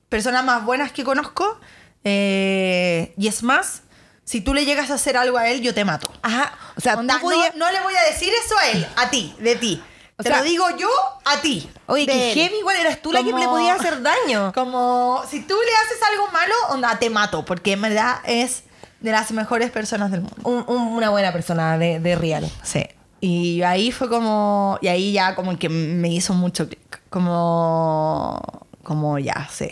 [0.10, 1.62] personas más buenas que conozco.
[2.04, 3.84] y es más,
[4.26, 6.12] si tú le llegas a hacer algo a él, yo te mato.
[6.22, 6.52] Ajá.
[6.76, 9.56] O sea, Onda, no, no le voy a decir eso a él, a ti, de
[9.56, 9.82] ti.
[10.18, 10.90] O Te sea- lo digo yo
[11.26, 11.70] a ti.
[11.88, 14.52] Oye, de que heavy, igual eras tú la que Como- le podías hacer daño.
[14.56, 17.46] Como si tú le haces algo malo, onda, te mato.
[17.46, 18.64] Porque en verdad es
[19.00, 20.38] de las mejores personas del mundo.
[20.44, 22.50] Un- un- una buena persona de, de real.
[22.64, 22.86] Sí.
[23.22, 24.78] Y ahí fue como.
[24.82, 27.02] Y ahí ya como que me hizo mucho clic.
[27.10, 28.42] Como.
[28.84, 29.70] Como ya, sí.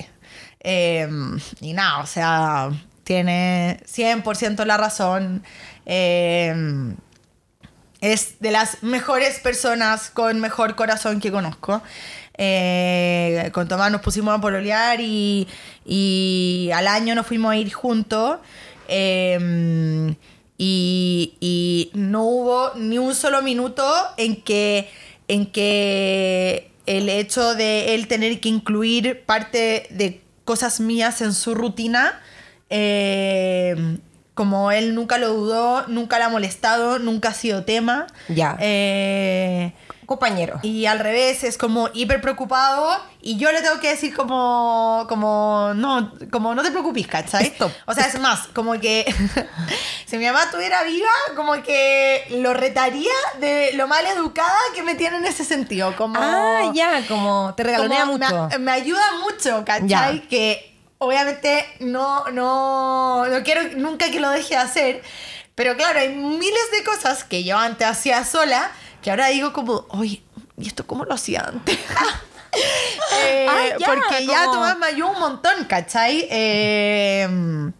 [0.60, 1.08] Eh,
[1.62, 2.70] y nada, o sea,
[3.04, 5.44] tiene 100% la razón.
[5.86, 6.54] Eh,
[8.02, 11.82] es de las mejores personas con mejor corazón que conozco.
[12.38, 15.48] Eh, con Tomás nos pusimos a pololear y,
[15.86, 18.40] y al año nos fuimos a ir juntos.
[18.88, 20.16] Eh,
[20.58, 23.84] y, y no hubo ni un solo minuto
[24.18, 24.90] en que,
[25.28, 31.56] en que el hecho de él tener que incluir parte de cosas mías en su
[31.56, 32.22] rutina,
[32.76, 33.98] eh,
[34.34, 38.08] como él nunca lo dudó, nunca le ha molestado, nunca ha sido tema.
[38.30, 38.58] Ya.
[38.60, 39.74] Eh,
[40.08, 40.60] Compañero.
[40.64, 42.90] y al revés, es como hiper preocupado
[43.22, 47.46] y yo le tengo que decir como, como, no, como no te preocupes, ¿cachai?
[47.46, 47.72] Stop.
[47.86, 49.06] O sea, es más, como que
[50.06, 54.96] si mi mamá estuviera viva, como que lo retaría de lo mal educada que me
[54.96, 55.96] tiene en ese sentido.
[55.96, 58.48] Como, Ah, ya, como te regalonea como mucho.
[58.52, 59.88] Me, me ayuda mucho, ¿cachai?
[59.88, 60.28] Ya.
[60.28, 60.73] Que
[61.06, 65.04] obviamente no, no, no quiero nunca que lo deje de hacer.
[65.56, 69.86] Pero claro, hay miles de cosas que yo antes hacía sola que ahora digo como,
[69.90, 70.24] oye,
[70.58, 71.78] ¿y esto cómo lo hacía antes?
[73.26, 76.28] Eh, Ah, ya, porque ya Tomás me ayudó un montón, ¿cachai?
[76.30, 77.72] Eh,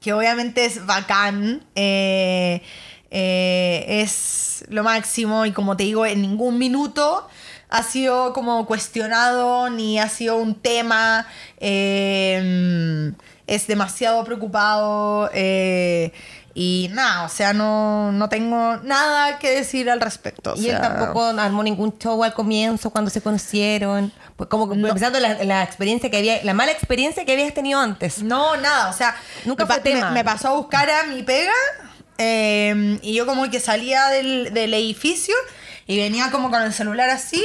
[0.00, 2.62] que obviamente es bacán, eh,
[3.10, 7.28] eh, es lo máximo y como te digo, en ningún minuto
[7.68, 11.26] ha sido como cuestionado ni ha sido un tema.
[11.58, 13.12] eh,
[13.46, 15.30] es demasiado preocupado.
[15.32, 16.12] eh,
[16.58, 20.54] y nada, o sea, no, no tengo nada que decir al respecto.
[20.54, 24.10] o Y él tampoco armó ningún show al comienzo cuando se conocieron.
[24.36, 27.78] Pues como que pensando la, la experiencia que había, la mala experiencia que habías tenido
[27.78, 28.22] antes.
[28.22, 29.14] No, nada, o sea,
[29.44, 30.08] Nunca me, fue pa- tema.
[30.08, 31.52] Me, me pasó a buscar a mi pega
[32.18, 35.34] eh, y yo como que salía del, del edificio
[35.86, 37.44] y venía como con el celular así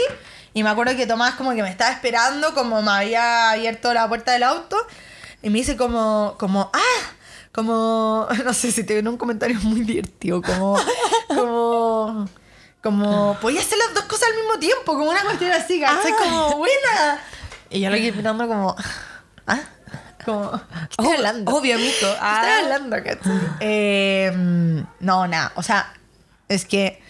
[0.53, 4.07] y me acuerdo que Tomás como que me estaba esperando, como me había abierto la
[4.07, 4.75] puerta del auto
[5.41, 7.11] y me dice como, como, ah,
[7.53, 10.77] como, no sé si te ven un comentario muy divertido, como,
[11.27, 12.27] como...
[12.83, 16.13] Como, podía hacer las dos cosas al mismo tiempo, como una cuestión así, ¿cachai?
[16.13, 17.19] Como, buena.
[17.69, 18.75] Y yo lo quedé mirando como,
[19.45, 19.59] ¿ah?
[20.25, 20.57] Como, ¿qué
[20.89, 21.51] estoy Ob- hablando?
[21.55, 21.77] Obvio.
[21.77, 22.57] ¿Qué Ah.
[22.63, 22.97] hablando?
[23.59, 24.31] Eh,
[24.99, 25.93] no, nada, o sea,
[26.49, 27.00] es que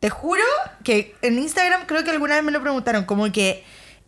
[0.00, 0.42] te juro
[0.84, 3.64] que en Instagram creo que alguna vez me lo preguntaron, como que,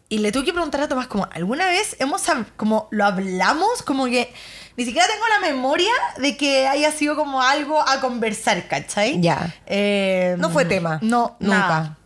[0.08, 2.22] y le tuve que preguntar a Tomás, como, ¿alguna vez hemos,
[2.56, 3.82] como, lo hablamos?
[3.82, 4.32] Como que
[4.76, 9.20] ni siquiera tengo la memoria de que haya sido como algo a conversar, ¿cachai?
[9.20, 9.54] Ya.
[9.66, 10.98] Eh, No fue tema.
[11.02, 11.58] No, Nunca.
[11.58, 11.96] nada.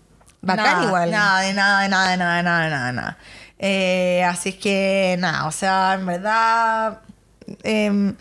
[0.41, 1.11] Bacán Nada, igual.
[1.11, 3.19] Nada, de nada, de nada, de nada, de nada, de nada, de nada.
[3.59, 7.01] Eh, así es que, nada, o sea, en verdad,
[7.63, 8.13] eh,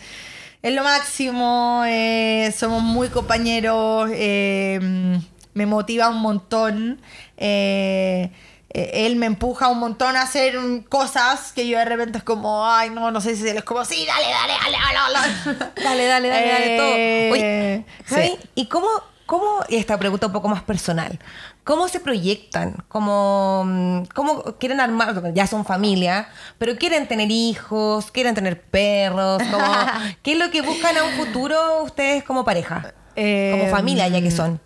[0.61, 5.19] es lo máximo, eh, somos muy compañeros, eh,
[5.53, 7.01] me motiva un montón.
[7.37, 8.31] eh,
[8.75, 10.57] eh, él me empuja un montón a hacer
[10.89, 13.85] cosas que yo de repente es como, ay, no, no sé si él es como,
[13.85, 15.83] sí, dale, dale, dale, dale, dale.
[15.83, 16.87] Dale, dale, dale, todo.
[17.33, 17.41] Oye,
[17.75, 18.37] Eh, Javi, sí.
[18.55, 18.87] ¿y cómo,
[19.27, 21.19] cómo, y esta pregunta un poco más personal,
[21.63, 22.83] cómo se proyectan?
[22.87, 29.39] ¿Cómo, mm, cómo quieren armar, ya son familia, pero quieren tener hijos, quieren tener perros?
[30.23, 32.91] ¿Qué es lo que buscan a un futuro ustedes como pareja?
[33.15, 34.59] Eh, como familia, ya que son.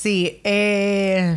[0.00, 1.36] Sí, eh,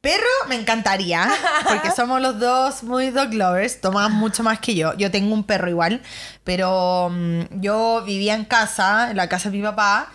[0.00, 1.28] perro me encantaría,
[1.62, 4.94] porque somos los dos muy dog lovers, Tomás mucho más que yo.
[4.96, 6.02] Yo tengo un perro igual,
[6.42, 10.08] pero mm, yo vivía en casa, en la casa de mi papá,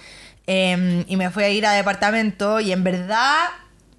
[0.45, 3.45] eh, y me fui a ir a departamento y en verdad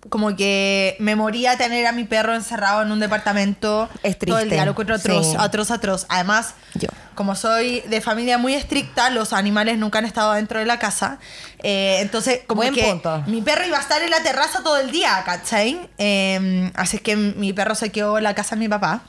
[0.08, 4.50] como que me moría tener a mi perro encerrado en un departamento Es todo el
[4.50, 5.36] día, lo encuentro atroz, sí.
[5.38, 6.06] atroz, atroz.
[6.08, 6.88] Además, Yo.
[7.14, 11.18] como soy de familia muy estricta, los animales nunca han estado dentro de la casa.
[11.62, 13.22] Eh, entonces, como Buen que punto.
[13.26, 15.88] mi perro iba a estar en la terraza todo el día, ¿cachai?
[15.98, 19.00] Eh, así que mi perro se quedó en la casa de mi papá,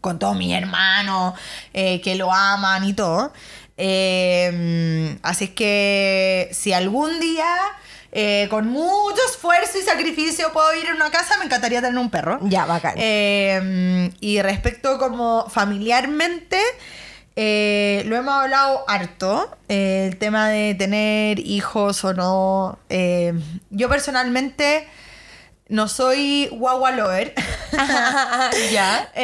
[0.00, 1.34] con todos mis hermanos,
[1.74, 3.32] eh, que lo aman y todo.
[3.76, 7.46] Eh, así que si algún día,
[8.12, 12.10] eh, con mucho esfuerzo y sacrificio, puedo ir a una casa, me encantaría tener un
[12.10, 12.38] perro.
[12.42, 12.94] Ya, bacán.
[12.96, 16.58] Eh, y respecto como familiarmente,
[17.36, 22.78] eh, lo hemos hablado harto, eh, el tema de tener hijos o no.
[22.90, 23.32] Eh,
[23.70, 24.86] yo personalmente
[25.68, 27.34] no soy guagua lover.
[28.72, 29.10] ya.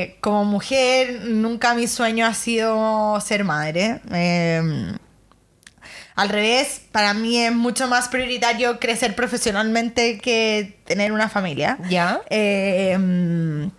[0.00, 4.00] Eh, como mujer, nunca mi sueño ha sido ser madre.
[4.12, 4.92] Eh,
[6.18, 11.78] al revés, para mí es mucho más prioritario crecer profesionalmente que tener una familia.
[11.88, 12.20] Ya.
[12.28, 13.70] Eh, mm,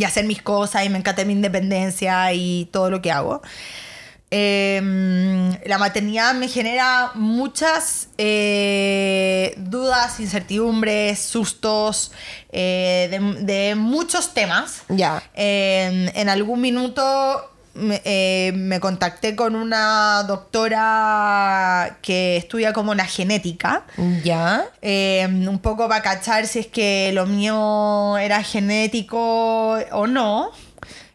[0.00, 3.42] y hacer mis cosas y me encanta mi independencia y todo lo que hago.
[4.30, 12.10] Eh, mm, la maternidad me genera muchas eh, dudas, incertidumbres, sustos
[12.52, 14.84] eh, de, de muchos temas.
[14.88, 15.22] Ya.
[15.34, 23.06] Eh, en algún minuto me, eh, me contacté con una doctora que estudia como la
[23.06, 23.84] genética.
[24.22, 24.64] Ya.
[24.82, 30.50] Eh, un poco para cachar si es que lo mío era genético o no.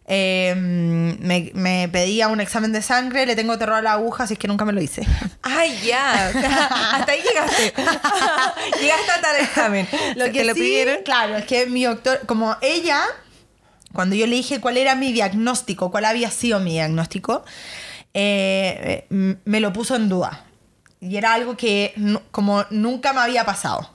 [0.09, 4.33] Eh, me, me pedía un examen de sangre, le tengo terror a la aguja, así
[4.35, 5.05] es que nunca me lo hice.
[5.41, 6.31] Ay, ya.
[6.33, 7.73] O sea, hasta ahí llegaste.
[8.81, 9.87] llegaste hasta el examen.
[10.15, 11.03] Lo que ¿Te lo sí, pidieron?
[11.03, 13.01] claro, es que mi doctor, como ella,
[13.97, 17.43] cuando yo le dije cuál era mi diagnóstico, cuál había sido mi diagnóstico,
[18.13, 20.45] eh, eh, me lo puso en duda.
[21.01, 21.95] Y era algo que
[22.29, 23.89] como nunca me había pasado.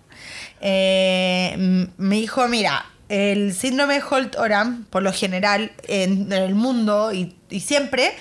[0.61, 7.13] Eh, me dijo, mira, el síndrome de Holt-Oram, por lo general, en, en el mundo
[7.13, 8.13] y, y siempre,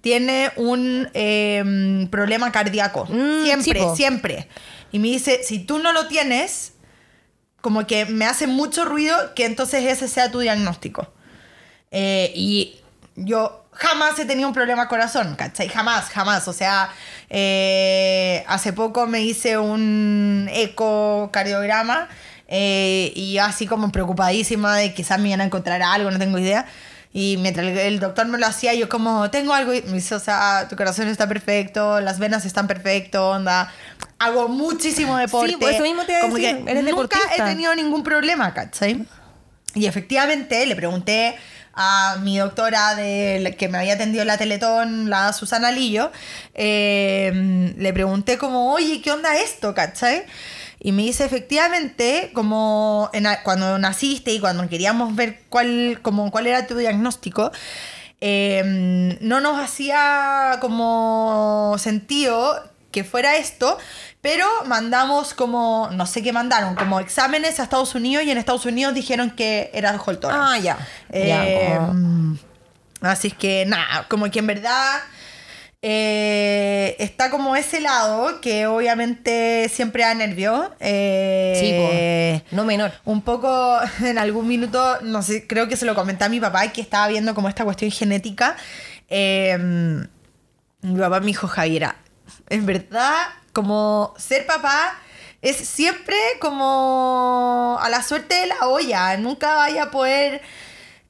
[0.00, 3.06] tiene un eh, problema cardíaco.
[3.08, 4.48] Mm, siempre, siempre.
[4.90, 6.72] Y me dice, si tú no lo tienes,
[7.60, 11.12] como que me hace mucho ruido que entonces ese sea tu diagnóstico.
[11.90, 12.76] Eh, y
[13.16, 15.68] yo jamás he tenido un problema corazón, ¿cachai?
[15.68, 16.46] Jamás, jamás.
[16.48, 16.90] O sea,
[17.28, 22.08] eh, hace poco me hice un ecocardiograma
[22.48, 26.38] eh, y yo así como preocupadísima de quizás me iban a encontrar algo, no tengo
[26.38, 26.66] idea.
[27.12, 30.20] Y mientras el, doctor me lo hacía, yo como, tengo algo, y me dice, o
[30.20, 33.72] sea, tu corazón está perfecto, las venas están perfecto, onda.
[34.20, 35.56] Hago muchísimo deporte.
[35.58, 37.34] pues eso mismo te iba a Como decir, que eres nunca deportista.
[37.34, 39.04] he tenido ningún problema, ¿cachai?
[39.74, 41.36] Y efectivamente le pregunté
[41.74, 46.10] a mi doctora de, que me había atendido en la Teletón, la Susana Lillo,
[46.54, 49.74] eh, le pregunté como, oye, ¿qué onda esto?
[49.74, 50.24] ¿Cachai?
[50.80, 53.10] Y me dice, efectivamente, como
[53.44, 57.52] cuando naciste y cuando queríamos ver cuál, como, cuál era tu diagnóstico,
[58.22, 63.78] eh, no nos hacía como sentido que fuera esto,
[64.20, 68.66] pero mandamos como, no sé qué mandaron, como exámenes a Estados Unidos y en Estados
[68.66, 70.40] Unidos dijeron que era Holt Oram.
[70.40, 70.78] Ah, ya.
[71.10, 72.36] Eh, Ya, como-
[73.02, 75.00] Así es que nada, como que en verdad
[75.82, 80.70] eh, está como ese lado que obviamente siempre da nervio.
[80.80, 82.92] eh, Sí, no menor.
[83.06, 86.68] un poco en algún minuto, no sé, creo que se lo comenté a mi papá
[86.68, 88.56] que estaba viendo como esta cuestión genética.
[89.08, 89.56] eh,
[90.82, 91.96] mi papá me dijo, Javiera,
[92.48, 93.16] en verdad,
[93.52, 94.98] como ser papá
[95.42, 99.16] es siempre como a la suerte de la olla.
[99.16, 100.42] Nunca vaya a poder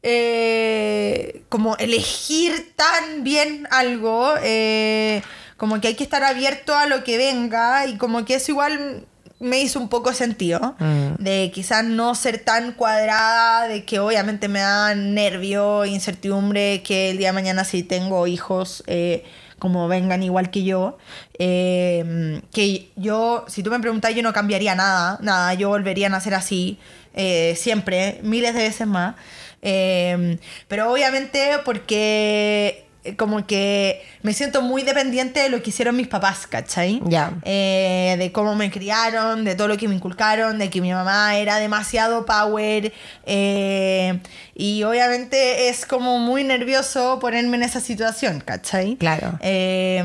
[0.03, 4.35] eh, como elegir tan bien algo.
[4.43, 5.23] eh,
[5.61, 9.05] como que hay que estar abierto a lo que venga y como que eso igual
[9.41, 10.75] me hizo un poco sentido.
[10.79, 11.23] Mm.
[11.23, 17.19] De quizás no ser tan cuadrada, de que obviamente me da nervio, incertidumbre, que el
[17.19, 19.25] día de mañana si tengo hijos, eh,
[19.61, 20.99] como vengan igual que yo.
[21.39, 26.11] eh, que yo, si tú me preguntas, yo no cambiaría nada, nada, yo volvería a
[26.11, 26.79] nacer así,
[27.15, 29.15] eh, siempre, miles de veces más.
[29.63, 30.39] Eh,
[30.69, 36.47] pero obviamente porque como que me siento muy dependiente de lo que hicieron mis papás,
[36.47, 37.01] ¿cachai?
[37.07, 37.33] Ya.
[37.45, 41.37] Eh, de cómo me criaron, de todo lo que me inculcaron, de que mi mamá
[41.37, 42.93] era demasiado power.
[43.25, 44.21] eh,
[44.55, 48.97] y obviamente es como muy nervioso ponerme en esa situación, ¿cachai?
[48.97, 49.39] Claro.
[49.41, 50.05] Eh,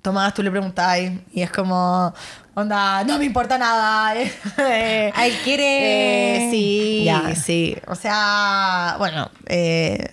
[0.00, 0.98] Tomás, tú le preguntas
[1.32, 2.12] y es como,
[2.54, 4.14] onda, no me importa nada.
[4.58, 7.34] eh, él quiere- eh, sí, Ya.
[7.34, 7.76] sí.
[7.86, 10.12] O sea, bueno, eh,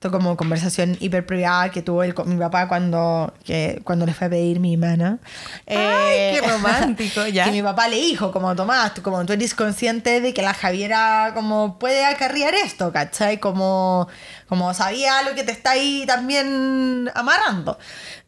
[0.00, 4.14] esto como conversación hiper privada que tuvo él con mi papá cuando, que, cuando le
[4.14, 5.18] fue a pedir mi hermana.
[5.66, 7.44] Ay, qué romántico, ya.
[7.44, 10.54] que mi papá le dijo, como Tomás, tú, como tú eres consciente de que la
[10.54, 13.40] Javiera como puede acarrear esto, ¿cachai?
[13.40, 14.08] Como,
[14.50, 17.78] como sabía lo que te está ahí también amarrando.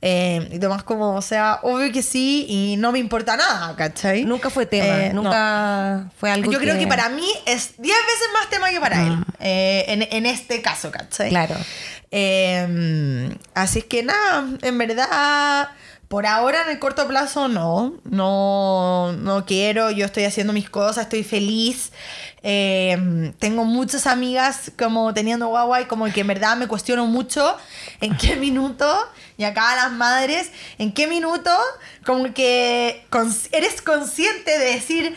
[0.00, 4.24] Eh, y Tomás como, o sea, obvio que sí y no me importa nada, ¿cachai?
[4.24, 5.22] Nunca fue tema, Eh, no.
[5.22, 9.02] nunca fue algo Yo creo que para mí es 10 veces más tema que para
[9.06, 9.16] él.
[9.40, 11.28] eh, en, en este caso, ¿cachai?
[11.28, 11.56] Claro.
[13.54, 15.68] Así es que nada, en verdad,
[16.12, 17.94] por ahora en el corto plazo no.
[18.04, 19.90] No, no quiero.
[19.90, 21.90] Yo estoy haciendo mis cosas, estoy feliz.
[22.42, 27.56] Eh, tengo muchas amigas como teniendo guagua y como que en verdad me cuestiono mucho
[28.02, 28.94] en qué minuto,
[29.38, 31.50] y acá las madres, en qué minuto
[32.04, 33.06] como que
[33.52, 35.16] eres consciente de decir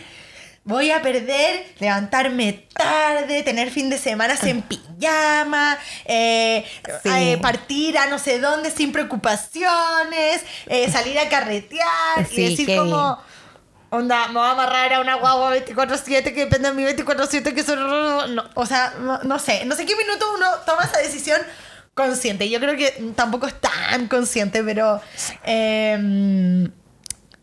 [0.66, 4.62] voy a perder, levantarme tarde, tener fin de semana en
[5.00, 6.66] pijama, eh,
[7.04, 7.10] Sí.
[7.10, 12.78] eh, partir a no sé dónde sin preocupaciones, eh, salir a carretear Sí, y decir
[12.78, 13.20] como,
[13.92, 17.64] onda, me voy a amarrar a una guagua 24-7 que depende de mi 24-7 que
[17.64, 17.80] son...
[18.36, 21.40] no, o sea, no, no sé, no sé qué minuto uno toma esa decisión
[21.94, 22.50] consciente.
[22.50, 25.00] Yo creo que tampoco es tan consciente, pero...
[25.44, 26.72] em,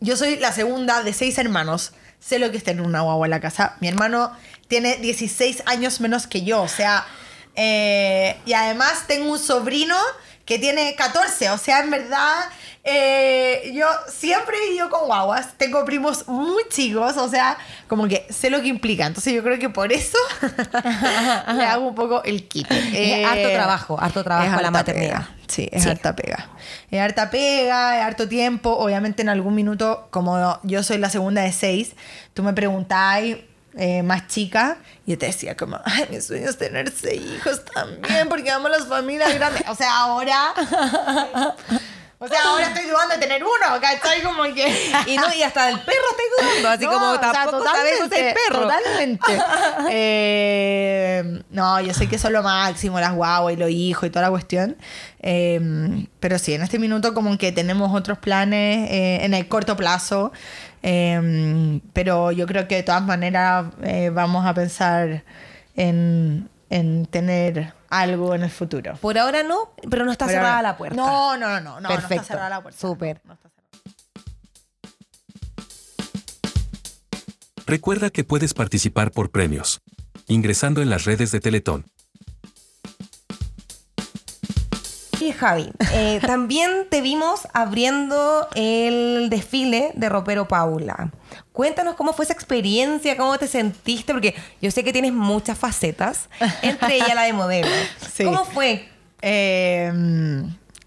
[0.01, 1.93] yo soy la segunda de seis hermanos.
[2.23, 3.75] Sé lo que es tener una guagua en la casa.
[3.81, 4.31] Mi hermano
[4.67, 6.61] tiene 16 años menos que yo.
[6.61, 7.05] O sea,
[7.55, 9.97] eh, y además tengo un sobrino
[10.45, 11.49] que tiene 14.
[11.49, 12.45] O sea, en verdad,
[12.85, 15.53] eh, yo siempre he vivido con guaguas.
[15.57, 17.15] Tengo primos muy chicos.
[17.17, 17.57] O sea,
[17.87, 19.05] como que sé lo que implica.
[19.05, 20.17] Entonces yo creo que por eso
[21.55, 22.69] le hago un poco el kit.
[22.71, 25.25] Es harto trabajo, harto trabajo la maternidad.
[25.27, 25.29] pega.
[25.47, 25.89] Sí, es Sí.
[25.89, 26.49] harta pega.
[26.91, 28.71] Es harta pega, es harto tiempo.
[28.71, 31.93] Obviamente en algún minuto, como yo soy la segunda de seis,
[32.33, 33.23] tú me preguntabas
[33.75, 37.63] eh, más chica y yo te decía como, ay, mi sueño es tener seis hijos
[37.65, 39.63] también porque amo las familias grandes.
[39.69, 40.53] O sea, ahora...
[42.23, 44.21] O sea, ahora estoy dudando de tener uno, ¿cachai?
[44.23, 44.63] Como que...
[45.07, 47.65] Y, no, y hasta del perro estoy dudando, así No, como o sea, tampoco
[48.09, 48.61] si hay perro.
[48.61, 49.37] Totalmente.
[49.95, 54.09] Eh, no, yo sé que eso es lo máximo, las guaguas y los hijos y
[54.09, 54.77] toda la cuestión.
[55.19, 59.75] Eh, pero sí, en este minuto como que tenemos otros planes eh, en el corto
[59.75, 60.31] plazo.
[60.81, 63.65] Pero yo creo que de todas maneras
[64.11, 65.23] vamos a pensar
[65.75, 68.95] en, en tener algo en el futuro.
[68.95, 70.95] Por ahora no, pero no está cerrada ahora- la puerta.
[70.95, 72.15] No, no, no, no, no, Perfecto.
[72.15, 72.79] no está cerrada la puerta.
[72.79, 73.21] Súper.
[73.25, 73.63] No está cerrada.
[77.67, 79.81] Recuerda que puedes participar por premios.
[80.27, 81.85] Ingresando en las redes de Teletón.
[85.23, 91.11] Oye, Javi, eh, también te vimos abriendo el desfile de Ropero Paula.
[91.53, 96.27] Cuéntanos cómo fue esa experiencia, cómo te sentiste, porque yo sé que tienes muchas facetas,
[96.61, 97.69] entre ellas la de modelo.
[98.13, 98.25] Sí.
[98.25, 98.89] ¿Cómo fue?
[99.21, 99.91] Eh,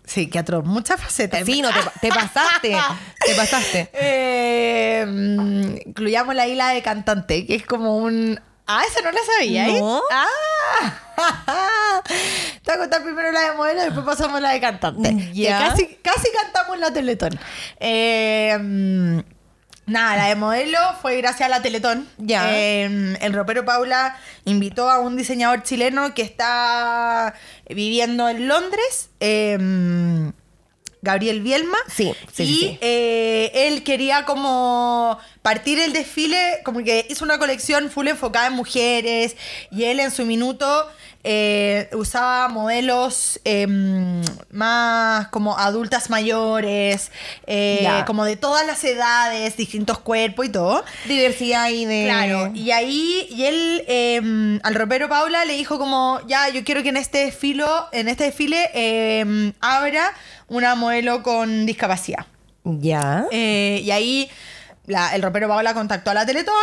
[0.04, 0.66] sí, que atroz.
[0.66, 1.46] Muchas facetas.
[1.46, 2.76] Sí, no, te, te pasaste,
[3.24, 3.90] te pasaste.
[3.98, 8.38] Eh, mm, incluyamos la isla de cantante, que es como un.
[8.66, 9.80] Ah, esa no la sabía, ¿eh?
[9.80, 10.02] No.
[10.10, 10.26] Ah.
[12.64, 15.30] Te voy a contar primero la de modelo, después pasamos a la de cantante.
[15.32, 15.58] Ya.
[15.58, 17.38] Que casi, casi cantamos la Teletón.
[17.78, 19.20] Eh, mm,
[19.86, 22.08] nada, la de modelo fue gracias a la Teletón.
[22.18, 22.50] Ya.
[22.56, 27.34] Eh, el ropero Paula invitó a un diseñador chileno que está
[27.68, 29.10] viviendo en Londres.
[29.20, 30.32] eh,
[31.06, 31.78] Gabriel Bielma.
[31.88, 37.38] Sí, sí, y sí, eh, él quería como partir el desfile, como que hizo una
[37.38, 39.36] colección full enfocada en mujeres
[39.70, 40.88] y él en su minuto
[41.28, 47.10] eh, usaba modelos em, más como adultas mayores,
[47.48, 50.84] eh, como de todas las edades, distintos cuerpos y todo.
[51.06, 52.04] Diversidad y de...
[52.04, 56.84] Claro, y ahí, y él eh, al ropero Paula le dijo como, ya, yo quiero
[56.84, 60.12] que en este desfile, en este desfile eh, abra
[60.48, 62.26] una modelo con discapacidad.
[62.64, 63.26] Ya.
[63.30, 64.30] Eh, y ahí
[64.86, 66.54] la- el ropero Paula contactó a la Teletón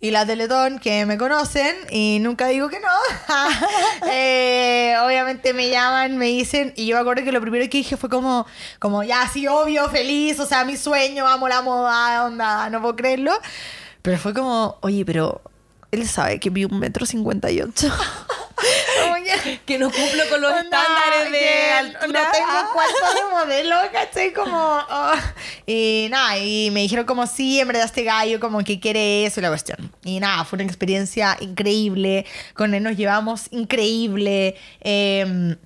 [0.00, 2.88] y la Teletón, que me conocen y nunca digo que no,
[4.10, 7.96] eh, obviamente me llaman, me dicen, y yo me acuerdo que lo primero que dije
[7.96, 8.46] fue como,
[8.78, 12.96] como ya, sí, obvio, feliz, o sea, mi sueño, amo la moda, onda, no puedo
[12.96, 13.32] creerlo.
[14.02, 15.40] Pero fue como, oye, pero
[15.94, 17.90] él sabe que vi un metro cincuenta y ocho.
[19.66, 22.06] Que- no cumplo con los estándares de altura.
[22.06, 24.32] No tengo cuarto de modelo, ¿cachai?
[24.32, 24.56] Como.
[24.56, 25.12] oh.
[25.66, 29.40] Y nada, y me dijeron como sí, en verdad este gallo como que quiere eso
[29.40, 29.92] y la cuestión.
[30.04, 32.24] Y nada, fue una experiencia increíble.
[32.54, 34.56] Con él nos llevamos increíble.
[34.80, 35.56] Eh,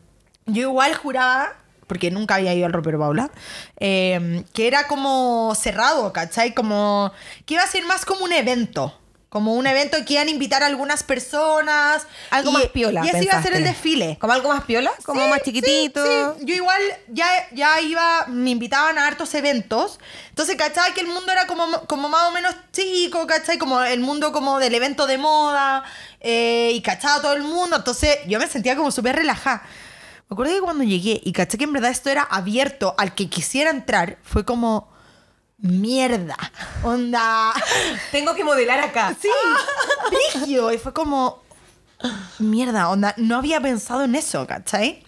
[0.47, 1.55] yo igual juraba.
[1.87, 3.31] Porque nunca había ido al ropero Paula.
[3.79, 6.53] eh, que era como cerrado, ¿cachai?
[6.55, 7.13] Como.
[7.47, 8.99] que iba a ser más como un evento.
[9.29, 12.07] Como un evento que iban a invitar a algunas personas.
[12.31, 14.17] Algo y- más piola, Y ese iba a ser el desfile.
[14.19, 14.91] ¿Como algo más piola?
[15.05, 16.03] ¿Como Sí, más chiquitito?
[16.03, 16.47] sí, sí.
[16.47, 20.01] Yo igual ya, ya iba, me invitaban a hartos eventos.
[20.31, 20.95] Entonces, ¿cachai?
[20.95, 23.59] Que el mundo era como, como más o menos chico, ¿cachai?
[23.59, 25.85] Como el mundo como del evento de moda.
[26.21, 27.77] eh, y cachaba todo el mundo.
[27.77, 29.63] Entonces, yo me sentía como súper relajada.
[30.31, 33.29] Me acuerdo que cuando llegué y caché que en verdad esto era abierto al que
[33.29, 34.91] quisiera entrar, fue como...
[35.59, 36.37] Mierda.
[36.83, 37.53] Onda.
[38.13, 39.15] Tengo que modelar acá.
[39.21, 39.29] Sí,
[40.35, 40.73] brígido.
[40.73, 41.43] Y fue como,
[42.39, 45.05] mierda, onda, no había pensado en eso, ¿cachai?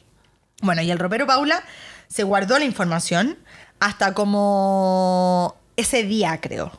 [0.62, 1.62] Bueno, y el ropero Paula
[2.08, 3.38] se guardó la información
[3.78, 6.72] hasta como ese día, creo.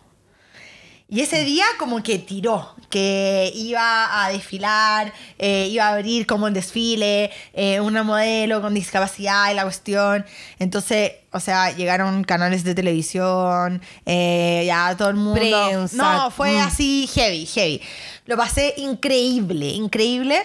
[1.14, 6.48] Y ese día como que tiró, que iba a desfilar, eh, iba a abrir como
[6.48, 10.26] el desfile, eh, una modelo con discapacidad y la cuestión.
[10.58, 15.38] Entonces, o sea, llegaron canales de televisión, eh, ya todo el mundo...
[15.42, 15.98] Prensa.
[15.98, 16.62] No, fue Mm.
[16.68, 17.82] así heavy, heavy.
[18.26, 20.42] Lo pasé increíble, increíble.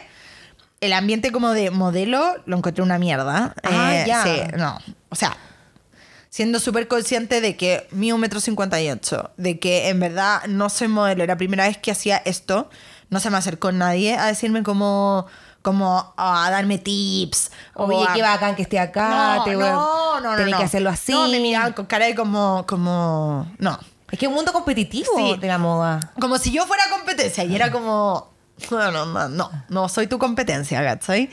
[0.80, 3.54] El ambiente como de modelo lo encontré una mierda.
[3.62, 4.22] Ah, ya.
[4.24, 4.76] Sí, no.
[5.10, 5.36] O sea,
[6.36, 10.68] siendo súper consciente de que un metro cincuenta y ocho, de que en verdad no
[10.68, 12.68] soy modelo, era la primera vez que hacía esto,
[13.08, 15.24] no se me acercó nadie a decirme como,
[15.62, 17.52] como a darme tips.
[17.72, 19.36] o Oye, a- qué bacán que esté acá.
[19.36, 20.58] no, te- no, no, no, tenés no.
[20.58, 21.10] que hacerlo así.
[21.12, 23.78] No, me miraban con cara de como, como, no.
[24.10, 25.38] Es que es un mundo competitivo Sí.
[25.40, 26.12] de la moda.
[26.20, 28.30] Como si yo fuera competencia y era como,
[28.70, 31.30] no, no, no, no, no soy tu competencia, ¿cachai?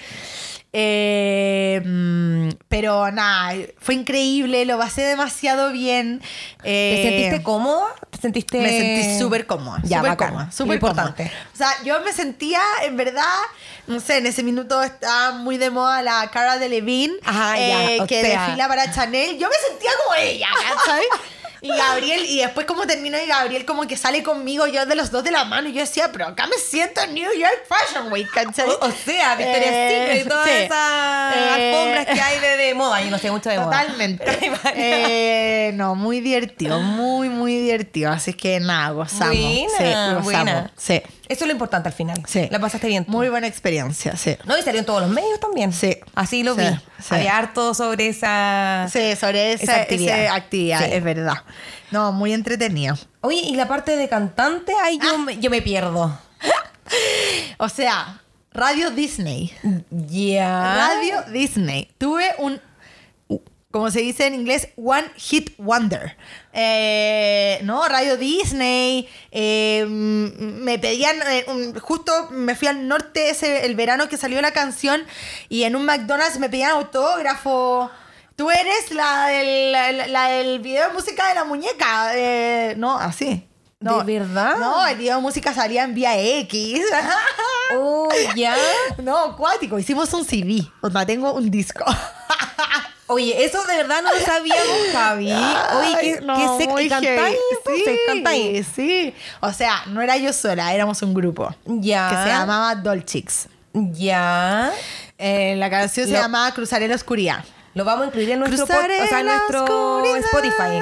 [0.75, 6.19] Eh, mm, pero nada, fue increíble, lo pasé demasiado bien.
[6.63, 7.85] ¿Te Eh, sentiste cómoda?
[8.09, 8.57] ¿Te sentiste...?
[8.59, 9.79] Me sentí súper cómoda.
[9.83, 10.29] Ya, súper bacán.
[10.29, 10.51] cómoda.
[10.51, 11.23] Súper Importante.
[11.25, 11.47] cómoda.
[11.53, 13.23] O sea, yo me sentía, en verdad,
[13.85, 18.03] no sé, en ese minuto estaba muy de moda la Cara de Levine, Ajá, ya,
[18.03, 18.41] o que sea.
[18.45, 19.37] desfila para Chanel.
[19.37, 20.47] Yo me sentía como ella,
[20.85, 21.05] ¿sabes?
[21.63, 25.09] Y Gabriel, y después como terminó y Gabriel como que sale conmigo, yo de los
[25.11, 28.11] dos de la mano, y yo decía, pero acá me siento en New York Fashion
[28.11, 28.69] Week, ¿cachai?
[28.69, 30.51] O, o sea, Victoria's Eh, Secret y todas sí.
[30.55, 33.01] esas Eh, alfombras que hay de, de moda.
[33.01, 33.81] Yo no sé mucho de moda.
[33.81, 34.51] Totalmente.
[34.75, 38.11] Eh, no, muy divertido, muy, muy divertido.
[38.11, 39.35] Así es que nada, gozamos.
[39.37, 40.23] Buena, sí, gozamos.
[40.23, 40.71] buena.
[40.77, 42.21] Sí, Eso es lo importante al final.
[42.27, 42.47] sí.
[42.51, 43.05] La pasaste bien.
[43.05, 43.11] tú.
[43.11, 44.35] Muy buena experiencia, sí.
[44.45, 45.71] No, y salió en todos los medios también.
[45.73, 45.97] Sí.
[46.15, 46.67] Así lo Sí, vi.
[46.67, 47.15] sí.
[47.15, 48.87] Había harto sobre esa...
[48.91, 50.19] Sí, sobre esa, Esa actividad.
[50.25, 51.37] esa actividad, es verdad.
[51.91, 52.95] No, muy entretenido.
[53.21, 55.05] Oye, y la parte de cantante, ahí Ah.
[55.11, 56.17] yo, me, yo me pierdo.
[57.57, 59.51] O sea, Radio Disney.
[59.89, 60.75] Ya.
[60.75, 61.89] Radio Disney.
[61.97, 62.61] Tuve un.
[63.71, 66.15] como se dice en inglés, One Hit Wonder.
[66.51, 67.87] Eh, ¿No?
[67.87, 69.07] Radio Disney.
[69.31, 74.39] eh, me pedían, eh, un- justo me fui al norte ese, el verano que salió
[74.41, 75.03] la canción
[75.49, 77.89] y en un McDonald's me pedían autógrafo.
[78.43, 82.11] Tú eres la del, la, la del video de música de la muñeca.
[82.13, 83.47] eh, no, así.
[83.79, 84.57] No, ¿De verdad?
[84.57, 86.81] No, el video de música salía en vía X.
[87.75, 88.55] Oh, ya.
[89.01, 89.79] no, cuático.
[89.79, 90.61] Hicimos un CD.
[90.81, 91.83] O sea, tengo un disco.
[93.07, 95.31] Oye, eso de verdad no lo sabíamos, Javi.
[95.31, 98.67] Oye, que, no, que se cantáis, entonces, cantáis.
[98.75, 99.13] Sí.
[99.39, 101.55] O sea, no era yo sola, éramos un grupo.
[101.65, 102.09] Ya.
[102.09, 103.47] Que se llamaba Dolchicks.
[103.73, 104.71] Ya.
[105.17, 107.43] Eh, la canción se Lo- llamaba Cruzaré la oscuridad.
[107.73, 110.81] Lo vamos a incluir en nuestro, pod- o sea, en nuestro Spotify.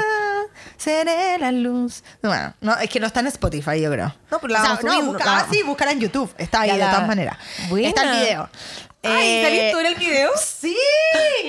[0.78, 2.04] Seré la luz.
[2.22, 4.14] Bueno, no, es que no está en Spotify, yo creo.
[4.32, 6.34] No, pero la O sea, vamos no, busca- la- ah, sí, búscala en YouTube.
[6.38, 7.38] Está ahí de todas maneras.
[7.70, 7.88] Buena.
[7.89, 8.50] Está el video.
[9.04, 10.30] Ay, Eh, ¿saliste tú en el video?
[10.38, 10.78] Sí.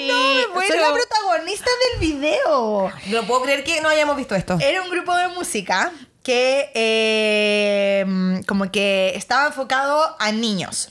[0.09, 0.69] No, muero.
[0.73, 2.91] Soy la protagonista del video.
[3.09, 4.59] No puedo creer que no hayamos visto esto.
[4.61, 10.91] Era un grupo de música que eh, como que estaba enfocado a niños.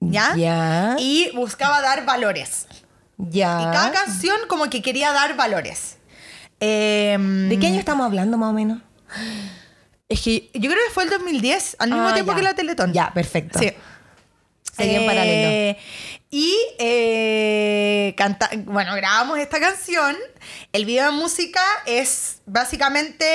[0.00, 0.34] ¿Ya?
[0.36, 0.96] Ya.
[0.98, 2.66] Y buscaba dar valores.
[3.30, 3.58] Ya.
[3.60, 5.96] Y cada canción como que quería dar valores.
[6.60, 8.80] Em, ¿De qué año estamos hablando más o menos?
[10.08, 12.36] Es que yo creo que fue el 2010, al mismo Ah, tiempo ya.
[12.36, 12.92] que la Teletón.
[12.92, 13.58] Ya, perfecto.
[13.58, 13.72] Sí.
[14.76, 15.78] Seguía en Eh, paralelo.
[16.30, 20.16] Y eh, canta- bueno, grabamos esta canción.
[20.72, 23.26] El video de música es básicamente.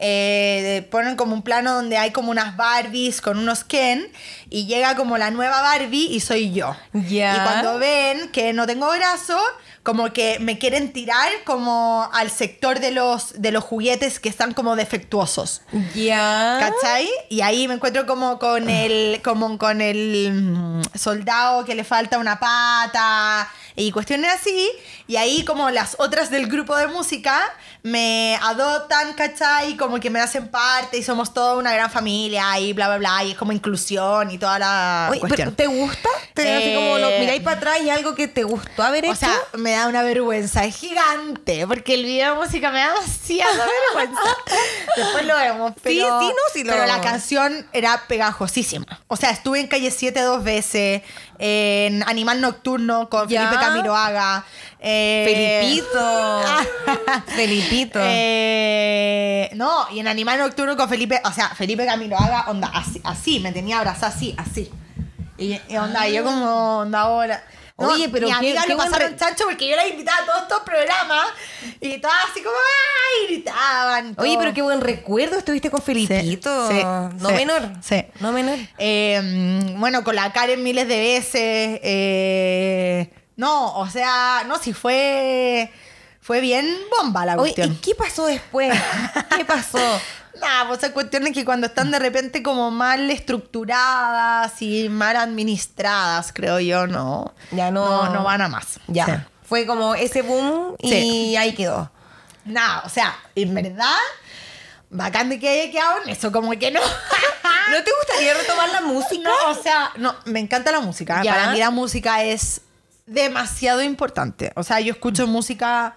[0.00, 4.08] Eh, ponen como un plano donde hay como unas Barbies con unos Ken
[4.48, 6.76] y llega como la nueva Barbie y soy yo.
[6.92, 7.36] Ya.
[7.36, 9.36] Y cuando ven que no tengo brazo,
[9.82, 14.52] como que me quieren tirar como al sector de los, de los juguetes que están
[14.54, 15.62] como defectuosos.
[15.94, 16.58] Ya.
[16.60, 17.08] ¿Cachai?
[17.28, 22.18] Y ahí me encuentro como con el, como con el mm, soldado que le falta
[22.18, 24.70] una pata y cuestiones así.
[25.06, 27.40] Y ahí como las otras del grupo de música
[27.82, 29.76] me adoptan, ¿cachai?
[29.76, 33.24] Como que me hacen parte y somos toda una gran familia y bla, bla, bla.
[33.24, 35.54] Y es como inclusión y toda la Oye, cuestión.
[35.54, 36.08] pero ¿te gusta?
[36.34, 39.12] ¿Te, así Eh, como lo miráis para atrás y algo que te gustó haber hecho?
[39.12, 43.66] O sea, me da una vergüenza gigante porque el video de música me da demasiada
[43.94, 44.20] vergüenza.
[44.96, 45.72] Después lo vemos.
[45.82, 48.86] Pero, Sí, sí, no, sí lo- Pero la canción era pegajosísima.
[49.06, 51.02] O sea, estuve en Calle 7 dos veces,
[51.38, 53.48] en Animal Nocturno con Ya.
[53.48, 54.44] Felipe Camiroaga.
[54.80, 56.40] Eh, Felipito.
[57.34, 57.98] Felipito.
[58.02, 63.40] eh, no, y en Animal Nocturno con Felipe, o sea, Felipe Camiroaga, onda, así, así,
[63.40, 64.70] me tenía abrazada así, así.
[65.36, 67.44] Y, y onda, yo como, onda ahora.
[67.80, 70.18] No, Oye, pero mi qué- amiga qué lo buen pasaron chancho porque yo la invitaba
[70.22, 71.26] a todos estos programas
[71.80, 73.26] y todas así como, ¡ay!
[73.36, 74.14] gritaban.
[74.18, 76.68] Oye, pero qué buen recuerdo estuviste con Felipito.
[76.68, 77.68] sí, no sí, menor.
[77.80, 78.04] sí.
[78.18, 78.58] No menor.
[78.78, 81.80] Eh, mm, bueno, con la Karen miles de veces.
[81.84, 85.72] eh, no, o sea, no, si fue.
[86.20, 86.68] Fue bien
[86.98, 87.72] bomba la Oye, cuestión.
[87.72, 88.70] ¿y qué pasó después?
[89.36, 89.78] ¿Qué pasó?
[90.42, 96.32] Nah, pues hay cuestiones que cuando están de repente como mal estructuradas y mal administradas,
[96.34, 97.32] creo yo, no.
[97.50, 98.78] Ya no- No, no van a más.
[98.88, 99.06] Ya.
[99.06, 99.12] Sí.
[99.48, 101.36] Fue como ese boom y Sí.
[101.36, 101.90] ahí quedó.
[102.44, 103.96] Nada, o sea, en verdad,
[104.90, 106.80] bacán de que haya quedado en eso, como que no.
[107.70, 109.28] ¿No te gustaría retomar la música?
[109.28, 111.22] No, o sea, no, me encanta la música.
[111.22, 111.32] Ya.
[111.32, 112.60] Para mí la música es
[113.08, 114.52] demasiado importante.
[114.54, 115.96] O sea, yo escucho música,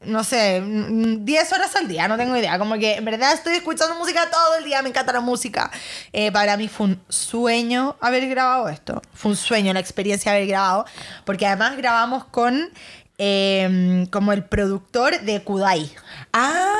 [0.00, 2.58] no sé, mm, 10 horas al día, no tengo idea.
[2.58, 5.70] Como que en verdad estoy escuchando música todo el día, me encanta la música.
[6.12, 9.02] Eh, para mí fue un sueño haber grabado esto.
[9.14, 10.86] Fue un sueño la experiencia de haber grabado.
[11.24, 12.70] Porque además grabamos con
[13.18, 15.90] eh, como el productor de Kudai.
[16.32, 16.72] Ah,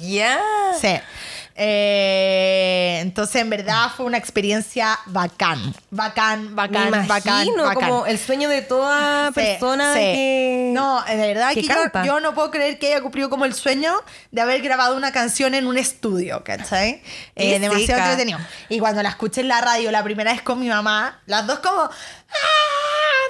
[0.00, 0.40] ya.
[0.80, 0.96] Sí.
[1.62, 5.74] Eh, entonces, en verdad fue una experiencia bacán.
[5.90, 7.42] Bacán, bacán, Me bacán.
[7.42, 7.88] imagino, bacán.
[7.90, 10.00] como el sueño de toda Sí, persona sí.
[10.00, 10.70] que...
[10.72, 13.52] No, de verdad que que, yo, yo no puedo creer que haya cumplido como el
[13.54, 13.92] sueño
[14.30, 17.02] de haber grabado una canción en un estudio, ¿cachai?
[17.36, 18.38] Eh, demasiado entretenido.
[18.70, 21.58] Y cuando la escuché en la radio la primera vez con mi mamá, las dos
[21.58, 21.82] como...
[21.82, 21.90] ¡Ah!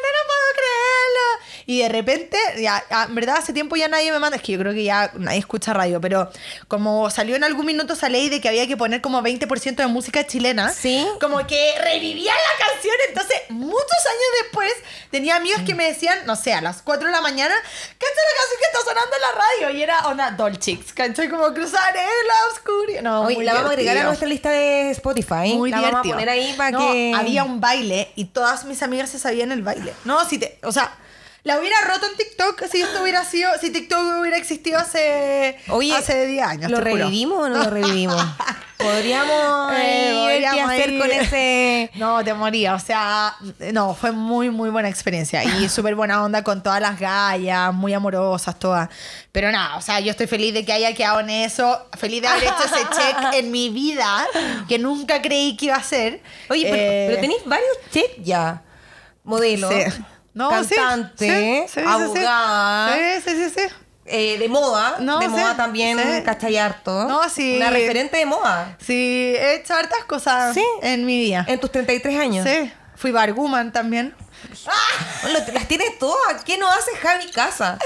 [0.02, 1.26] No lo puedo creerlo.
[1.70, 4.58] Y de repente, ya, en verdad hace tiempo ya nadie me manda, es que yo
[4.58, 6.28] creo que ya nadie escucha radio, pero
[6.66, 9.86] como salió en algún minuto esa ley de que había que poner como 20% de
[9.86, 11.06] música chilena, Sí.
[11.20, 12.94] como que revivían la canción.
[13.08, 14.72] Entonces, muchos años después,
[15.12, 18.40] tenía amigos que me decían, no sé, a las 4 de la mañana, ¿cachai la
[18.40, 19.78] canción que está sonando en la radio?
[19.78, 21.28] Y era onda Dolchix, ¿cachai?
[21.28, 23.02] Como cruzar en la oscuridad.
[23.02, 25.54] No, muy la vamos a agregar a nuestra lista de Spotify.
[25.54, 25.92] Muy la divertido.
[26.02, 27.12] vamos a poner ahí para No, que...
[27.16, 29.94] Había un baile y todas mis amigas se sabían el baile.
[30.04, 30.58] No, si te.
[30.64, 30.96] O sea.
[31.42, 33.50] La hubiera roto en TikTok si esto hubiera sido.
[33.60, 35.56] Si TikTok hubiera existido hace.
[35.68, 36.70] Oye, hace 10 años.
[36.70, 38.22] ¿lo revivimos o no lo revivimos?
[38.76, 41.00] Podríamos Eh, ver qué hacer ir.
[41.00, 41.90] con ese...
[41.96, 42.74] No, te moría.
[42.74, 43.36] O sea,
[43.72, 45.44] no, fue muy, muy buena experiencia.
[45.44, 48.88] Y súper buena onda con todas las gallas, muy amorosas, todas.
[49.32, 51.86] Pero nada, o sea, yo estoy feliz de que haya quedado en eso.
[51.98, 54.26] Feliz de haber hecho ese check en mi vida
[54.68, 56.22] que nunca creí que iba a hacer.
[56.48, 58.62] Oye, pero, Eh, pero tenéis varios checks ya.
[59.24, 59.76] Modelo, sí.
[60.32, 63.60] No, cantante, sí, sí, abogada, Sí, sí, sí,
[64.04, 64.96] eh, de moda.
[65.00, 66.22] No, de moda también, sí.
[66.24, 67.04] ¿cachai harto?
[67.04, 67.56] No, sí.
[67.56, 68.76] Una referente de moda.
[68.80, 71.44] Sí, he hecho hartas cosas en mi vida.
[71.48, 72.48] En tus 33 años.
[72.48, 72.72] Sí.
[72.96, 74.14] Fui barguman también.
[75.46, 76.44] Te- las tienes todas.
[76.44, 77.78] ¿Qué no hace Javi Casa?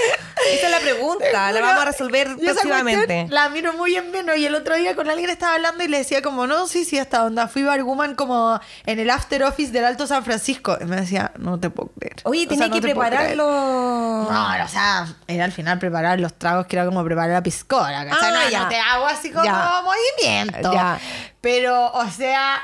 [0.51, 1.53] Esa es la pregunta.
[1.53, 3.07] La vamos a resolver próximamente.
[3.07, 5.89] cuestión La miro muy en menos y el otro día con alguien estaba hablando y
[5.89, 7.49] le decía como, no, sí, sí, hasta onda.
[7.49, 10.77] Fui barguman como en el after office del Alto San Francisco.
[10.81, 12.17] Y me decía, no te puedo creer.
[12.25, 13.47] Oye, O sea, tenés no que te prepararlo.
[13.47, 17.43] No, no, o sea, era al final preparar los tragos que era como preparar la
[17.43, 18.31] piscola, ¿cachai?
[18.33, 18.69] Ah, no, ya.
[18.69, 19.83] te hago así como Ya.
[19.83, 20.73] movimiento.
[20.73, 20.99] Ya.
[21.41, 22.61] Pero, o sea,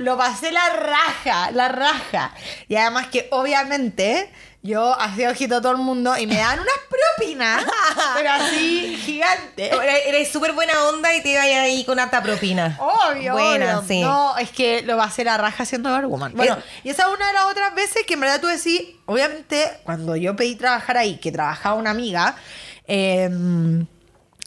[0.00, 2.32] lo pasé la raja, la raja.
[2.68, 4.30] Y además que obviamente
[4.62, 7.64] yo hacía ojito a todo el mundo y me daban unas propinas,
[8.14, 9.70] pero así gigante.
[10.08, 12.76] Eres súper buena onda y te ibas ahí con harta propina.
[12.80, 13.88] Obvio, Buena, obvio.
[13.88, 14.00] sí.
[14.02, 16.34] No, es que lo pasé la raja haciendo Argument.
[16.34, 18.82] Bueno, Eh, y esa es una de las otras veces que en verdad tú decís,
[19.06, 22.36] obviamente, cuando yo pedí trabajar ahí, que trabajaba una amiga,
[22.86, 23.30] eh,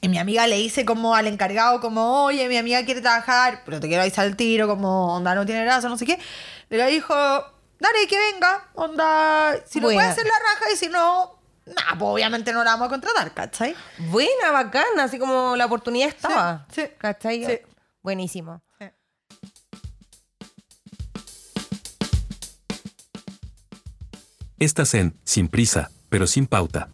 [0.04, 3.80] y mi amiga le dice como al encargado, como, oye, mi amiga quiere trabajar, pero
[3.80, 6.20] te quiero avisar al tiro, como, onda, no tiene brazo, no sé qué.
[6.68, 11.40] Le dijo, dale, que venga, onda, si lo puede hacer la raja y si no,
[11.68, 13.78] nah, pues obviamente no la vamos a contratar, ¿cachai?
[14.10, 16.66] Buena, bacana, así como la oportunidad estaba.
[16.70, 16.84] sí.
[16.98, 17.46] ¿Cachai?
[17.46, 17.60] Sí.
[18.02, 18.62] Buenísimo.
[24.60, 26.93] Estás en Sin Prisa, pero sin pauta.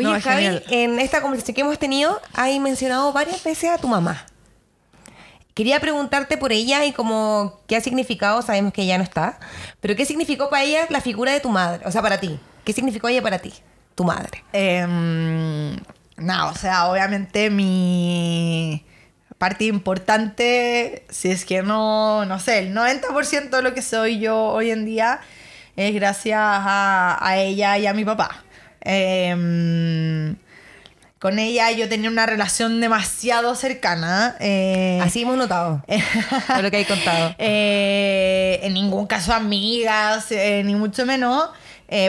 [0.00, 0.64] Oye, No, es Javi, genial.
[0.70, 4.26] en esta conversación que hemos tenido, hay mencionado varias veces a tu mamá.
[5.54, 9.38] Quería preguntarte por ella y como qué ha significado, sabemos que ella no está,
[9.80, 12.38] pero qué significó para ella la figura de tu madre, o sea, para ti.
[12.64, 13.52] ¿Qué significó ella para ti,
[13.94, 14.44] tu madre?
[16.16, 18.84] No, o sea, obviamente mi
[19.38, 24.38] parte importante, si es que no, no sé, el 90% de lo que soy yo
[24.38, 25.20] hoy en día
[25.76, 28.44] es gracias a, a ella y a mi papá.
[28.82, 30.36] Em,
[31.18, 34.36] con ella yo tenía una relación demasiado cercana.
[34.40, 35.82] eh, Así hemos notado,
[36.62, 37.34] lo que hay contado.
[37.38, 41.50] eh, en ningún caso amigas, eh, ni mucho menos,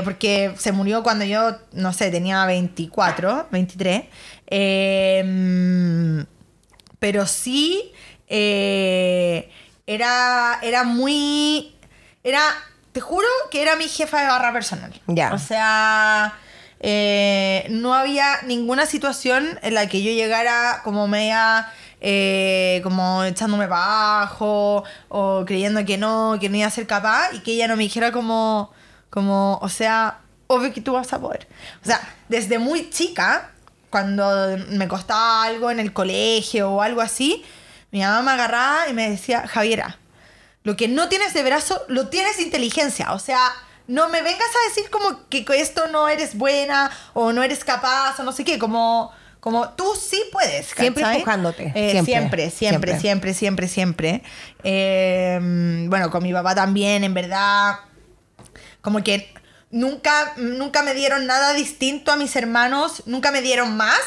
[0.03, 4.03] porque se murió cuando yo, no sé, tenía 24, 23.
[4.47, 6.26] eh,
[6.99, 7.91] pero sí
[9.88, 11.74] era, era muy...
[12.24, 12.41] Era,
[12.91, 14.93] te juro que era mi jefa de barra personal.
[15.07, 15.34] Ya.
[15.34, 16.34] O sea,
[16.84, 21.72] eh, no había ninguna situación en la que yo llegara como media,
[22.02, 27.40] eh, como echándome abajo o creyendo que no, que no iba a ser capaz y
[27.42, 28.72] que ella no me dijera como,
[29.12, 31.48] como, o sea, obvio que tú vas a poder.
[31.84, 33.52] O sea, desde muy chica,
[33.92, 37.46] cuando me costaba algo en el colegio o algo así,
[37.92, 40.00] mi mamá me agarraba y me decía, Javiera,
[40.64, 43.14] lo que no tienes de brazo, lo tienes de inteligencia.
[43.14, 43.40] O sea,
[43.88, 48.20] no me vengas a decir como que esto no eres buena o no eres capaz
[48.20, 48.58] o no sé qué.
[48.60, 50.68] Como, como tú sí puedes.
[50.68, 51.72] Siempre empujándote.
[51.76, 53.00] Eh, Siempre, siempre, siempre, siempre.
[53.00, 54.24] siempre, siempre, siempre.
[54.64, 55.40] Eh,
[55.88, 57.80] bueno, con mi papá también, en verdad.
[58.82, 59.34] Como que
[59.72, 64.00] nunca, nunca me dieron nada distinto a mis hermanos, nunca me dieron más.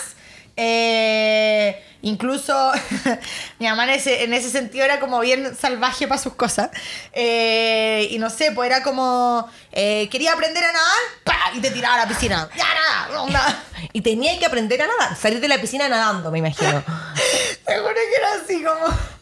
[0.57, 2.73] Eh, incluso
[3.59, 6.71] mi mamá en ese, en ese sentido era como bien salvaje para sus cosas.
[7.13, 11.35] Eh, y no sé, pues era como, eh, quería aprender a nadar, ¡pa!
[11.55, 12.49] y te tiraba a la piscina.
[12.57, 13.63] Ya nada, onda.
[13.93, 16.83] Y tenía que aprender a nadar, salir de la piscina nadando, me imagino.
[17.67, 19.15] Me acuerdo que era así como.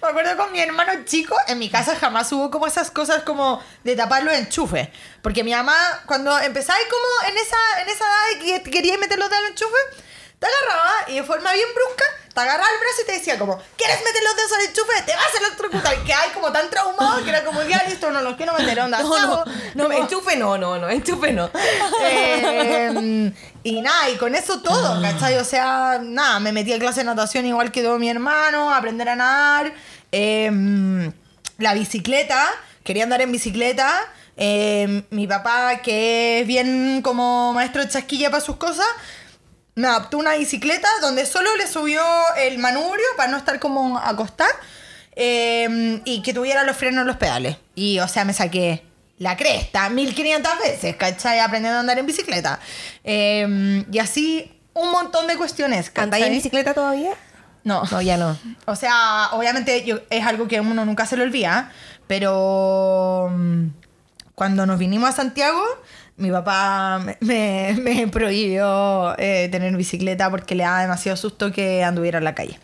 [0.00, 3.62] Me acuerdo con mi hermano chico, en mi casa jamás hubo como esas cosas como
[3.84, 4.88] de tapar los enchufes.
[5.20, 9.18] Porque mi mamá, cuando empezaba como en esa, en esa edad de que quería meter
[9.18, 9.76] los dedos al enchufe,
[10.38, 13.60] te agarraba y de forma bien brusca, te agarraba el brazo y te decía como,
[13.76, 15.02] ¿quieres meter los dedos al enchufe?
[15.02, 16.04] Te vas a electrocutar.
[16.04, 19.02] Que hay como tan traumado que era como, ya listo, no los quiero meter, onda.
[19.02, 19.44] No, no, chao.
[19.74, 21.50] no, Como- enchufe no, no, no, enchufe no.
[22.02, 23.32] eh,
[23.64, 25.36] y nada, y con eso todo, ¿cachai?
[25.38, 29.08] O sea, nada, me metí a clase de natación igual que todo mi hermano, aprender
[29.08, 29.72] a nadar.
[30.12, 31.10] eh,
[31.58, 32.48] la bicicleta,
[32.84, 33.92] quería andar en bicicleta.
[34.36, 38.86] eh, mi papá, que es bien como maestro de chasquilla para sus cosas,
[39.78, 42.02] me adaptó una bicicleta donde solo le subió
[42.36, 44.50] el manubrio para no estar como acostar
[45.16, 47.56] eh, y que tuviera los frenos en los pedales.
[47.74, 48.82] Y, o sea, me saqué
[49.18, 51.40] la cresta 1500 veces, ¿cachai?
[51.40, 52.60] Aprendiendo a andar en bicicleta.
[53.04, 55.90] Eh, y así un montón de cuestiones.
[55.96, 57.12] ¿Andáis en bicicleta todavía?
[57.64, 57.82] No.
[57.90, 58.38] No, ya no.
[58.66, 61.72] O sea, obviamente yo- es algo que uno nunca se le olvida,
[62.06, 63.66] pero mm,
[64.34, 65.62] cuando nos vinimos a Santiago,
[66.18, 72.18] mi papá me, me- prohibió eh, tener bicicleta porque le daba demasiado susto que anduviera
[72.18, 72.58] en la calle.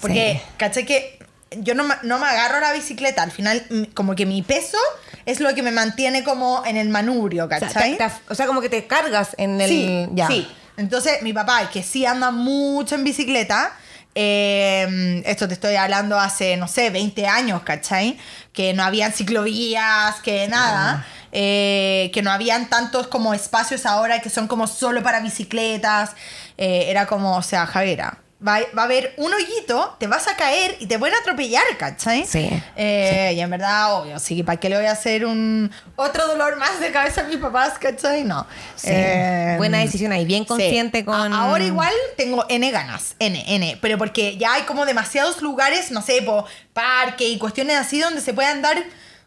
[0.00, 0.50] Porque, Sí.
[0.56, 1.18] caché que
[1.58, 3.62] yo no, no me agarro a la bicicleta, al final
[3.94, 4.78] como que mi peso
[5.26, 7.96] es lo que me mantiene como en el manubrio, O sea, ¿cachai?
[7.98, 9.68] te- te- o sea, como que te cargas en el...
[9.68, 10.26] Sí, ya.
[10.28, 10.48] sí.
[10.78, 13.72] Entonces, mi papá, que sí anda mucho en bicicleta,
[14.14, 18.18] eh, esto te estoy hablando hace, no sé, 20 años, ¿cachai?
[18.52, 21.06] Que no habían ciclovías, que nada.
[21.32, 26.12] eh, que no habían tantos como espacios ahora que son como solo para bicicletas.
[26.58, 30.36] Eh, era como, o sea, Javiera, va, va a haber un hoyito, te vas a
[30.36, 32.26] caer y te pueden atropellar, ¿cachai?
[32.26, 36.26] Sí, Eh, Y en verdad, obvio, sí, ¿para qué le voy a hacer un otro
[36.26, 38.24] dolor más de cabeza a mis papás, ¿cachai?
[38.24, 38.46] No.
[38.76, 38.88] Sí.
[38.90, 40.48] Eh, Buena decisión ahí, bien sí.
[40.48, 41.32] consciente A- con...
[41.32, 46.02] ahora igual tengo N ganas, N, N, pero porque ya hay como demasiados lugares, no
[46.02, 48.82] sé, po, parque y cuestiones así donde se puede andar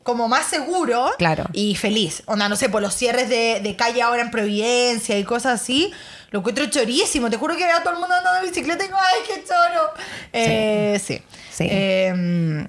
[0.06, 1.45] como más seguro Claro.
[1.52, 2.22] y feliz.
[2.27, 5.91] Onda, no sé, por los cierres de, de calle ahora en Providencia y cosas así.
[6.30, 7.32] Lo encuentro chorísimo.
[7.32, 9.44] Te juro que veo a todo el mundo andando en bicicleta y digo, ¡ay, qué
[9.44, 9.90] choro!
[10.32, 11.19] Eh, sí.
[11.52, 11.68] Sí.
[11.72, 12.68] Eh,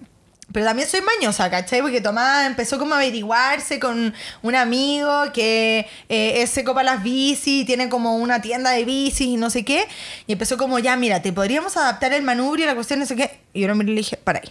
[0.51, 1.83] pero también soy mañosa, ¿cachai?
[1.83, 7.03] Porque Tomás empezó como a averiguarse con un amigo que eh, es seco para las
[7.03, 9.87] bicis, tiene como una tienda de bicis y no sé qué.
[10.27, 13.15] Y empezó como, ya, mira, te podríamos adaptar el manubrio y la cuestión, no sé
[13.17, 13.41] qué.
[13.53, 14.51] Y yo le dije, para ahí.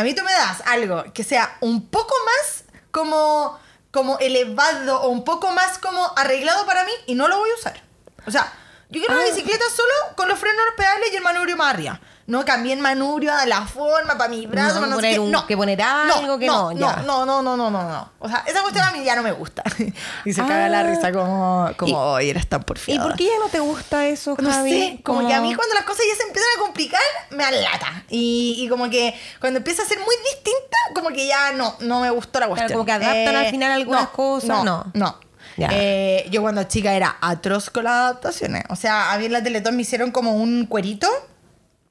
[0.00, 3.58] A mí tú me das algo que sea un poco más como,
[3.90, 7.54] como elevado o un poco más como arreglado para mí y no lo voy a
[7.54, 7.82] usar.
[8.26, 8.50] O sea,
[8.88, 9.26] yo quiero una Ah.
[9.26, 12.00] bicicleta solo con los frenos, los pedales y el manubrio más arriba.
[12.30, 15.12] No cambié el manubrio a la forma para mi brazo, No, para no sé poner
[15.14, 15.18] qué.
[15.20, 15.46] un- no.
[15.46, 16.96] que poner algo que no, ya.
[17.04, 18.12] no, no, no, no, no, no.
[18.20, 19.62] O sea, esa cuestión a mí ya no me gusta.
[20.24, 20.82] y se caga la Ah.
[20.84, 23.02] risa como, como Y- hoy eres tan ¿Y porfiada.
[23.08, 24.70] por qué ya no te gusta eso, No Javi?
[24.70, 27.00] sé, como, que a mí cuando las cosas ya se empiezan a complicar,
[27.30, 28.04] me alata.
[28.08, 32.00] Y, y como que cuando empieza a ser muy distinta, como que ya no, no
[32.00, 32.72] me gustó la cuestión.
[32.72, 34.64] como que adaptan al final algunas no, cosas, no.
[34.64, 35.18] No, no.
[35.58, 38.64] Eh, yo cuando chica era atroz con las adaptaciones.
[38.70, 41.08] O sea, a mí en la Teletón me hicieron como un cuerito,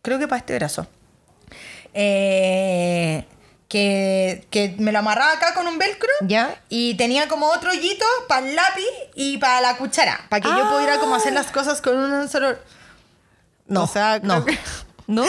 [0.02, 0.88] creo que para este brazo.
[1.94, 3.26] Eh,
[3.68, 6.10] que, que me lo amarraba acá con un velcro.
[6.22, 6.60] ¿Ya?
[6.70, 8.86] Y tenía como otro hoyito para el lápiz
[9.16, 10.20] y para la cuchara.
[10.30, 12.56] Para que yo pudiera como hacer las cosas con un solo...
[13.68, 14.44] No, O sea, no.
[14.46, 14.58] que-
[15.08, 15.24] ¿No?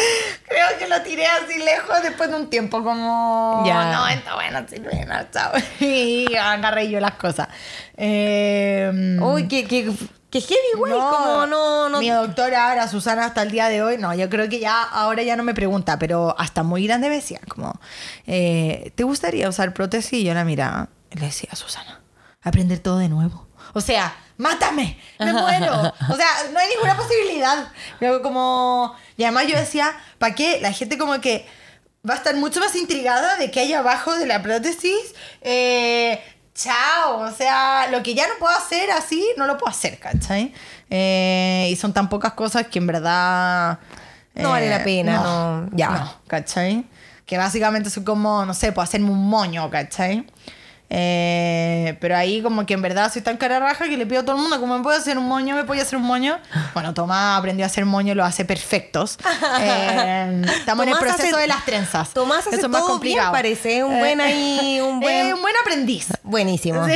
[0.46, 3.62] Creo que lo tiré así lejos después de un tiempo, como.
[3.66, 3.90] Ya.
[3.92, 5.52] No, está bueno, sí, bueno, chao.
[5.80, 7.48] Y agarré yo las cosas.
[7.96, 9.90] Eh, Uy, que, que,
[10.30, 10.92] que heavy, güey.
[10.92, 11.98] no, como no, no.
[11.98, 15.22] Mi doctora, ahora Susana, hasta el día de hoy, no, yo creo que ya, ahora
[15.22, 17.78] ya no me pregunta, pero hasta muy grande me decía, como,
[18.26, 20.12] eh, ¿te gustaría usar prótesis?
[20.14, 22.00] Y yo la miraba y le decía, Susana,
[22.42, 23.48] aprender todo de nuevo.
[23.72, 25.92] O sea, mátame, me muero.
[26.08, 27.72] O sea, no hay ninguna posibilidad.
[28.00, 30.60] Luego como, y además yo decía, ¿para qué?
[30.60, 31.46] La gente como que
[32.08, 35.14] va a estar mucho más intrigada de que hay abajo de la prótesis.
[35.42, 36.20] Eh,
[36.54, 40.52] chao, o sea, lo que ya no puedo hacer así, no lo puedo hacer, ¿cachai?
[40.90, 43.78] Eh, y son tan pocas cosas que en verdad...
[44.34, 45.88] eh, No vale la pena, no, ya.
[45.90, 46.84] no, ¿cachai?
[47.26, 50.26] Que básicamente son como, no sé, pues hacerme un moño, ¿cachai?
[50.92, 54.24] Eh, pero ahí como que en verdad soy tan cara raja que le pido a
[54.24, 56.38] todo el mundo, como me puedo hacer un moño, me puedo hacer un moño.
[56.74, 59.16] Bueno, Tomás aprendió a hacer moño, lo hace perfectos.
[59.60, 62.10] Eh, estamos en el Tomás proceso hace- de las trenzas.
[62.10, 63.30] Tomás hace Eso es más todo complicado.
[63.30, 66.08] bien, parece, un buen ahí, un buen- Eh, un buen aprendiz.
[66.22, 66.86] Buenísimo.
[66.86, 66.94] Sí.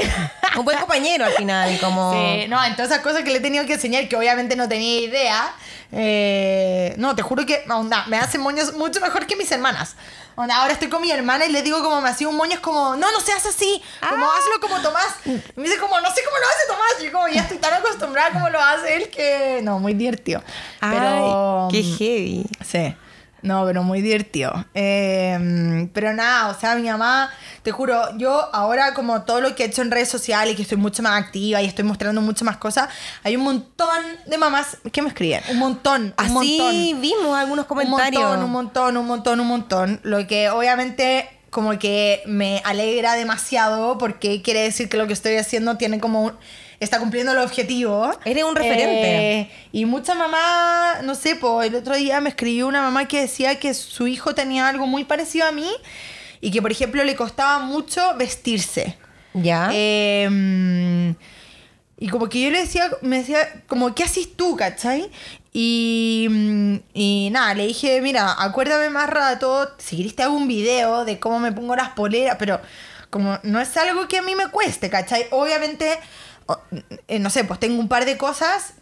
[0.57, 2.13] Un buen compañero al final, como.
[2.15, 5.53] Sí, no, entonces cosas que le he tenido que enseñar que obviamente no tenía idea.
[5.97, 9.95] Eh, no, te juro que onda, me hacen moños mucho mejor que mis hermanas.
[10.37, 12.61] Onda, ahora estoy con mi hermana y le digo como me hacía un moño, es
[12.61, 14.31] como, no, no se hace así, como Ah.
[14.37, 15.15] hazlo como Tomás.
[15.25, 17.01] Y me dice como, no sé cómo lo hace Tomás.
[17.01, 20.43] Y yo como, ya estoy tan acostumbrada como lo hace él que, no, muy divertido.
[20.81, 22.45] Pero, Ay, qué heavy.
[22.65, 22.97] Sí.
[23.45, 24.65] No, pero muy divertido.
[24.73, 27.31] Eh, pero nada, o sea, mi mamá,
[27.63, 30.79] te juro, yo ahora como todo lo que he hecho en redes sociales, que estoy
[30.79, 32.89] mucho más activa y estoy mostrando mucho más cosas,
[33.23, 35.43] hay un montón de mamás que me escriben.
[35.51, 37.01] Un montón, un Así montón.
[37.03, 38.23] vimos algunos comentarios.
[38.23, 40.01] Un montón, un montón, un montón, un montón.
[40.05, 45.37] Lo que obviamente como que me alegra demasiado porque quiere decir que lo que estoy
[45.37, 46.33] haciendo tiene como un-
[46.85, 48.11] está cumpliendo el objetivo.
[48.25, 49.41] Eres un referente.
[49.41, 53.23] Eh, y mucha mamá, no sé, po, el otro día me escribió una mamá que
[53.23, 55.71] decía que su hijo tenía algo muy parecido a mí
[56.41, 58.97] y que, por ejemplo, le costaba mucho vestirse.
[59.35, 59.71] Ya.
[59.73, 61.15] Eh,
[61.99, 65.11] y como que yo le decía, me decía, como, ¿qué haces tú, cachai?
[65.53, 70.49] Y, mm, y nada, le dije, mira, acuérdame más rato, si querés te hago un
[70.49, 72.61] video de cómo me pongo las poleras, pero
[73.11, 75.27] como no es algo que a mí me cueste, ¿cachai?
[75.31, 75.99] Obviamente,
[77.19, 78.75] no sé, pues tengo un par de cosas,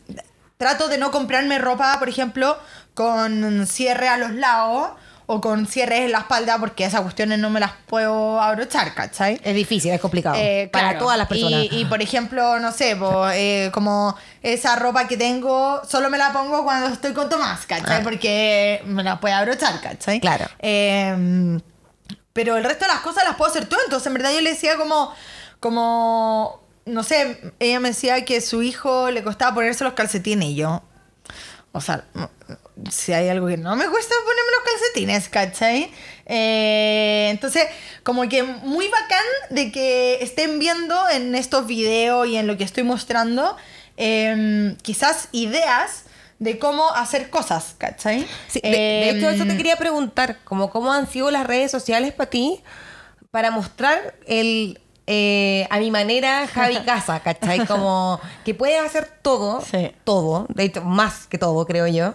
[0.56, 2.58] trato de no comprarme ropa, por ejemplo,
[2.94, 4.90] con cierre a los lados
[5.26, 9.40] o con cierres en la espalda porque esas cuestiones no me las puedo abrochar, ¿cachai?
[9.42, 10.36] Es difícil, es complicado.
[10.38, 11.04] Eh, para claro.
[11.04, 11.64] todas las personas.
[11.70, 16.18] Y, y, por ejemplo, no sé, po, eh, como esa ropa que tengo, solo me
[16.18, 18.00] la pongo cuando estoy con Tomás, ¿cachai?
[18.00, 18.04] Ah.
[18.04, 20.20] Porque me la puede abrochar, ¿cachai?
[20.20, 20.46] Claro.
[20.58, 21.58] Eh,
[22.32, 23.76] pero el resto de las cosas las puedo hacer tú.
[23.84, 25.14] Entonces, en verdad, yo le decía como,
[25.60, 30.54] como, no sé, ella me decía que su hijo le costaba ponerse los calcetines y
[30.56, 30.82] yo,
[31.72, 32.04] o sea,
[32.90, 35.90] si hay algo que no me cuesta ponerme los calcetines, ¿cachai?
[36.26, 37.64] Eh, entonces,
[38.02, 42.64] como que muy bacán de que estén viendo en estos videos y en lo que
[42.64, 43.56] estoy mostrando,
[43.96, 46.04] eh, quizás ideas
[46.42, 48.26] de cómo hacer cosas, ¿cachai?
[48.48, 51.70] Sí, de, de hecho, eso te Em, quería preguntar, como cómo han sido las redes
[51.70, 52.60] sociales para ti
[53.30, 57.66] para mostrar el eh, a mi manera Javi Casa, ¿cachai?
[57.66, 59.90] Como que puedes hacer todo, Sí.
[60.04, 62.14] todo, de hecho, más que todo, creo yo.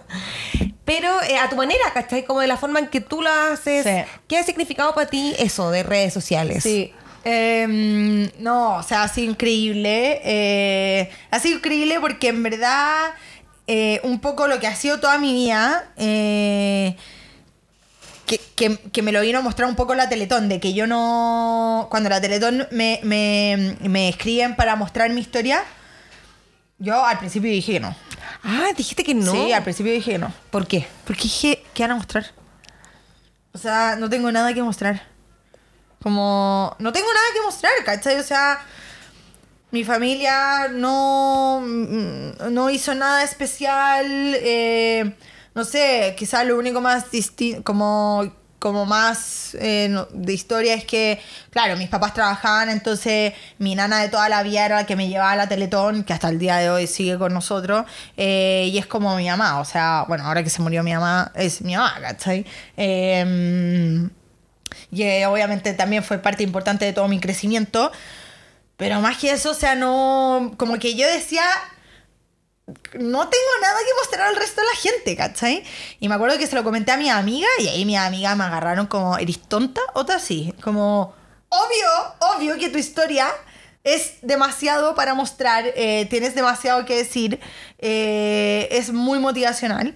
[0.84, 2.24] Pero eh, a tu manera, ¿cachai?
[2.24, 3.84] Como de la forma en que tú lo haces.
[3.84, 4.10] Sí.
[4.26, 6.62] ¿Qué ha significado para ti eso de redes sociales?
[6.62, 6.92] Sí.
[7.24, 10.20] Em, no, o sea, ha sido increíble.
[10.24, 13.10] eh, ha sido increíble porque en verdad
[14.04, 16.96] un poco lo que ha sido toda mi vida, eh,
[18.28, 20.86] que, que- que me lo vino a mostrar un poco la Teletón, de que yo
[20.86, 21.88] no...
[21.90, 25.64] Cuando la Teletón me, me, me escriben para mostrar mi historia,
[26.78, 27.96] yo al principio dije que no.
[28.44, 29.32] Ah, dijiste que no.
[29.32, 30.32] Sí, al principio dije que no.
[30.50, 30.86] ¿Por qué?
[31.04, 32.26] Porque dije, ¿qué van a mostrar?
[33.52, 35.02] O sea, no tengo nada que mostrar.
[36.00, 38.16] Como, no tengo nada que mostrar, ¿cachai?
[38.20, 38.60] O sea,
[39.72, 44.06] mi familia no, no hizo nada especial.
[44.36, 45.12] eh,
[45.58, 51.20] no sé, quizás lo único más distinto, como, como más eh, de historia es que,
[51.50, 55.08] claro, mis papás trabajaban, entonces mi nana de toda la vida era la que me
[55.08, 57.84] llevaba a la Teletón, que hasta el día de hoy sigue con nosotros,
[58.16, 61.32] eh, y es como mi mamá, o sea, bueno, ahora que se murió mi mamá,
[61.34, 62.46] es mi mamá, ¿cachai?
[62.76, 64.08] Eh,
[64.90, 67.92] y eh, obviamente también fue parte importante de todo mi crecimiento.
[68.76, 70.54] Pero más que eso, o sea, no.
[70.56, 71.42] Como que yo decía.
[72.94, 75.64] No tengo nada que mostrar al resto de la gente, ¿cachai?
[76.00, 78.44] Y me acuerdo que se lo comenté a mi amiga y ahí mi amiga me
[78.44, 79.80] agarraron como, ¿eres tonta?
[79.94, 80.52] Otra así.
[80.62, 81.14] Como,
[81.48, 81.88] obvio,
[82.36, 83.28] obvio que tu historia
[83.84, 87.40] es demasiado para mostrar, eh, tienes demasiado que decir,
[87.78, 89.94] eh, es muy motivacional.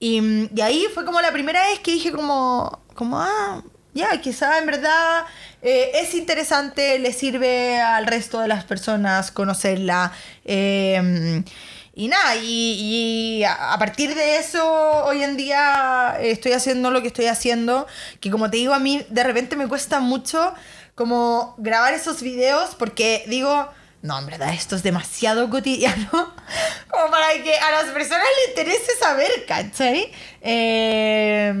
[0.00, 3.62] Y, y ahí fue como la primera vez que dije como, como ah,
[3.94, 5.24] ya, quizá en verdad
[5.62, 10.12] eh, es interesante, le sirve al resto de las personas conocerla.
[10.44, 11.42] eh,
[11.98, 14.64] y nada, y, y a partir de eso,
[15.04, 17.88] hoy en día eh, estoy haciendo lo que estoy haciendo,
[18.20, 20.54] que como te digo, a mí de repente me cuesta mucho
[20.94, 23.68] como grabar esos videos porque digo,
[24.02, 26.08] no, en verdad esto es demasiado cotidiano
[26.88, 30.12] como para que a las personas les interese saber, ¿cachai?
[30.40, 31.52] Eh,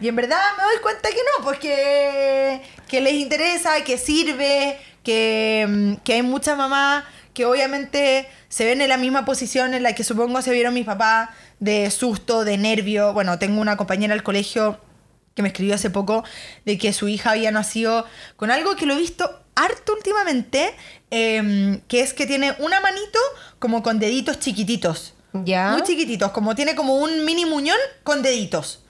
[0.00, 4.78] y en verdad me doy cuenta que no, pues que, que les interesa, que sirve,
[5.02, 7.02] que, que hay muchas mamás
[7.34, 10.86] que obviamente se ven en la misma posición en la que supongo se vieron mis
[10.86, 13.12] papás, de susto, de nervio.
[13.12, 14.80] Bueno, tengo una compañera del colegio
[15.34, 16.24] que me escribió hace poco
[16.64, 20.74] de que su hija había nacido con algo que lo he visto harto últimamente,
[21.10, 23.18] em, que es que tiene una manito
[23.58, 25.14] como con deditos chiquititos.
[25.32, 25.70] Ya.
[25.72, 28.82] Muy chiquititos, como tiene como un mini muñón con deditos.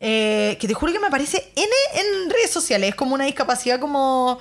[0.00, 2.90] Eh, que te juro que me aparece N en redes sociales.
[2.90, 4.38] Es como una discapacidad como...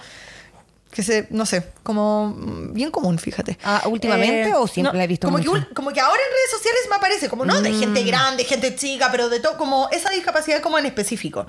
[0.98, 3.60] Que se, no sé, como mm, bien común, fíjate.
[3.64, 5.68] Ah, ¿últimamente o siempre la he visto como que, mucho?
[5.76, 9.10] como que ahora en redes sociales me aparece, como no de gente grande, gente chica,
[9.12, 11.46] pero de todo, como esa discapacidad como en específico.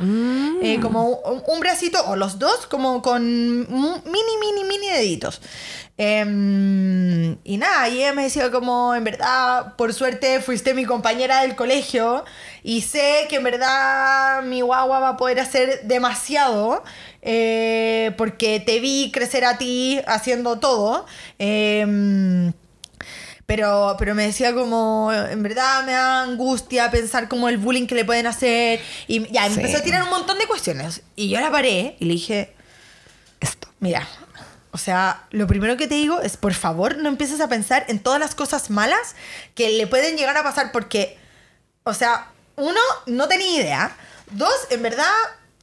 [0.60, 5.40] Eh, como un, un bracito o los dos, como con mini, mini, mini deditos.
[6.00, 11.40] Em, y nada, y ella me decía como, en verdad, por suerte fuiste mi compañera
[11.40, 12.24] del colegio
[12.62, 16.84] y sé que en verdad mi guagua va a poder hacer demasiado
[17.22, 21.06] eh, porque te vi crecer a ti haciendo todo.
[21.38, 22.52] Em,
[23.46, 27.94] pero, pero me decía como, en verdad me da angustia pensar como el bullying que
[27.94, 28.80] le pueden hacer.
[29.06, 29.54] Y ya, Sí.
[29.56, 31.02] empezó a tirar un montón de cuestiones.
[31.16, 32.54] Y yo la paré y le dije,
[33.40, 33.68] Esto.
[33.80, 34.06] mira,
[34.70, 38.00] o sea, lo primero que te digo es, por favor, no empieces a pensar en
[38.00, 39.16] todas las cosas malas
[39.54, 41.16] que le pueden llegar a pasar porque,
[41.84, 43.96] o sea, uno, no tenía idea.
[44.32, 45.08] Dos, en verdad,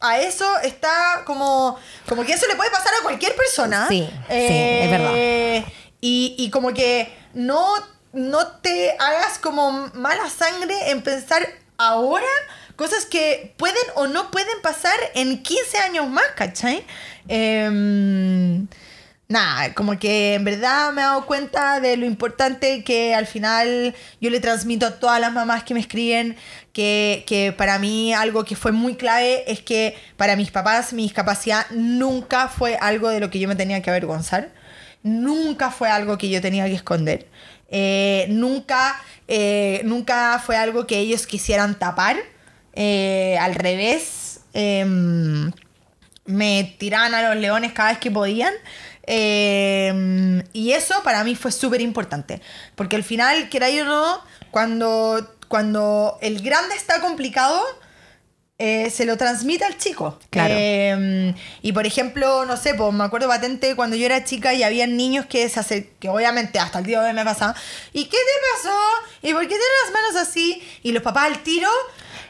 [0.08, 1.78] a eso está como,
[2.08, 3.88] como que eso le puede pasar a cualquier persona.
[3.88, 5.12] Sí, sí, es verdad.
[5.16, 5.66] Eh,
[6.02, 7.68] y, y como que no,
[8.14, 12.26] no te hagas como mala sangre en pensar ahora
[12.76, 16.86] cosas que pueden o no pueden pasar en 15 años más, ¿cachai?
[17.28, 18.68] Em,
[19.28, 23.96] nada, como que en verdad me he dado cuenta de lo importante que al final
[24.22, 26.36] yo le transmito a todas las mamás que me escriben,
[26.74, 31.04] que, que para mí algo que fue muy clave es que para mis papás mi
[31.04, 34.52] discapacidad nunca fue algo de lo que yo me tenía que avergonzar,
[35.04, 37.28] nunca fue algo que yo tenía que esconder,
[37.70, 42.18] eh, nunca, eh, nunca fue algo que ellos quisieran tapar,
[42.74, 44.42] eh, al revés.
[44.54, 45.52] em,
[46.26, 48.54] me tiraban a los leones cada vez que podían.
[49.08, 52.42] Eh, y eso para mí fue súper importante.
[52.76, 54.22] Porque al final, quiera yo o no,
[54.52, 57.62] cuando, cuando el grande está complicado,
[58.58, 60.18] eh, se lo transmite al chico.
[60.30, 60.54] Claro.
[60.58, 64.64] Eh, y por ejemplo, no sé, pues me acuerdo patente cuando yo era chica y
[64.64, 67.54] había niños que se hace, que obviamente hasta el día de hoy me pasaba.
[67.92, 68.78] ¿Y qué te pasó?
[69.24, 70.64] ¿Y por qué tienes las manos así?
[70.84, 71.70] Y los papás al tiro,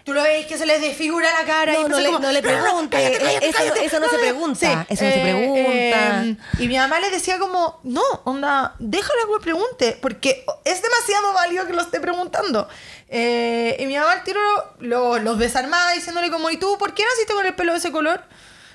[0.06, 1.78] tú lo ves que se les desfigura la cara.
[1.78, 2.96] y No, le, como, no le pregunte.
[2.96, 4.60] cállate, cállate, eso, cállate, eso no se pregunta.
[4.88, 6.24] Sí, Eso no se eh, pregunta.
[6.26, 11.34] eh, y mi mamá le decía como, no, onda, déjala que pregunte, porque es demasiado
[11.34, 12.70] válido que lo esté preguntando.
[13.10, 14.40] Eh, y mi mamá al tiro
[14.80, 17.92] lo- los desarmaba diciéndole como, ¿y tú por qué naciste con el pelo de ese
[17.92, 18.24] color?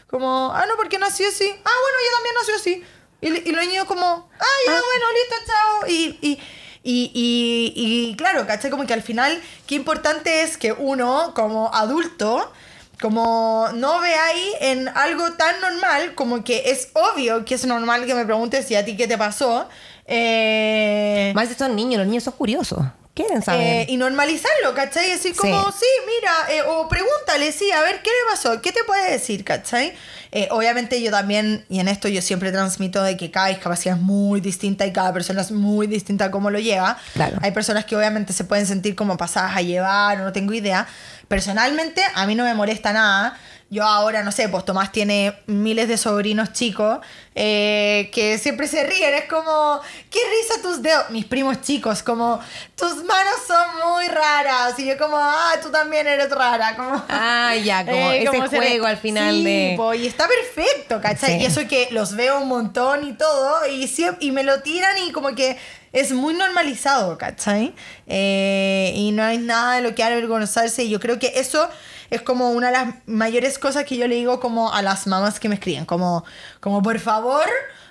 [0.09, 1.49] Como, ah, no, porque nací así.
[1.49, 2.85] Ah, bueno, yo también nací así.
[3.23, 5.87] Y, los niños como, ah, ya, bueno, listo, chao.
[5.89, 6.41] Y, y,
[6.83, 8.71] y, y, claro, ¿cachai?
[8.71, 12.51] Como que al final, qué importante es que uno, como adulto,
[13.01, 18.15] como no veáis en algo tan normal como que es obvio que es normal que
[18.15, 19.69] me preguntes si a ti qué te pasó.
[20.07, 22.81] Eh, Más si son niños, los niños son curiosos.
[23.23, 23.61] Quieren saber.
[23.61, 25.11] eh, y normalizarlo, ¿cachai?
[25.11, 25.79] Decir como, Sí.
[25.81, 28.61] sí, mira, eh, o pregúntale, sí, a ver, ¿qué le pasó?
[28.61, 29.95] ¿Qué te puede decir, ¿cachai?
[30.33, 34.03] Eh, obviamente yo también, y en esto yo siempre transmito de que cada discapacidad es
[34.03, 36.97] muy distinta y cada persona es muy distinta a cómo lo lleva.
[37.15, 37.37] Claro.
[37.43, 40.87] Hay personas que obviamente se pueden sentir como pasadas a llevar o no tengo idea.
[41.27, 43.39] Personalmente, a mí no me molesta nada.
[43.73, 46.99] Yo ahora, no sé, pues Tomás tiene miles de sobrinos chicos
[47.37, 49.15] eh, que siempre se ríen.
[49.15, 49.81] Es como,
[50.11, 51.09] qué risa tus dedos.
[51.11, 52.41] Mis primos chicos, como,
[52.75, 54.77] tus manos son muy raras.
[54.77, 56.75] Y yo como, ah, tú también eres rara.
[56.75, 60.27] Como, Ah, ya, como ese se re- juego al final Sí, de- po, y está
[60.27, 61.37] perfecto, ¿cachai?
[61.39, 61.43] Sí.
[61.43, 64.99] Y eso que los veo un montón y todo, y, siem- y me lo tiran
[64.99, 65.57] y como que
[65.93, 67.73] es muy normalizado, ¿cachai?
[68.09, 70.83] Eh, y no hay nada de lo que avergonzarse.
[70.83, 71.69] Y yo creo que eso
[72.11, 75.41] es como una de las mayores cosas que yo le digo como a las mamás
[75.41, 75.87] que me escriben.
[75.87, 76.25] Como,
[76.61, 77.47] como por favor,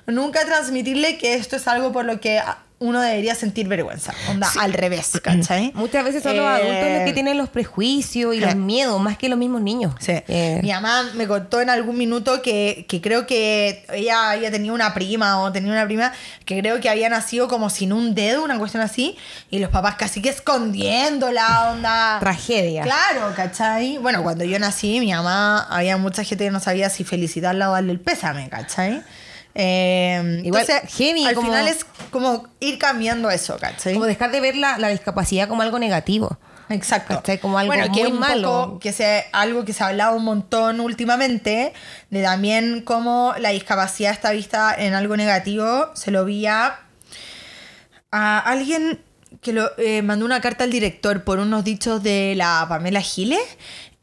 [0.05, 2.41] nunca transmitirle que esto es algo por lo que
[2.79, 4.13] uno debería sentir vergüenza.
[4.29, 5.71] Onda, al revés, ¿cachai?
[5.75, 8.55] Muchas veces son los adultos los que Eh, tienen los prejuicios y los eh.
[8.55, 9.93] miedos, más que los mismos niños.
[9.99, 10.13] Sí.
[10.27, 14.73] Eh, Mi mamá me contó en algún minuto que, que creo que ella había tenido
[14.73, 16.13] una prima o tenía una prima
[16.45, 19.17] que creo que había nacido como sin un dedo, una cuestión así,
[19.51, 22.17] y los papás casi que escondiendo la onda.
[22.19, 22.83] Tragedia.
[22.83, 23.97] Claro, ¿cachai?
[23.97, 27.73] Bueno, cuando yo nací, mi mamá, había mucha gente que no sabía si felicitarla o
[27.73, 29.01] darle el pésame, ¿cachai?
[29.61, 33.93] Eh, Igual, entonces, heavy, al como- final es como ir cambiando eso, ¿cachai?
[33.93, 36.37] Como dejar de ver la, la discapacidad como algo negativo.
[36.69, 37.15] Exacto.
[37.15, 37.39] ¿Cachai?
[37.39, 38.47] Como algo que muy es un malo.
[38.67, 41.73] poco- que sea algo que se ha hablado un montón últimamente,
[42.09, 45.89] de también cómo la discapacidad está vista en algo negativo.
[45.95, 46.79] Se lo vi a,
[48.11, 49.01] a alguien
[49.41, 53.39] que lo eh, mandó una carta al director por unos dichos de la Pamela Giles.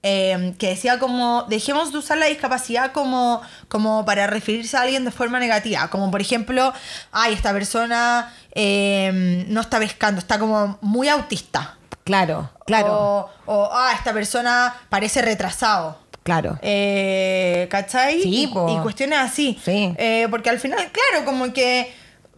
[0.08, 5.04] Eh, que decía como dejemos de usar la discapacidad como, como para referirse a alguien
[5.04, 6.72] de forma negativa como por ejemplo
[7.10, 11.76] ay esta persona eh, no está pescando está como muy autista
[12.06, 15.98] Claro, claro, o, o, ah, esta persona parece retrasado.
[16.22, 16.56] claro.
[16.62, 18.22] Eh, ¿Cachai?
[18.22, 19.60] Sí, y, cuestiones así.
[19.64, 19.92] Sí.
[19.98, 21.92] Eh, porque al final, claro, como que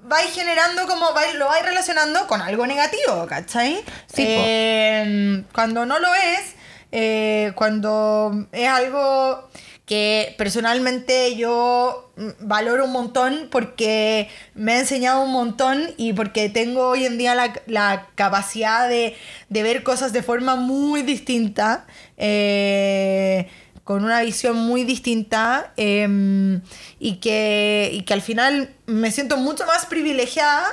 [0.04, 3.84] vais generando, como vais, lo vais relacionando con algo negativo, ¿cachai?
[4.10, 4.24] Sí.
[4.26, 6.54] Eh, cuando no lo es,
[6.92, 9.48] eh, cuando es algo
[9.88, 16.50] que personalmente yo mm, valoro un montón porque me ha enseñado un montón y porque
[16.50, 19.16] tengo hoy en día la, la capacidad de,
[19.48, 21.86] de ver cosas de forma muy distinta,
[22.18, 23.48] eh,
[23.82, 26.60] con una visión muy distinta eh,
[26.98, 30.66] y, que, y que al final me siento mucho más privilegiada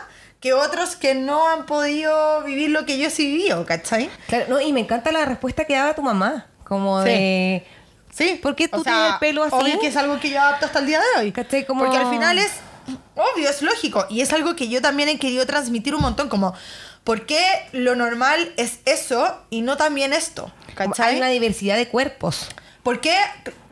[0.45, 4.11] que otros que no han podido vivir lo que yo sí viví, ¿cachai?
[4.27, 6.45] Claro, no, y me encanta la respuesta que daba tu mamá.
[6.63, 7.09] Como Sí.
[7.09, 7.67] de.
[8.13, 8.39] Sí.
[8.43, 9.55] ¿Por qué tú O sea, tienes el pelo así?
[9.55, 11.31] Obvio que es algo que yo adapto hasta el día de hoy.
[11.31, 11.65] ¿Cachai?
[11.65, 12.51] Como- Porque al final es
[13.15, 14.05] obvio, es lógico.
[14.07, 16.30] Y es algo que yo también he querido transmitir un montón.
[16.30, 16.53] Como,
[17.03, 20.51] ¿por qué lo normal es eso y no también esto?
[20.76, 21.13] ¿Cachai?
[21.13, 22.49] Hay una diversidad de cuerpos.
[22.84, 23.15] ¿Por qué?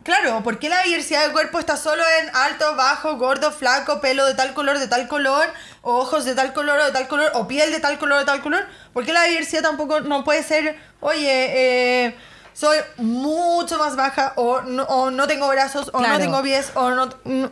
[0.04, 4.26] Claro, ¿por qué la diversidad de cuerpo está solo en alto, bajo, gordo, flaco, pelo
[4.26, 5.46] de tal color, de tal color,
[5.80, 8.26] o ojos de tal color o de tal color, o piel de tal color de
[8.26, 8.66] tal color?
[8.92, 12.16] ¿Por qué la diversidad tampoco no puede ser, oye, eh,
[12.52, 16.12] soy mucho más baja, o no, o no tengo brazos, o Claro.
[16.14, 17.08] no tengo pies, o no...
[17.24, 17.50] no-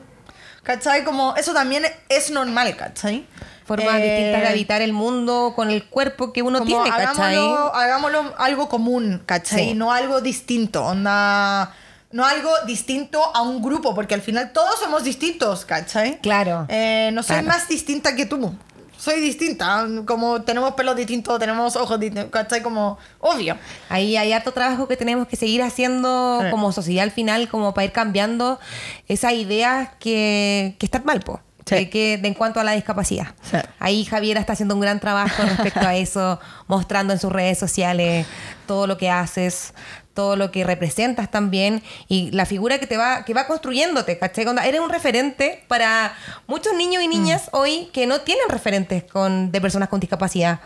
[0.62, 1.02] ¿cachai?
[1.04, 3.26] Como eso también es normal, ¿cachai?
[3.66, 7.34] Formas Eh, distintas de habitar el mundo con el cuerpo que uno como tiene, ¿cachai?
[7.36, 9.58] hagámoslo, hagámoslo algo común, ¿cachai?
[9.70, 9.74] Sí.
[9.74, 11.74] No algo distinto, onda...
[12.12, 16.18] No algo distinto a un grupo, porque al final todos somos distintos, ¿cachai?
[16.20, 16.66] Claro.
[16.68, 17.48] Eh, no soy Claro.
[17.48, 18.54] más distinta que tú.
[18.98, 22.62] Soy distinta, como tenemos pelos distintos, tenemos ojos distintos, ¿cachai?
[22.62, 23.56] Como, obvio.
[23.88, 26.50] Ahí hay harto trabajo que tenemos que seguir haciendo Sí.
[26.50, 28.60] como sociedad al final, como para ir cambiando
[29.08, 31.40] esas ideas que, que están mal, po.
[31.64, 31.76] Sí.
[31.76, 33.28] De, que, de en cuanto a la discapacidad.
[33.48, 33.56] Sí.
[33.78, 38.26] Ahí Javiera está haciendo un gran trabajo respecto a eso, mostrando en sus redes sociales
[38.66, 39.72] todo lo que haces,
[40.14, 44.46] todo lo que representas también y la figura que te va, que va construyéndote, ¿cachai?
[44.46, 46.14] Onda, Eres un referente para
[46.46, 50.60] muchos niños y niñas hoy que no tienen referentes con, de personas con discapacidad.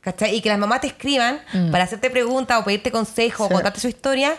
[0.00, 0.34] ¿Cachai?
[0.34, 3.54] Y que las mamás te escriban para hacerte preguntas o pedirte consejo o Sí.
[3.54, 4.34] contarte su historia,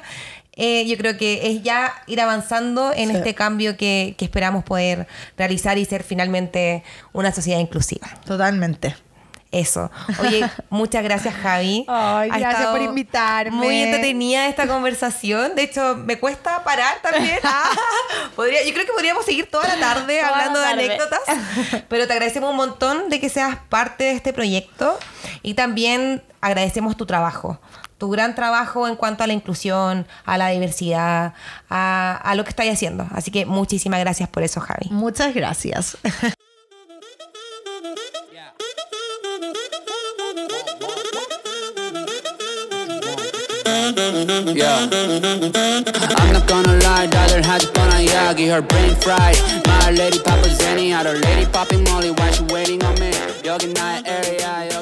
[0.58, 3.16] eh, yo creo que es ya ir avanzando en Sí.
[3.16, 5.08] este cambio que, que esperamos poder
[5.38, 6.84] realizar y ser finalmente
[7.14, 8.08] una sociedad inclusiva.
[8.26, 8.96] Totalmente.
[9.54, 9.92] Eso.
[10.20, 11.86] Oye, muchas gracias, Javi.
[11.88, 13.56] Ay, Ha gracias por invitarme.
[13.56, 15.54] Muy entretenida esta conversación.
[15.56, 17.38] De hecho, me cuesta parar también.
[17.44, 17.70] Ah,
[18.36, 21.20] podría, yo creo que podríamos seguir toda la tarde Toda la hablando de anécdotas.
[21.88, 24.98] Pero te agradecemos un montón de que seas parte de este proyecto.
[25.44, 27.60] Y también agradecemos tu trabajo.
[28.00, 31.36] Tu gran trabajo en cuanto a la inclusión, a la diversidad,
[31.70, 33.06] a, a lo que estás haciendo.
[33.14, 34.88] Así que muchísimas gracias por eso, Javi.
[34.90, 35.96] Muchas gracias.
[43.96, 44.90] Yeah.
[46.18, 49.38] I'm not gonna lie, dollar has on a Yagi, her brain fried.
[49.68, 53.12] My lady Papa Zenny, had her lady popping Molly while she waiting on me.
[53.44, 54.73] Yogi night area, yogi my area.